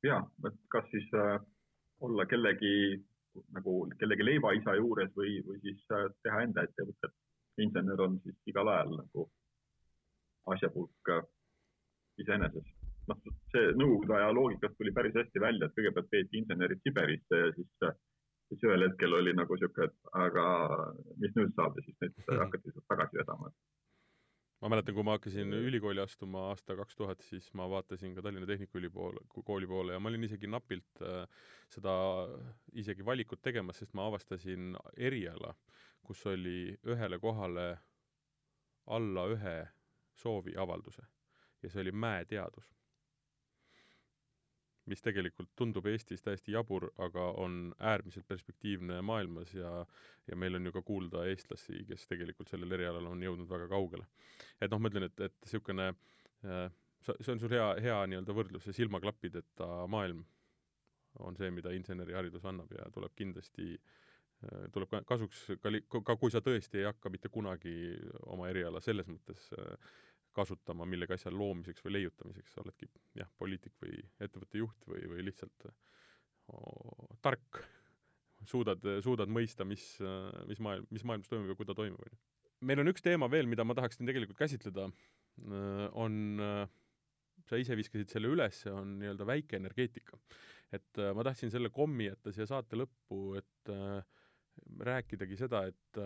jaa, 0.05 0.21
et 0.49 0.59
kas 0.73 0.89
siis 0.91 1.07
äh, 1.15 1.37
olla 2.03 2.27
kellegi 2.29 2.73
nagu 3.55 3.77
kellegi 3.99 4.25
leivaisa 4.25 4.75
juures 4.79 5.13
või, 5.15 5.37
või 5.47 5.61
siis 5.63 5.83
äh, 5.95 6.09
teha 6.23 6.43
enda 6.47 6.67
ettevõtet. 6.67 7.15
insener 7.57 8.01
on 8.01 8.19
siis 8.23 8.35
igal 8.45 8.67
ajal 8.69 8.97
nagu 8.99 9.29
asjapulk 10.53 11.09
äh, 11.15 11.23
iseenesest 12.21 12.77
noh, 13.11 13.23
see 13.53 13.71
nõukogude 13.79 14.17
aja 14.17 14.33
loogikast 14.35 14.77
tuli 14.79 14.93
päris 14.95 15.15
hästi 15.17 15.41
välja, 15.41 15.67
et 15.67 15.75
kõigepealt 15.77 16.09
peeti 16.11 16.41
insenerid 16.41 16.83
Siberisse 16.83 17.41
ja 17.41 17.49
siis, 17.55 17.89
siis 18.51 18.67
ühel 18.67 18.87
hetkel 18.87 19.15
oli 19.19 19.33
nagu 19.37 19.57
sihuke, 19.59 19.87
et 19.87 20.13
aga 20.25 20.45
mis 21.21 21.35
nüüd 21.39 21.53
saab 21.57 21.77
ja 21.79 21.85
siis 21.87 21.97
neid 22.03 22.17
hakati 22.43 22.73
sealt 22.73 22.87
tagasi 22.93 23.21
vedama. 23.21 23.51
Ma 24.61 24.69
mäletan, 24.73 24.95
kui 24.95 25.05
ma 25.05 25.17
hakkasin 25.17 25.53
ülikooli 25.53 26.01
astuma 26.01 26.47
aasta 26.51 26.75
kaks 26.79 26.95
tuhat, 26.97 27.21
siis 27.25 27.49
ma 27.53 27.67
vaatasin 27.69 28.15
ka 28.15 28.23
Tallinna 28.25 28.47
Tehnikaülikooli 28.49 29.25
kooli 29.45 29.67
poole 29.67 29.93
ja 29.93 29.99
ma 29.99 30.09
olin 30.09 30.23
isegi 30.25 30.49
napilt 30.49 31.01
äh, 31.01 31.27
seda 31.73 31.93
isegi 32.73 33.05
valikut 33.05 33.41
tegemas, 33.41 33.83
sest 33.83 33.93
ma 33.93 34.07
avastasin 34.09 34.77
eriala, 34.97 35.53
kus 36.01 36.25
oli 36.25 36.73
ühele 36.87 37.19
kohale 37.19 37.67
alla 38.87 39.27
ühe 39.33 39.57
sooviavalduse 40.17 41.03
ja 41.61 41.69
see 41.69 41.81
oli 41.83 41.91
mäeteadus 41.91 42.76
mis 44.87 45.03
tegelikult 45.03 45.49
tundub 45.55 45.85
Eestis 45.91 46.23
täiesti 46.23 46.55
jabur, 46.55 46.89
aga 47.03 47.29
on 47.43 47.73
äärmiselt 47.79 48.27
perspektiivne 48.27 49.01
maailmas 49.01 49.53
ja 49.53 49.85
ja 50.27 50.35
meil 50.35 50.55
on 50.55 50.65
ju 50.65 50.71
ka 50.75 50.81
kuulda 50.81 51.23
eestlasi, 51.31 51.85
kes 51.87 52.07
tegelikult 52.07 52.49
sellel 52.51 52.71
erialal 52.75 53.05
on 53.07 53.21
jõudnud 53.23 53.49
väga 53.49 53.67
kaugele. 53.71 54.07
et 54.61 54.71
noh, 54.71 54.79
ma 54.79 54.91
ütlen, 54.91 55.07
et, 55.07 55.19
et 55.19 55.37
niisugune 55.45 55.91
äh, 55.91 56.65
see 57.07 57.31
on 57.31 57.39
sul 57.39 57.53
hea, 57.53 57.67
hea 57.83 57.99
nii-öelda 58.11 58.35
võrdlus, 58.35 58.65
see 58.67 58.75
silmaklapideta 58.81 59.85
maailm 59.91 60.25
on 61.23 61.37
see, 61.37 61.49
mida 61.53 61.71
inseneriharidus 61.73 62.45
annab 62.45 62.71
ja 62.75 62.89
tuleb 62.93 63.15
kindlasti 63.17 63.69
äh, 63.77 64.67
tuleb 64.73 64.91
ka 64.91 65.01
kasuks 65.13 65.45
ka, 65.63 66.01
ka 66.11 66.17
kui 66.19 66.33
sa 66.33 66.43
tõesti 66.45 66.81
ei 66.81 66.89
hakka 66.89 67.11
mitte 67.13 67.31
kunagi 67.33 67.77
oma 68.27 68.49
eriala 68.51 68.83
selles 68.83 69.09
mõttes 69.11 69.49
äh, 69.57 69.95
kasutama 70.37 70.85
millegi 70.89 71.15
asja 71.17 71.33
loomiseks 71.33 71.83
või 71.85 71.97
leiutamiseks, 71.97 72.53
sa 72.53 72.63
oledki 72.63 72.89
jah, 73.17 73.29
poliitik 73.41 73.75
või 73.83 73.99
ettevõtte 74.23 74.61
juht 74.61 74.87
või, 74.89 75.03
või 75.11 75.25
lihtsalt 75.27 75.67
oh, 76.53 77.13
tark, 77.25 77.61
suudad, 78.47 78.83
suudad 79.03 79.31
mõista, 79.33 79.67
mis, 79.67 79.85
mis 80.49 80.61
maailm, 80.63 80.89
mis 80.93 81.05
maailmas 81.07 81.31
toimub 81.31 81.53
ja 81.53 81.59
kui 81.59 81.69
ta 81.69 81.77
toimub, 81.77 82.01
on 82.03 82.11
ju. 82.13 82.19
meil 82.69 82.83
on 82.83 82.91
üks 82.93 83.05
teema 83.05 83.29
veel, 83.31 83.49
mida 83.49 83.65
ma 83.67 83.77
tahaksin 83.77 84.09
tegelikult 84.09 84.39
käsitleda, 84.39 84.89
on, 86.01 86.21
sa 87.47 87.59
ise 87.61 87.77
viskasid 87.77 88.13
selle 88.13 88.31
üles, 88.33 88.63
on 88.71 88.97
nii-öelda 89.01 89.27
väikeenergeetika. 89.29 90.17
et 90.73 90.99
ma 91.15 91.23
tahtsin 91.23 91.51
selle 91.53 91.69
kommi 91.71 92.09
jätta 92.09 92.33
siia 92.35 92.47
saate 92.49 92.79
lõppu, 92.79 93.37
et 93.39 93.71
äh, 93.71 94.01
rääkidagi 94.79 95.37
seda, 95.39 95.63
et, 95.69 95.99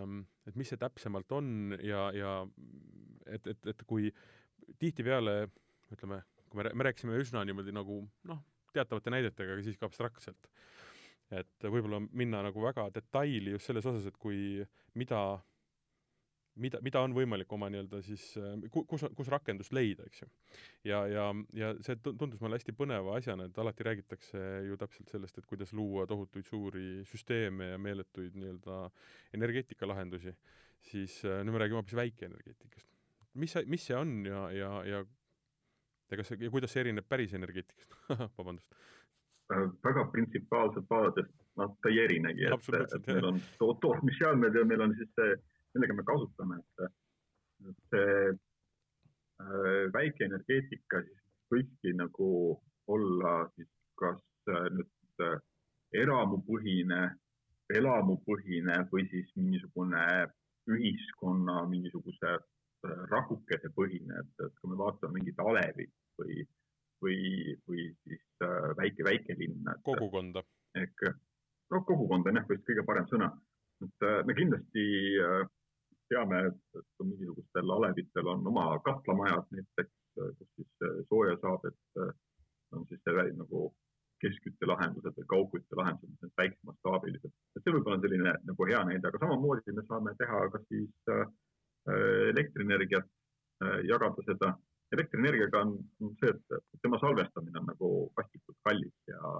et 0.46 0.56
mis 0.58 0.70
see 0.72 0.80
täpsemalt 0.80 1.32
on 1.34 1.76
ja, 1.82 2.08
ja 2.14 2.32
et, 3.26 3.46
et, 3.46 3.70
et 3.72 3.84
kui 3.88 4.10
tihtipeale 4.78 5.36
ütleme, 5.92 6.22
kui 6.48 6.62
me, 6.62 6.70
me 6.74 6.88
rääkisime 6.88 7.18
üsna 7.20 7.44
niimoodi 7.46 7.74
nagu 7.74 8.02
noh, 8.28 8.42
teatavate 8.72 9.12
näidetega, 9.12 9.56
aga 9.56 9.64
siiski 9.66 9.86
abstraktselt. 9.86 10.50
et 11.32 11.64
võib-olla 11.64 12.02
minna 12.12 12.42
nagu 12.44 12.60
väga 12.60 12.90
detaili 12.92 13.54
just 13.54 13.70
selles 13.70 13.86
osas, 13.88 14.04
et 14.08 14.16
kui, 14.20 14.60
mida 14.98 15.22
mida, 16.60 16.80
mida 16.84 17.00
on 17.04 17.14
võimalik 17.16 17.52
oma 17.54 17.68
nii-öelda 17.72 18.00
siis, 18.04 18.24
kus, 18.72 19.04
kus 19.16 19.30
rakendust 19.32 19.72
leida, 19.76 20.04
eks 20.08 20.22
ju. 20.22 20.28
ja, 20.90 21.02
ja, 21.08 21.26
ja 21.56 21.72
see 21.84 21.96
tundus 22.04 22.40
mulle 22.42 22.58
hästi 22.58 22.74
põneva 22.76 23.16
asjana, 23.18 23.48
et 23.48 23.58
alati 23.58 23.86
räägitakse 23.88 24.42
ju 24.68 24.78
täpselt 24.80 25.12
sellest, 25.12 25.38
et 25.38 25.48
kuidas 25.48 25.72
luua 25.76 26.06
tohutuid 26.10 26.48
suuri 26.48 26.88
süsteeme 27.08 27.72
ja 27.72 27.80
meeletuid 27.80 28.36
nii-öelda 28.38 28.82
energeetikalahendusi, 29.38 30.34
siis 30.92 31.20
nüüd 31.24 31.54
me 31.54 31.62
räägime 31.62 31.80
hoopis 31.80 31.96
väikeenergeetikast. 32.02 32.91
Mis 33.34 33.52
see, 33.56 33.64
mis 33.66 33.86
see 33.86 33.96
on 33.96 34.16
ja, 34.26 34.46
ja, 34.52 34.72
ja 34.88 35.04
ja 36.12 36.16
kas, 36.20 36.34
ja 36.36 36.50
kuidas 36.52 36.72
see 36.74 36.82
erineb 36.84 37.06
päris 37.08 37.32
energeetikast 37.34 37.94
vabandust. 38.38 38.74
Äh, 39.52 39.68
väga 39.84 40.04
printsipiaalselt 40.12 40.90
vaadates 40.90 41.30
noh, 41.60 41.72
ta 41.80 41.92
ei 41.92 42.02
erinegi, 42.04 42.48
et, 42.48 42.68
et 42.98 43.08
meil 43.14 43.30
on 43.32 43.40
to 43.58 43.72
tootmisseadmed 43.80 44.56
ja 44.56 44.64
meil 44.68 44.84
on 44.84 44.94
siis 44.98 45.10
see 45.16 45.32
millega 45.74 45.94
me 45.94 46.04
kasutame, 46.04 46.58
et, 46.60 46.92
et 47.70 47.78
see 47.94 48.16
äh, 48.32 49.92
väikeenergeetika 49.94 51.00
siis 51.06 51.22
võikski 51.52 51.94
nagu 51.96 52.28
olla 52.92 53.34
siis 53.56 53.70
kas 54.00 54.20
äh, 54.52 54.68
nüüd 54.76 55.24
äh, 55.24 55.38
eramupõhine, 56.02 57.02
elamupõhine 57.72 58.82
või 58.92 59.06
siis 59.12 59.32
mingisugune 59.36 60.04
ühiskonna 60.72 61.62
mingisuguse 61.70 62.36
äh, 62.88 63.04
rahukese 63.10 63.70
põhine, 63.76 64.20
et, 64.22 64.34
et 64.46 64.60
kui 64.60 64.72
me 64.72 64.78
vaatame 64.80 65.18
mingit 65.18 65.40
alevit 65.42 65.94
või, 66.20 66.42
või, 67.04 67.18
või 67.68 67.86
siis 68.04 68.24
äh, 68.46 68.70
väike, 68.78 69.06
väikelinna. 69.08 69.78
kogukonda. 69.88 70.44
ehk 70.80 71.06
noh, 71.72 71.84
kogukond 71.88 72.28
on 72.28 72.40
jah 72.40 72.48
vist 72.48 72.64
kõige 72.68 72.86
parem 72.88 73.08
sõna. 73.10 73.32
et 73.84 74.08
äh, 74.08 74.20
me 74.26 74.36
kindlasti 74.38 74.86
äh, 75.26 75.44
teame, 76.12 76.42
et 76.52 77.04
mingisugustel 77.04 77.76
alevitel 77.76 78.28
on 78.34 78.46
oma 78.46 78.66
katlamajad 78.84 79.46
näiteks, 79.56 79.94
kus 80.12 80.48
siis 80.58 81.06
sooja 81.08 81.38
saab, 81.40 81.62
et 81.64 82.02
on 82.76 82.84
siis 82.90 83.00
see 83.00 83.30
nagu 83.38 83.70
keskküttelahendused 84.22 85.16
või 85.18 85.28
kaugküttelahendused, 85.34 86.10
mis 86.12 86.26
on 86.28 86.34
väiksemastaabilised. 86.40 87.32
et 87.56 87.64
see 87.64 87.74
võib-olla 87.74 87.98
on 87.98 88.04
selline 88.04 88.34
nagu 88.50 88.68
hea 88.70 88.82
näide, 88.88 89.08
aga 89.08 89.20
samamoodi 89.22 89.74
me 89.76 89.84
saame 89.88 90.14
teha 90.20 90.42
ka 90.54 90.60
siis 90.68 91.12
äh, 91.14 91.24
elektrienergiat 92.32 93.08
äh,, 93.64 93.80
jagada 93.88 94.26
seda. 94.28 94.52
elektrienergiaga 94.92 95.62
on, 95.64 95.76
on 96.04 96.14
see, 96.20 96.32
et 96.52 96.82
tema 96.84 96.98
salvestamine 97.00 97.60
on 97.62 97.68
nagu 97.70 97.90
vastikult 98.18 98.58
kallis 98.68 98.92
ja, 99.08 99.30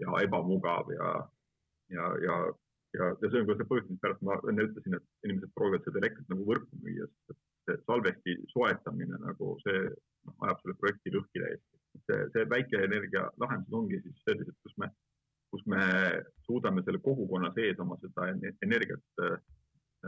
ja 0.00 0.20
ebamugav 0.24 0.88
ja, 0.96 1.10
ja, 1.92 2.06
ja, 2.24 2.38
ja, 2.96 3.10
ja 3.20 3.30
see 3.30 3.42
on 3.42 3.50
ka 3.50 3.58
see 3.58 3.68
põhjus, 3.68 3.90
mispärast 3.90 4.24
ma 4.24 4.38
enne 4.48 4.64
ütlesin, 4.70 4.96
et 4.96 5.28
inimesed 5.28 5.52
proovivad 5.58 5.84
seda 5.84 6.00
elektrit 6.00 6.32
nagu 6.32 6.48
võrku 6.48 6.80
müüa, 6.86 7.10
sest 7.28 7.74
et 7.74 7.84
salvesti 7.88 8.38
soetamine 8.52 9.20
nagu 9.20 9.54
see 9.66 9.84
noh, 9.84 10.36
ajab 10.48 10.64
selle 10.64 10.80
projekti 10.80 11.12
lõhki 11.12 11.44
täiesti 11.44 11.74
see, 12.02 12.20
see 12.32 12.44
väikeenergia 12.50 13.26
lahendus 13.42 13.76
ongi 13.78 14.00
siis 14.02 14.22
sellised, 14.26 14.56
kus 14.62 14.76
me, 14.82 14.88
kus 15.52 15.64
me 15.70 15.82
suudame 16.46 16.84
selle 16.86 17.00
kogukonna 17.04 17.52
sees 17.56 17.80
oma 17.84 17.98
seda 18.02 18.30
energiat 18.66 19.24
äh,, 19.24 19.36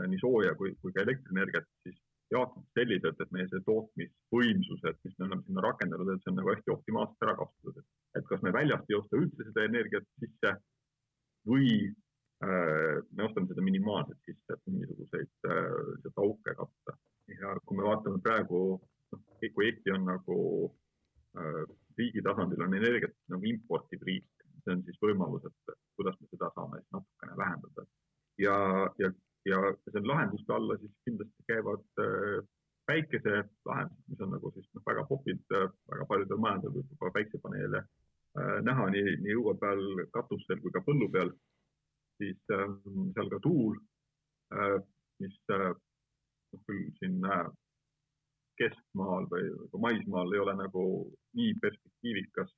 nii 0.05 0.19
sooja 0.21 0.53
kui, 0.59 0.73
kui 0.81 0.93
ka 0.95 1.03
elektrienergiat 1.05 1.67
siis 1.85 1.97
jaotada 2.31 2.65
selliselt, 2.75 3.21
et 3.23 3.35
meie 3.35 3.47
see 3.51 3.63
tootmisvõimsused, 3.67 4.97
mis 5.05 5.13
me 5.17 5.27
oleme 5.29 5.45
sinna 5.45 5.63
rakendanud, 5.63 6.09
et 6.11 6.23
see 6.23 6.33
on 6.33 6.41
nagu 6.41 6.51
hästi 6.51 6.73
optimaalselt 6.73 7.23
ära 7.27 7.37
kasutatud, 7.39 7.79
et, 7.79 7.87
et 8.19 8.27
kas 8.31 8.43
me 8.43 8.53
väljast 8.55 8.91
ei 8.91 8.97
osta 8.99 9.21
üldse 9.21 9.47
seda 9.47 9.63
energiat 9.69 10.09
sisse 10.19 10.51
või 11.47 11.69
äh, 12.43 12.97
me 13.15 13.27
ostame 13.29 13.47
seda 13.53 13.63
minimaalselt 13.63 14.19
sisse, 14.27 14.57
et 14.57 14.73
mingisuguseid 14.73 15.51
äh, 15.53 16.11
auke 16.17 16.57
katta. 16.59 16.97
ja 17.31 17.55
kui 17.63 17.79
me 17.79 17.87
vaatame 17.87 18.19
praegu, 18.23 18.59
noh, 19.13 19.23
kui 19.55 19.69
Eesti 19.69 19.95
on 19.95 20.05
nagu 20.11 20.37
Äh, 21.37 21.65
riigi 21.97 22.21
tasandil 22.25 22.63
on 22.65 22.73
energiat 22.77 23.13
nagu 23.33 23.45
importiv 23.45 24.03
riik, 24.09 24.45
see 24.63 24.73
on 24.73 24.83
siis 24.85 24.97
võimalus, 25.03 25.43
et 25.45 25.73
kuidas 25.97 26.15
me 26.21 26.29
seda 26.31 26.49
saame 26.55 26.79
siis 26.81 26.93
natukene 26.95 27.37
vähendada. 27.37 27.85
ja, 28.41 28.55
ja, 29.01 29.11
ja 29.47 29.59
selle 29.87 30.07
lahenduste 30.07 30.53
alla 30.53 30.77
siis 30.81 30.93
kindlasti 31.07 31.47
käivad 31.51 32.03
äh, 32.03 32.39
päikeselahendused, 32.87 34.03
mis 34.11 34.23
on 34.23 34.33
nagu 34.35 34.51
siis 34.55 34.67
noh, 34.73 34.83
väga 34.87 35.05
popid, 35.09 35.43
äh, 35.55 35.69
väga 35.91 36.07
paljudel 36.11 36.43
majadel 36.43 36.75
võib 36.77 36.95
juba 36.95 37.13
päiksepaneele 37.19 37.83
näha 38.37 38.83
nii, 38.93 39.15
nii 39.23 39.35
õue 39.39 39.55
peal, 39.57 39.79
katustel 40.13 40.59
kui 40.61 40.73
ka 40.73 40.83
põllu 40.85 41.07
peal. 41.13 41.31
siis 42.17 42.37
ähm, 42.53 43.11
seal 43.13 43.29
ka 43.29 43.37
tuul, 43.41 43.75
mis 45.21 45.35
noh, 45.49 45.75
küll 46.65 46.87
siin 46.99 47.19
keskmaal 48.57 49.27
või 49.29 49.51
maismaal 49.83 50.33
ei 50.33 50.41
ole 50.41 50.55
nagu 50.57 50.83
nii 51.37 51.53
perspektiivikas. 51.61 52.53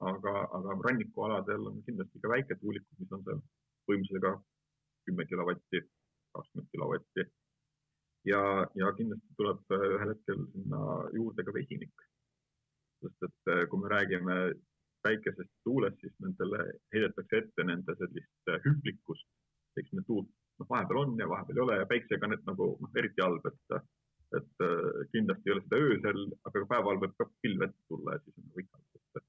aga, 0.00 0.32
aga 0.56 0.74
rannikualadel 0.84 1.66
on 1.68 1.82
kindlasti 1.84 2.20
ka 2.20 2.28
väiketuulikud, 2.32 3.00
mis 3.00 3.10
on 3.12 3.24
seal 3.24 3.40
võimsusega 3.90 4.30
kümme 5.04 5.26
kilovatti, 5.28 5.82
kakskümmend 6.36 6.70
kilovatti. 6.72 7.26
ja, 8.28 8.40
ja 8.76 8.92
kindlasti 8.96 9.36
tuleb 9.36 9.76
ühel 9.76 10.10
hetkel 10.12 10.42
sinna 10.54 10.80
juurde 11.16 11.44
ka 11.44 11.54
vesinik. 11.56 12.06
sest 13.04 13.28
et 13.28 13.52
eh, 13.54 13.62
kui 13.68 13.80
me 13.80 13.88
räägime 13.88 14.36
päikesest 15.02 15.52
tuulest, 15.64 16.00
siis 16.00 16.12
nendele 16.20 16.66
heidetakse 16.94 17.38
ette 17.38 17.64
nende 17.64 17.94
sellist 17.96 18.52
hüplikust, 18.66 19.28
eks 19.80 19.94
need 19.96 20.04
tuult 20.06 20.28
noh, 20.60 20.68
vahepeal 20.68 21.00
on 21.04 21.16
ja 21.18 21.28
vahepeal 21.28 21.56
ei 21.56 21.64
ole 21.64 21.78
ja 21.80 21.88
päiksega 21.88 22.28
need 22.28 22.44
nagu 22.50 22.74
noh, 22.82 22.92
eriti 23.02 23.24
halb, 23.24 23.48
et 23.48 23.80
et 24.38 24.62
äh, 24.62 25.06
kindlasti 25.12 25.50
ei 25.50 25.54
ole 25.56 25.62
seda 25.64 25.78
öösel, 25.86 26.20
aga 26.46 26.60
päeval 26.72 27.00
võib 27.02 27.16
ka 27.18 27.26
pilved 27.42 27.72
tulla 27.90 28.14
ja 28.14 28.22
siis 28.22 28.36
on 28.38 28.44
nagu 28.46 28.62
ikka, 28.62 28.82
et, 28.98 29.24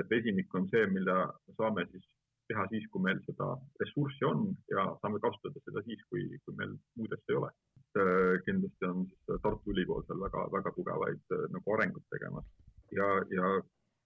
et 0.00 0.08
vesinik 0.14 0.54
on 0.56 0.68
see, 0.72 0.86
mida 0.94 1.16
me 1.34 1.56
saame 1.58 1.84
siis 1.90 2.06
teha 2.50 2.66
siis, 2.72 2.86
kui 2.92 3.02
meil 3.06 3.20
seda 3.26 3.48
ressurssi 3.82 4.26
on 4.28 4.46
ja 4.74 4.86
saame 5.02 5.22
kasutada 5.24 5.62
seda 5.64 5.82
siis, 5.86 6.02
kui, 6.12 6.26
kui 6.44 6.56
meil 6.60 6.76
muud 6.98 7.16
asja 7.16 7.34
ei 7.34 7.40
ole. 7.40 7.50
Äh, 8.00 8.34
kindlasti 8.46 8.86
on 8.90 9.06
siis 9.10 9.42
Tartu 9.44 9.74
Ülikool 9.74 10.04
seal 10.06 10.22
väga-väga 10.26 10.74
tugevaid 10.76 11.36
äh, 11.36 11.46
nagu 11.54 11.76
arengut 11.76 12.06
tegemas 12.14 12.46
ja, 12.94 13.08
ja 13.34 13.56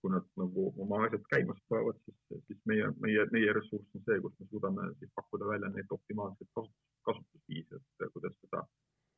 kui 0.01 0.13
nad 0.13 0.25
nagu 0.41 0.71
oma 0.85 1.03
asjad 1.07 1.27
käimas 1.33 1.61
panevad, 1.73 2.01
siis, 2.05 2.41
siis 2.49 2.63
meie, 2.69 2.89
meie, 3.05 3.27
meie 3.33 3.53
ressurss 3.57 3.97
on 3.97 4.05
see, 4.07 4.21
kus 4.25 4.35
me 4.41 4.49
suudame 4.51 4.89
siis 5.01 5.13
pakkuda 5.17 5.49
välja 5.53 5.73
neid 5.73 5.93
optimaalseid 5.99 6.51
kasutus, 6.57 6.91
kasutusviise, 7.09 7.81
et 7.81 8.13
kuidas 8.17 8.37
seda 8.45 8.67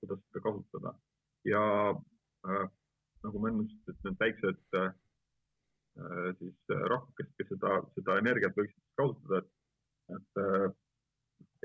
kuidas 0.00 0.20
seda 0.28 0.40
kasutada. 0.40 0.94
ja 1.44 1.62
äh, 2.48 2.68
nagu 3.24 3.38
ma 3.40 3.50
enne 3.50 3.64
ütlesin, 3.66 3.92
et 3.92 4.04
need 4.06 4.20
väiksed 4.22 4.78
äh, 4.80 4.94
siis 6.38 6.56
äh, 6.74 6.82
rahvakesed, 6.92 7.32
kes 7.38 7.48
seda, 7.54 7.78
seda 7.96 8.18
energiat 8.20 8.56
võiksid 8.58 8.82
kasutada, 9.00 9.42
et, 9.42 10.18
et 10.18 10.42
äh, 10.42 10.66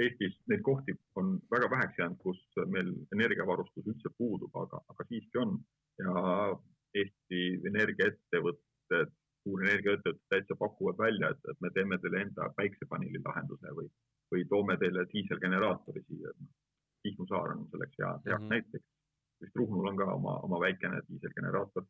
Eestis 0.02 0.38
neid 0.50 0.62
kohti 0.66 0.96
on 1.20 1.36
väga 1.52 1.68
väheks 1.72 2.00
jäänud, 2.00 2.18
kus 2.24 2.40
meil 2.74 2.94
energiavarustus 3.14 3.88
üldse 3.92 4.10
puudub, 4.18 4.56
aga, 4.64 4.80
aga 4.94 5.06
siiski 5.10 5.42
on 5.42 5.58
ja 6.00 6.14
Eesti 7.02 7.42
energiaettevõtted, 7.70 9.12
suurenergiaettevõtted 9.44 10.24
täitsa 10.34 10.58
pakuvad 10.60 10.98
välja, 11.00 11.30
et, 11.32 11.44
et 11.52 11.62
me 11.64 11.72
teeme 11.76 12.00
teile 12.04 12.24
enda 12.26 12.50
päiksepaneeli 12.58 13.22
lahenduse 13.26 13.76
või, 13.78 13.88
või 14.34 14.48
toome 14.50 14.78
teile 14.82 15.06
diiselgeneraatori 15.14 16.04
siia. 16.08 16.34
Kihnu 17.04 17.28
saar 17.30 17.56
on 17.56 17.68
selleks 17.72 18.00
hea, 18.00 18.12
heaks 18.26 18.42
mm 18.42 18.48
-hmm. 18.48 18.50
näiteks. 18.56 18.88
vist 19.42 19.56
Ruhnul 19.56 19.88
on 19.92 19.98
ka 19.98 20.06
oma, 20.14 20.38
oma 20.48 20.60
väikene 20.60 21.02
diiselgeneraator. 21.08 21.86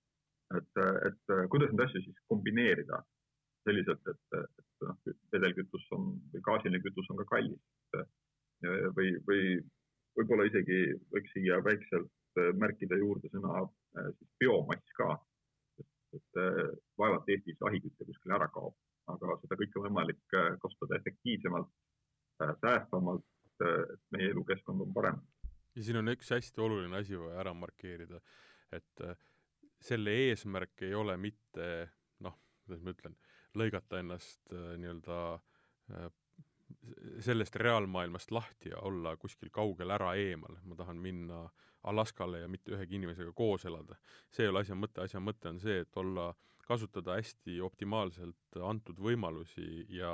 Et, 0.60 0.82
et 1.10 1.34
kuidas 1.54 1.72
neid 1.72 1.86
asju 1.88 2.04
siis 2.06 2.22
kombineerida 2.32 3.02
selliselt, 3.68 4.08
et, 4.10 4.38
et 4.40 4.86
noh, 4.88 4.98
vedelkütus 5.34 5.86
on 5.98 6.16
või 6.34 6.44
gaasiline 6.48 6.82
kütus 6.84 7.10
on 7.14 7.20
ka 7.22 7.28
kallis. 7.36 7.62
või, 8.98 9.12
või 9.28 9.44
võib-olla 10.18 10.48
isegi 10.50 10.80
võiks 11.14 11.34
siia 11.36 11.60
väikselt 11.66 12.42
märkida 12.58 12.98
juurde 12.98 13.30
sõna 13.34 13.66
siis 14.18 14.32
biomass 14.40 14.96
ka. 14.98 15.12
et 16.12 16.40
vaevalt 17.00 17.30
Eestis 17.32 17.62
ahiküte 17.64 18.06
kuskil 18.06 18.34
ära 18.36 18.50
kaob, 18.52 18.74
aga 19.08 19.38
seda 19.44 19.56
kõike 19.60 19.80
on 19.80 19.86
võimalik 19.88 20.34
kasutada 20.64 20.98
efektiivsemalt, 20.98 21.70
säästvamalt 22.60 23.24
et 23.62 24.02
meie 24.16 24.32
elukeskkond 24.34 24.82
on 24.86 24.94
parem. 24.94 25.20
ja 25.76 25.84
siin 25.86 26.00
on 26.02 26.12
üks 26.12 26.32
hästi 26.34 26.62
oluline 26.62 26.98
asi 26.98 27.20
vaja 27.20 27.40
ära 27.44 27.54
markeerida, 27.56 28.20
et 28.76 29.04
äh, 29.06 29.16
selle 29.82 30.14
eesmärk 30.28 30.86
ei 30.88 30.94
ole 30.96 31.18
mitte 31.18 31.68
noh, 32.24 32.38
kuidas 32.66 32.84
ma 32.86 32.94
ütlen, 32.96 33.18
lõigata 33.58 34.02
ennast 34.02 34.54
äh, 34.54 34.76
nii-öelda 34.82 35.18
äh, 35.96 36.12
sellest 37.22 37.56
reaalmaailmast 37.60 38.32
lahti 38.32 38.72
ja 38.72 38.80
olla 38.88 39.16
kuskil 39.20 39.52
kaugel 39.54 39.92
ära 39.92 40.14
eemal, 40.20 40.56
ma 40.64 40.78
tahan 40.80 41.02
minna 41.02 41.44
Alaskale 41.90 42.44
ja 42.44 42.48
mitte 42.48 42.76
ühegi 42.76 43.00
inimesega 43.00 43.34
koos 43.34 43.66
elada. 43.66 43.98
see 44.30 44.46
ei 44.46 44.52
ole 44.52 44.62
asja 44.62 44.76
mõte, 44.78 45.02
asja 45.02 45.20
mõte 45.20 45.50
on 45.50 45.60
see, 45.60 45.80
et 45.82 45.98
olla, 45.98 46.32
kasutada 46.68 47.18
hästi 47.18 47.58
optimaalselt 47.66 48.60
antud 48.64 49.00
võimalusi 49.02 49.88
ja 49.92 50.12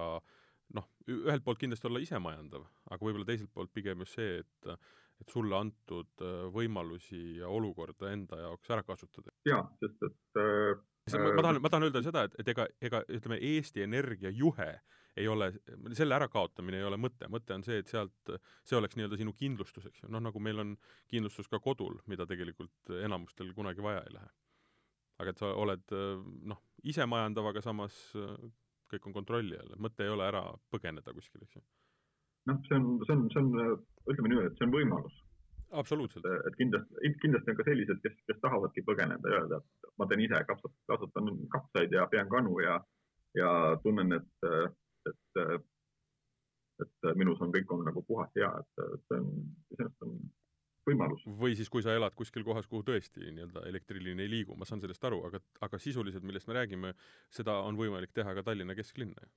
noh, 0.73 0.87
ühelt 1.11 1.43
poolt 1.43 1.59
kindlasti 1.59 1.89
olla 1.89 1.99
isemajandav, 2.01 2.63
aga 2.89 3.03
võib-olla 3.03 3.27
teiselt 3.27 3.51
poolt 3.53 3.73
pigem 3.75 4.01
just 4.05 4.17
see, 4.17 4.39
et 4.39 4.71
et 5.17 5.33
sulle 5.33 5.57
antud 5.57 6.21
äh, 6.21 6.45
võimalusi 6.53 7.39
ja 7.39 7.49
olukorda 7.49 8.11
enda 8.13 8.37
jaoks 8.43 8.69
ära 8.73 8.83
kasutada. 8.85 9.33
Jaa, 9.47 9.63
sest 9.81 10.05
et 10.07 10.41
äh, 10.41 10.77
ma, 11.15 11.31
ma 11.31 11.41
tahan, 11.45 11.61
ma 11.63 11.71
tahan 11.71 11.87
öelda 11.87 12.03
seda, 12.05 12.27
et, 12.27 12.37
et 12.41 12.53
ega, 12.53 12.67
ega 12.83 13.01
ütleme, 13.07 13.39
Eesti 13.53 13.83
Energia 13.85 14.31
juhe 14.33 14.69
ei 15.17 15.27
ole, 15.27 15.49
selle 15.97 16.13
ärakaotamine 16.17 16.77
ei 16.77 16.85
ole 16.85 16.99
mõte, 17.01 17.29
mõte 17.33 17.55
on 17.55 17.63
see, 17.65 17.79
et 17.81 17.89
sealt, 17.89 18.33
see 18.67 18.77
oleks 18.77 18.97
nii-öelda 18.97 19.17
sinu 19.17 19.33
kindlustus, 19.37 19.87
eks 19.89 20.03
ju, 20.03 20.11
noh 20.13 20.21
nagu 20.21 20.41
meil 20.43 20.61
on 20.61 20.75
kindlustus 21.09 21.49
ka 21.49 21.59
kodul, 21.63 21.97
mida 22.11 22.27
tegelikult 22.29 22.93
enamustel 23.01 23.49
kunagi 23.57 23.81
vaja 23.81 24.03
ei 24.05 24.13
lähe. 24.19 24.29
aga 25.17 25.33
et 25.33 25.39
sa 25.41 25.49
oled 25.57 25.95
noh, 26.45 26.59
isemajandav, 26.85 27.49
aga 27.49 27.63
samas 27.65 27.95
kõik 28.91 29.07
on 29.09 29.15
kontrolli 29.15 29.57
all, 29.57 29.73
mõte 29.81 30.05
ei 30.05 30.13
ole 30.13 30.27
ära 30.27 30.43
põgeneda 30.71 31.13
kuskile, 31.15 31.47
eks 31.47 31.57
ju. 31.57 31.63
noh, 32.51 32.59
see 32.67 32.77
on, 32.77 32.85
see 33.07 33.15
on, 33.15 33.25
see 33.33 33.41
on, 33.41 33.79
ütleme 34.11 34.31
niimoodi, 34.31 34.51
et 34.51 34.59
see 34.61 34.67
on 34.69 34.75
võimalus. 34.75 35.17
Absoluutselt. 35.71 36.25
et 36.47 36.55
kindlasti, 36.57 37.13
kindlasti 37.21 37.51
on 37.51 37.57
ka 37.59 37.65
sellised, 37.67 38.01
kes, 38.03 38.17
kes 38.29 38.39
tahavadki 38.43 38.83
põgeneda 38.87 39.33
ja 39.33 39.41
öelda, 39.41 39.61
et 39.61 39.89
ma 39.99 40.07
teen 40.09 40.23
ise 40.25 40.43
kapsat, 40.49 40.75
kasvatan 40.91 41.31
kapsaid 41.53 41.95
ja 41.95 42.07
pean 42.11 42.29
kanu 42.29 42.59
ja, 42.63 42.77
ja 43.37 43.51
tunnen, 43.83 44.17
et, 44.17 44.47
et, 45.11 45.41
et 46.85 47.09
minus 47.19 47.41
on, 47.41 47.53
kõik 47.55 47.71
on 47.75 47.85
nagu 47.87 48.03
puhas 48.07 48.33
ja 48.39 48.51
et, 48.61 48.83
et 48.85 49.07
see 49.11 49.21
on, 49.21 49.31
iseenesest 49.75 50.07
on 50.07 50.19
võimalus. 50.87 51.25
või 51.41 51.57
siis, 51.59 51.69
kui 51.73 51.83
sa 51.85 51.95
elad 51.97 52.15
kuskil 52.15 52.45
kohas, 52.47 52.67
kuhu 52.69 52.85
tõesti 52.87 53.27
nii-öelda 53.27 53.65
elektriliin 53.69 54.23
ei 54.23 54.31
liigu, 54.31 54.55
ma 54.55 54.67
saan 54.67 54.81
sellest 54.83 55.03
aru, 55.09 55.23
aga, 55.27 55.41
aga 55.67 55.79
sisuliselt, 55.81 56.25
millest 56.27 56.47
me 56.47 56.57
räägime, 56.59 56.93
seda 57.33 57.59
on 57.67 57.79
võimalik 57.79 58.13
teha 58.15 58.35
ka 58.37 58.45
Tallinna 58.47 58.75
kesklinna 58.77 59.27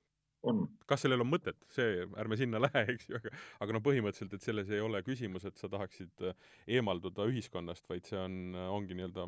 on. 0.43 0.61
kas 0.89 1.03
sellel 1.05 1.23
on 1.23 1.29
mõtet, 1.29 1.57
see, 1.73 2.05
ärme 2.19 2.37
sinna 2.39 2.61
lähe, 2.61 2.83
eks 2.93 3.09
ju, 3.09 3.19
aga 3.19 3.33
aga 3.65 3.75
no 3.75 3.81
põhimõtteliselt, 3.85 4.35
et 4.37 4.45
selles 4.45 4.71
ei 4.73 4.81
ole 4.83 5.01
küsimus, 5.05 5.45
et 5.47 5.57
sa 5.61 5.69
tahaksid 5.71 6.25
äh, 6.27 6.49
eemalduda 6.77 7.27
ühiskonnast, 7.29 7.87
vaid 7.89 8.09
see 8.09 8.19
on, 8.19 8.39
äh, 8.55 8.69
ongi 8.73 8.97
nii-öelda 8.97 9.27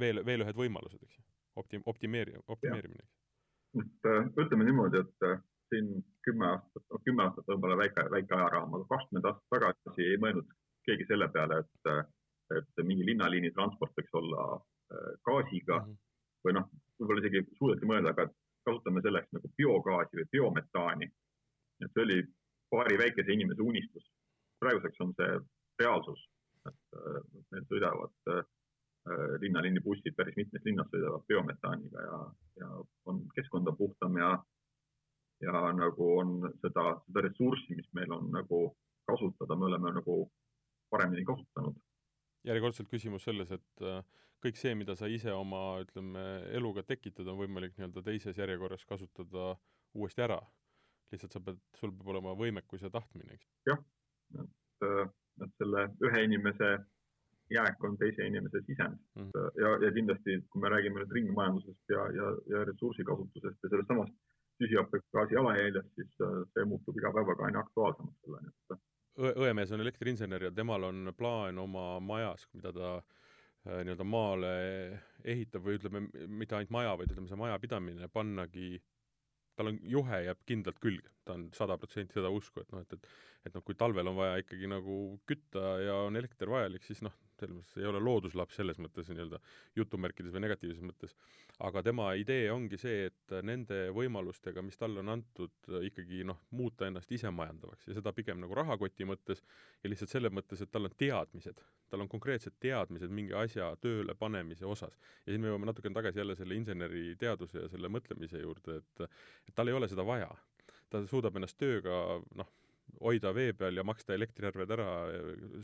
veel, 0.00 0.22
veel 0.26 0.46
ühed 0.46 0.58
võimalused, 0.58 1.02
eks 1.02 1.18
ju. 1.18 1.26
Optim-, 1.60 1.84
optimeeri-, 1.86 2.40
optimeerimine, 2.50 3.04
et 3.78 4.10
äh, 4.10 4.30
ütleme 4.42 4.66
niimoodi, 4.66 5.04
et 5.04 5.28
siin 5.70 5.90
kümme 6.26 6.48
aastat, 6.50 6.84
noh 6.90 7.02
kümme 7.06 7.24
aastat 7.28 7.46
võib-olla 7.50 7.78
väike, 7.78 8.08
väike 8.10 8.34
ajaraam, 8.36 8.74
aga 8.74 8.88
kakskümmend 8.90 9.28
aastat 9.30 9.54
tagasi 9.54 10.08
ei 10.10 10.20
mõelnud 10.22 10.50
keegi 10.84 11.06
selle 11.08 11.28
peale, 11.32 11.62
et, 11.62 11.92
et 12.58 12.82
mingi 12.84 13.06
linnaliini 13.06 13.52
transport 13.54 13.94
võiks 13.96 14.18
olla 14.18 14.42
gaasiga 15.24 15.78
mm 15.78 15.86
-hmm. 15.86 16.02
või 16.44 16.56
noh, 16.58 16.66
võib-olla 17.00 17.22
isegi 17.22 17.40
suudeti 17.56 17.88
mõelda, 17.88 18.12
aga 18.12 18.26
kasutame 18.64 19.02
selleks 19.04 19.32
nagu 19.36 19.50
biogaasi 19.58 20.20
või 20.20 20.30
biometaani. 20.36 21.10
et 21.84 21.90
see 21.92 22.02
oli 22.02 22.18
paari 22.70 22.98
väikese 22.98 23.32
inimese 23.32 23.62
unistus. 23.62 24.10
praeguseks 24.60 25.00
on 25.00 25.14
see 25.18 25.32
reaalsus, 25.80 26.20
et 26.68 26.98
need 27.52 27.66
sõidavad 27.70 28.44
linnaliini 29.40 29.80
bussid 29.84 30.14
päris 30.16 30.36
mitmes 30.36 30.62
linnas 30.64 30.88
sõidavad 30.88 31.26
biometaaniga 31.28 32.04
ja, 32.06 32.18
ja 32.60 32.68
on 33.10 33.20
keskkonda 33.34 33.72
puhtam 33.76 34.16
ja, 34.16 34.30
ja 35.44 35.64
nagu 35.76 36.06
on 36.18 36.38
seda, 36.62 36.86
seda 37.06 37.24
ressurssi, 37.26 37.76
mis 37.76 37.90
meil 37.92 38.12
on 38.16 38.30
nagu 38.32 38.60
kasutada, 39.10 39.56
me 39.56 39.68
oleme 39.68 39.92
nagu 39.98 40.16
paremini 40.90 41.24
kasutanud. 41.24 41.76
Järjekordselt 42.44 42.90
küsimus 42.90 43.24
selles, 43.26 43.50
et 43.54 43.84
äh, 43.84 44.02
kõik 44.44 44.58
see, 44.60 44.74
mida 44.76 44.96
sa 44.98 45.08
ise 45.10 45.32
oma, 45.32 45.80
ütleme, 45.84 46.24
eluga 46.56 46.84
tekitad, 46.86 47.28
on 47.30 47.40
võimalik 47.40 47.76
nii-öelda 47.76 48.04
teises 48.04 48.38
järjekorras 48.38 48.84
kasutada 48.88 49.54
uuesti 49.94 50.24
ära. 50.26 50.40
lihtsalt 51.12 51.36
sa 51.36 51.40
pead, 51.46 51.58
sul 51.78 51.92
peab 51.94 52.08
olema 52.10 52.32
võimekus 52.34 52.82
ja 52.82 52.90
tahtmine, 52.90 53.36
eks? 53.36 53.46
jah, 53.68 53.80
et, 54.40 54.86
äh, 54.88 55.06
et 55.44 55.56
selle 55.60 55.86
ühe 56.08 56.22
inimese 56.26 56.70
jääk 57.52 57.84
on 57.84 57.96
teise 58.00 58.26
inimese 58.26 58.62
sisend 58.66 58.96
mm. 59.14 59.28
-hmm. 59.28 59.50
ja, 59.62 59.70
ja 59.84 59.92
kindlasti, 59.92 60.38
kui 60.50 60.62
me 60.62 60.68
räägime 60.72 61.02
nüüd 61.02 61.12
ringmajandusest 61.12 61.92
ja, 61.96 62.06
ja, 62.18 62.30
ja 62.52 62.64
ressursikasutusest 62.70 63.62
ja 63.62 63.68
sellest 63.68 63.92
samast 63.92 64.14
süsihappegaasi 64.62 65.34
jalajäljest, 65.34 65.94
siis 65.94 66.16
see 66.54 66.64
muutub 66.70 66.98
iga 66.98 67.12
päevaga 67.12 67.46
aina 67.46 67.62
aktuaalsemaks 67.64 68.20
selle, 68.24 68.40
nii 68.42 68.52
et 68.54 68.82
õemees 69.18 69.74
on 69.74 69.84
elektriinsener 69.84 70.48
ja 70.48 70.54
temal 70.54 70.88
on 70.90 71.12
plaan 71.16 71.58
oma 71.62 71.98
majas, 72.02 72.48
mida 72.54 72.72
ta 72.74 72.94
äh, 72.96 73.82
nii-öelda 73.84 74.06
maale 74.08 74.54
ehitab 75.24 75.66
või 75.66 75.78
ütleme, 75.78 76.06
mitte 76.28 76.58
ainult 76.58 76.74
maja, 76.74 76.96
vaid 76.98 77.12
ütleme, 77.12 77.30
see 77.30 77.38
majapidamine 77.38 78.10
pannagi, 78.12 78.80
tal 79.54 79.70
on 79.70 79.78
juhe 79.86 80.24
jääb 80.26 80.42
kindlalt 80.48 80.80
külge, 80.82 81.12
ta 81.24 81.36
on 81.38 81.46
sada 81.54 81.78
protsenti 81.78 82.18
seda 82.18 82.32
usku, 82.34 82.64
et 82.64 82.74
noh, 82.74 82.82
et, 82.82 82.98
et 82.98 83.08
et 83.44 83.52
noh, 83.52 83.64
kui 83.64 83.76
talvel 83.76 84.08
on 84.08 84.16
vaja 84.16 84.38
ikkagi 84.40 84.68
nagu 84.70 84.94
kütta 85.28 85.76
ja 85.84 85.96
on 86.06 86.16
elekter 86.16 86.48
vajalik, 86.48 86.84
siis 86.86 87.02
noh, 87.04 87.12
selles 87.38 87.56
mõttes 87.58 87.80
ei 87.80 87.88
ole 87.88 88.00
looduslaps 88.00 88.56
selles 88.56 88.78
mõttes 88.80 89.10
nii-öelda 89.10 89.40
jutumärkides 89.76 90.32
või 90.32 90.44
negatiivses 90.46 90.86
mõttes. 90.86 91.12
Aga 91.62 91.82
tema 91.86 92.08
idee 92.18 92.48
ongi 92.52 92.78
see, 92.80 93.08
et 93.08 93.34
nende 93.46 93.76
võimalustega, 93.94 94.62
mis 94.64 94.78
talle 94.78 95.02
on 95.04 95.12
antud, 95.14 95.54
ikkagi 95.86 96.24
noh, 96.26 96.40
muuta 96.58 96.88
ennast 96.88 97.12
isemajandavaks 97.14 97.88
ja 97.88 97.98
seda 97.98 98.12
pigem 98.16 98.40
nagu 98.42 98.56
rahakoti 98.58 99.06
mõttes 99.06 99.44
ja 99.82 99.90
lihtsalt 99.90 100.10
selle 100.10 100.32
mõttes, 100.34 100.64
et 100.64 100.72
tal 100.74 100.88
on 100.88 100.96
teadmised, 100.98 101.62
tal 101.90 102.02
on 102.02 102.10
konkreetsed 102.10 102.58
teadmised 102.62 103.14
mingi 103.14 103.36
asja 103.38 103.70
tööle 103.82 104.16
panemise 104.18 104.66
osas. 104.66 104.98
ja 105.26 105.30
siin 105.32 105.44
me 105.44 105.52
jõuame 105.52 105.70
natukene 105.70 105.94
tagasi 105.94 106.22
jälle 106.22 106.36
selle 106.38 106.58
inseneriteaduse 106.58 107.66
ja 107.66 107.70
selle 107.70 107.92
mõtlemise 107.92 108.42
juurde, 108.42 108.80
et 108.82 109.06
et 109.48 109.54
tal 109.54 109.70
ei 109.70 109.78
ole 109.78 109.88
seda 109.88 110.06
vaja. 110.06 110.30
ta 110.90 111.06
suudab 111.06 111.36
ennast 111.36 111.58
tööga 111.58 112.20
noh, 112.34 112.50
hoida 113.00 113.34
vee 113.36 113.52
peal 113.58 113.76
ja 113.80 113.84
maksta 113.86 114.14
elektriarved 114.16 114.70
ära, 114.76 114.88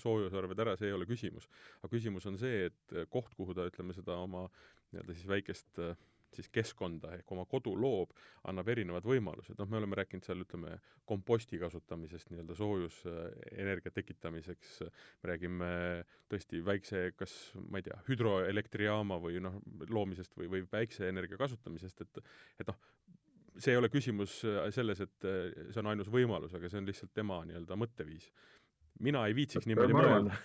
soojusarved 0.02 0.62
ära, 0.66 0.76
see 0.76 0.90
ei 0.90 0.96
ole 0.96 1.08
küsimus. 1.08 1.48
aga 1.80 1.92
küsimus 1.92 2.26
on 2.30 2.38
see, 2.40 2.70
et 2.70 2.96
koht, 3.12 3.34
kuhu 3.38 3.56
ta, 3.56 3.68
ütleme, 3.70 3.96
seda 3.96 4.18
oma 4.20 4.46
nii-öelda 4.90 5.16
siis 5.16 5.28
väikest 5.30 5.84
siis 6.34 6.48
keskkonda 6.54 7.14
ehk 7.16 7.32
oma 7.34 7.44
kodu 7.50 7.72
loob, 7.78 8.12
annab 8.48 8.68
erinevad 8.70 9.06
võimalused, 9.06 9.56
noh, 9.58 9.68
me 9.70 9.80
oleme 9.80 9.98
rääkinud 9.98 10.26
seal, 10.26 10.44
ütleme, 10.44 10.76
komposti 11.08 11.58
kasutamisest 11.58 12.30
nii-öelda 12.30 12.56
soojusenergia 12.58 13.92
tekitamiseks, 13.94 14.76
me 15.22 15.32
räägime 15.32 15.70
tõesti 16.30 16.62
väikse, 16.66 17.02
kas 17.18 17.34
ma 17.66 17.80
ei 17.80 17.88
tea, 17.88 17.98
hüdroelektrijaama 18.06 19.18
või 19.22 19.42
noh, 19.42 19.58
loomisest 19.90 20.36
või, 20.38 20.50
või 20.54 20.64
päikseenergia 20.70 21.40
kasutamisest, 21.40 22.06
et 22.06 22.22
et 22.62 22.70
noh, 22.70 22.78
see 23.60 23.74
ei 23.74 23.80
ole 23.80 23.90
küsimus 23.92 24.40
äh, 24.48 24.68
selles, 24.74 25.00
et 25.04 25.26
äh, 25.28 25.50
see 25.70 25.82
on 25.82 25.90
ainus 25.92 26.10
võimalus, 26.12 26.54
aga 26.56 26.70
see 26.70 26.80
on 26.80 26.88
lihtsalt 26.88 27.12
tema 27.16 27.40
nii-öelda 27.48 27.78
mõtteviis. 27.78 28.30
mina 29.00 29.24
ei 29.26 29.34
viitsiks 29.34 29.68
niimoodi 29.68 29.96
mõelda 29.96 30.36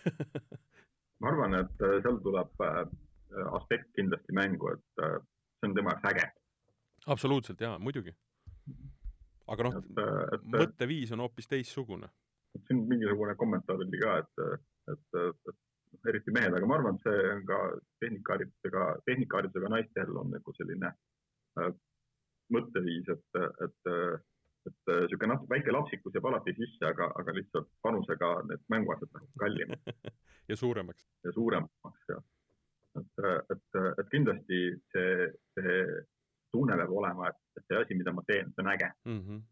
ma 1.22 1.32
arvan, 1.32 1.58
et 1.62 1.86
äh, 1.88 1.98
seal 2.04 2.20
tuleb 2.24 2.66
aspekt 3.58 3.90
kindlasti 3.98 4.36
mängu, 4.36 4.70
et 4.76 5.02
see 5.02 5.70
on 5.70 5.76
tema 5.76 5.96
jaoks 5.96 6.12
äge. 6.12 6.28
absoluutselt 7.16 7.62
jaa, 7.62 7.80
muidugi. 7.80 8.16
aga 9.48 9.70
noh, 9.70 9.82
mõtteviis 10.56 11.12
on 11.16 11.26
hoopis 11.26 11.52
teistsugune. 11.52 12.10
siin 12.68 12.86
mingisugune 12.88 13.36
kommentaar 13.36 13.84
oli 13.84 14.00
ka, 14.02 14.20
et, 14.24 14.64
et, 14.94 15.20
et 15.52 16.08
eriti 16.10 16.32
mehed, 16.36 16.54
aga 16.54 16.68
ma 16.68 16.80
arvan, 16.80 16.96
et 16.96 17.10
see 17.10 17.34
on 17.34 17.44
ka 17.50 17.60
tehnikaharidusega, 18.04 18.88
tehnikaharidusega 19.10 19.72
naistel 19.74 20.18
on 20.22 20.32
nagu 20.36 20.56
selline 20.60 20.92
mõtteviis, 22.54 23.10
et, 23.14 23.40
et, 23.66 23.92
et 24.70 24.92
niisugune 24.92 25.34
natuke 25.34 25.54
väike 25.54 25.74
lapsikus 25.74 26.16
jääb 26.18 26.28
alati 26.30 26.56
sisse, 26.58 26.86
aga, 26.88 27.12
aga 27.22 27.36
lihtsalt 27.38 27.70
panusega 27.86 28.32
need 28.50 28.64
mänguasjad 28.74 29.12
lähevad 29.14 29.44
kallimaks 29.44 30.16
ja 30.52 30.58
suuremaks. 30.62 31.08
ja 31.24 31.34
suuremaks, 31.36 32.06
jah. 32.10 32.24
et, 33.02 33.26
et, 33.56 33.82
et 33.86 34.14
kindlasti 34.14 34.62
see, 34.94 35.30
see 35.58 35.82
tunne 36.56 36.78
peab 36.80 36.96
olema, 37.02 37.34
et, 37.34 37.66
see 37.68 37.82
asi, 37.82 38.00
mida 38.00 38.14
ma 38.16 38.24
teen, 38.28 38.54
see 38.54 38.66
on 38.66 38.74
äge 38.76 38.94
mm. 39.06 39.20
-hmm 39.20 39.44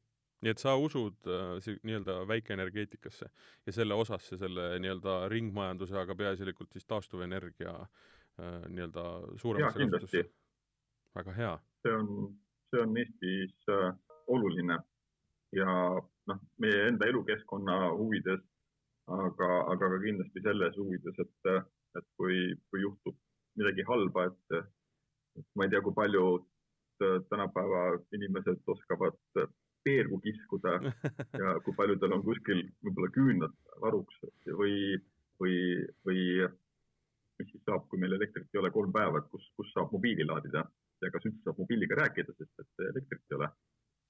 nii 0.44 0.52
et 0.52 0.60
sa 0.60 0.76
usud 0.76 1.28
äh, 1.32 1.76
nii-öelda 1.88 2.28
väikeenergeetikasse 2.28 3.30
ja 3.66 3.74
selle 3.74 3.96
osasse, 3.96 4.38
selle 4.38 4.74
nii-öelda 4.84 5.30
ringmajanduse, 5.32 5.96
aga 6.00 6.16
peaasjalikult 6.20 6.76
siis 6.76 6.88
taastuvenergia 6.90 7.76
äh, 7.80 8.66
nii-öelda 8.68 9.06
suuremasse 9.40 9.80
kasutusse? 9.80 10.26
väga 11.16 11.36
hea. 11.38 11.54
see 11.86 11.96
on, 11.96 12.10
see 12.74 12.82
on 12.82 12.98
Eestis 12.98 13.54
äh, 13.70 13.94
oluline. 14.28 14.80
Ja 15.54 15.74
noh, 16.30 16.40
meie 16.58 16.88
enda 16.90 17.08
elukeskkonna 17.12 17.76
huvides, 17.94 18.42
aga, 19.08 19.50
aga 19.74 19.90
ka 19.94 20.00
kindlasti 20.02 20.42
selles 20.42 20.78
huvides, 20.80 21.20
et, 21.22 21.52
et 22.00 22.08
kui, 22.18 22.40
kui 22.72 22.82
juhtub 22.82 23.18
midagi 23.60 23.86
halba, 23.86 24.32
et, 24.32 24.64
et 25.38 25.46
ma 25.54 25.68
ei 25.68 25.74
tea, 25.74 25.84
kui 25.86 25.94
paljud 25.94 26.48
äh, 27.06 27.20
tänapäeva 27.30 27.84
inimesed 28.18 28.66
oskavad 28.74 29.20
peergu 29.84 30.18
kiskuda 30.24 30.80
ja 31.42 31.58
kui 31.66 31.76
paljudel 31.78 32.18
on 32.18 32.26
kuskil 32.26 32.64
võib-olla 32.86 33.14
küünlad 33.14 33.56
varuks 33.84 34.22
või, 34.58 34.96
või, 35.44 35.58
või 36.08 36.22
mis 37.38 37.50
siis 37.52 37.66
saab, 37.68 37.86
kui 37.92 38.00
meil 38.00 38.16
elektrit 38.16 38.48
ei 38.54 38.62
ole 38.62 38.72
kolm 38.72 38.94
päeva, 38.96 39.20
et 39.20 39.30
kus, 39.30 39.46
kus 39.60 39.70
saab 39.76 39.92
mobiili 39.94 40.26
laadida 40.26 40.64
ja 41.04 41.12
kas 41.14 41.28
üldse 41.30 41.44
saab 41.46 41.62
mobiiliga 41.64 42.00
rääkida, 42.00 42.36
sest 42.38 42.66
et 42.66 42.88
elektrit 42.90 43.32
ei 43.32 43.38
ole. 43.40 43.52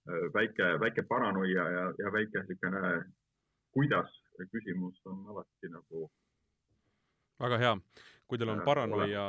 Äh, 0.09 0.25
väike, 0.37 0.71
väike 0.79 1.05
paranoia 1.09 1.67
ja, 1.77 1.85
ja 1.99 2.13
väike 2.13 2.43
niisugune 2.43 2.95
kuidas 3.73 4.11
küsimus 4.51 4.99
on 5.09 5.23
alati 5.33 5.69
nagu 5.73 6.07
väga 7.41 7.57
hea. 7.61 7.77
kui 8.27 8.39
teil 8.39 8.49
on 8.53 8.61
äh, 8.61 8.65
paranoia, 8.65 9.23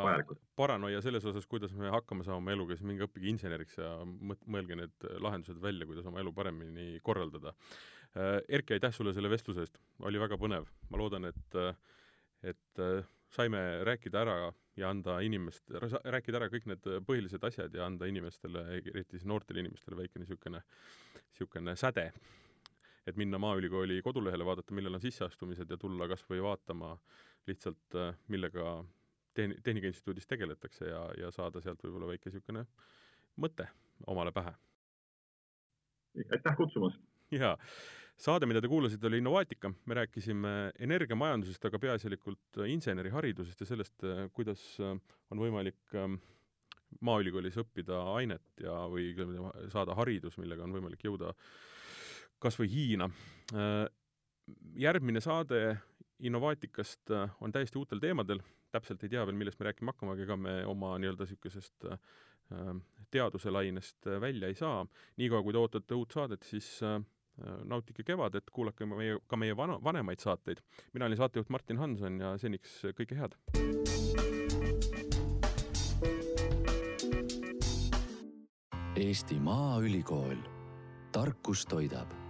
paranoia 0.57 1.01
selles 1.05 1.25
osas, 1.29 1.47
kuidas 1.51 1.73
me 1.77 1.91
hakkama 1.93 2.25
saame 2.25 2.55
eluga, 2.55 2.77
siis 2.77 2.87
minge 2.89 3.05
õppige 3.05 3.29
inseneriks 3.33 3.77
ja 3.81 3.91
mõelge 4.07 4.79
need 4.79 5.09
lahendused 5.21 5.59
välja, 5.61 5.87
kuidas 5.89 6.07
oma 6.09 6.23
elu 6.23 6.33
paremini 6.33 7.01
korraldada. 7.05 7.53
Äh, 8.15 8.39
Erki, 8.49 8.77
aitäh 8.77 8.95
sulle 8.95 9.13
selle 9.17 9.33
vestluse 9.33 9.65
eest, 9.67 9.81
oli 10.09 10.21
väga 10.23 10.39
põnev. 10.41 10.71
ma 10.91 11.01
loodan, 11.01 11.27
et, 11.29 11.59
et 12.53 12.85
saime 13.35 13.65
rääkida 13.85 14.23
ära 14.23 14.39
ja 14.77 14.91
anda 14.91 15.19
inimest, 15.23 15.71
rääkida 16.05 16.41
ära 16.41 16.49
kõik 16.53 16.67
need 16.71 16.89
põhilised 17.07 17.45
asjad 17.47 17.75
ja 17.75 17.87
anda 17.87 18.09
inimestele, 18.11 18.65
eriti 18.81 19.19
siis 19.19 19.29
noortele 19.29 19.63
inimestele 19.63 19.99
väike 20.01 20.23
niisugune, 20.23 20.63
niisugune 21.31 21.77
säde, 21.79 22.09
et 23.07 23.17
minna 23.21 23.39
Maaülikooli 23.39 24.01
kodulehele, 24.03 24.47
vaadata, 24.47 24.75
millal 24.75 24.99
on 24.99 25.05
sisseastumised 25.05 25.71
ja 25.71 25.79
tulla 25.81 26.09
kas 26.11 26.25
või 26.31 26.43
vaatama 26.43 26.95
lihtsalt, 27.47 27.99
millega 28.33 28.77
tehn-, 29.39 29.59
Tehnikainstituudis 29.63 30.27
tegeletakse 30.27 30.89
ja, 30.91 31.07
ja 31.19 31.31
saada 31.35 31.63
sealt 31.63 31.83
võib-olla 31.85 32.15
väike 32.15 32.31
niisugune 32.31 32.67
mõte 33.41 33.69
omale 34.07 34.33
pähe. 34.33 34.55
aitäh 36.33 36.57
kutsumast! 36.57 37.03
jaa 37.31 37.59
saade, 38.21 38.47
mida 38.47 38.61
te 38.63 38.71
kuulasite, 38.71 39.07
oli 39.09 39.19
Innovaatika, 39.23 39.73
me 39.87 39.99
rääkisime 39.99 40.55
energiamajandusest, 40.87 41.65
aga 41.67 41.81
peaasjalikult 41.83 42.63
inseneriharidusest 42.71 43.65
ja 43.65 43.67
sellest, 43.67 44.07
kuidas 44.33 44.63
on 44.81 45.43
võimalik 45.43 45.99
ähm, 45.99 46.21
Maaülikoolis 47.05 47.57
õppida 47.59 47.97
ainet 48.15 48.63
ja, 48.63 48.75
või 48.91 49.11
saada 49.73 49.97
haridus, 49.99 50.37
millega 50.39 50.63
on 50.63 50.75
võimalik 50.77 51.03
jõuda 51.03 51.33
kas 52.39 52.59
või 52.61 52.69
Hiina. 52.71 53.09
järgmine 54.77 55.21
saade 55.25 55.79
Innovaatikast 56.25 57.11
on 57.41 57.53
täiesti 57.53 57.79
uutel 57.81 57.99
teemadel, 58.01 58.43
täpselt 58.73 59.03
ei 59.03 59.11
tea 59.11 59.25
veel, 59.27 59.37
millest 59.39 59.59
me 59.59 59.67
rääkima 59.71 59.95
hakkame, 59.95 60.15
aga 60.15 60.23
ega 60.23 60.37
me 60.37 60.55
oma 60.69 60.93
nii-öelda 61.01 61.27
niisugusest 61.27 61.89
teaduse 63.11 63.51
lainest 63.51 64.07
välja 64.21 64.49
ei 64.49 64.55
saa. 64.55 64.85
niikaua, 65.17 65.43
kui 65.43 65.53
te 65.53 65.59
ootate 65.59 65.99
uut 65.99 66.13
saadet, 66.13 66.43
siis 66.47 66.69
nautige 67.65 68.05
kevadet, 68.07 68.51
kuulake 68.53 68.87
meie, 68.87 69.19
ka 69.27 69.37
meie 69.37 69.57
vana, 69.57 69.79
vanemaid 69.85 70.23
saateid. 70.23 70.63
mina 70.93 71.07
olin 71.07 71.19
saatejuht 71.19 71.49
Martin 71.51 71.79
Hanson 71.79 72.21
ja 72.21 72.35
seniks 72.39 72.81
kõike 72.95 73.19
head! 73.19 73.39
Eesti 78.95 79.41
Maaülikool, 79.43 80.39
tarkus 81.13 81.67
toidab 81.67 82.24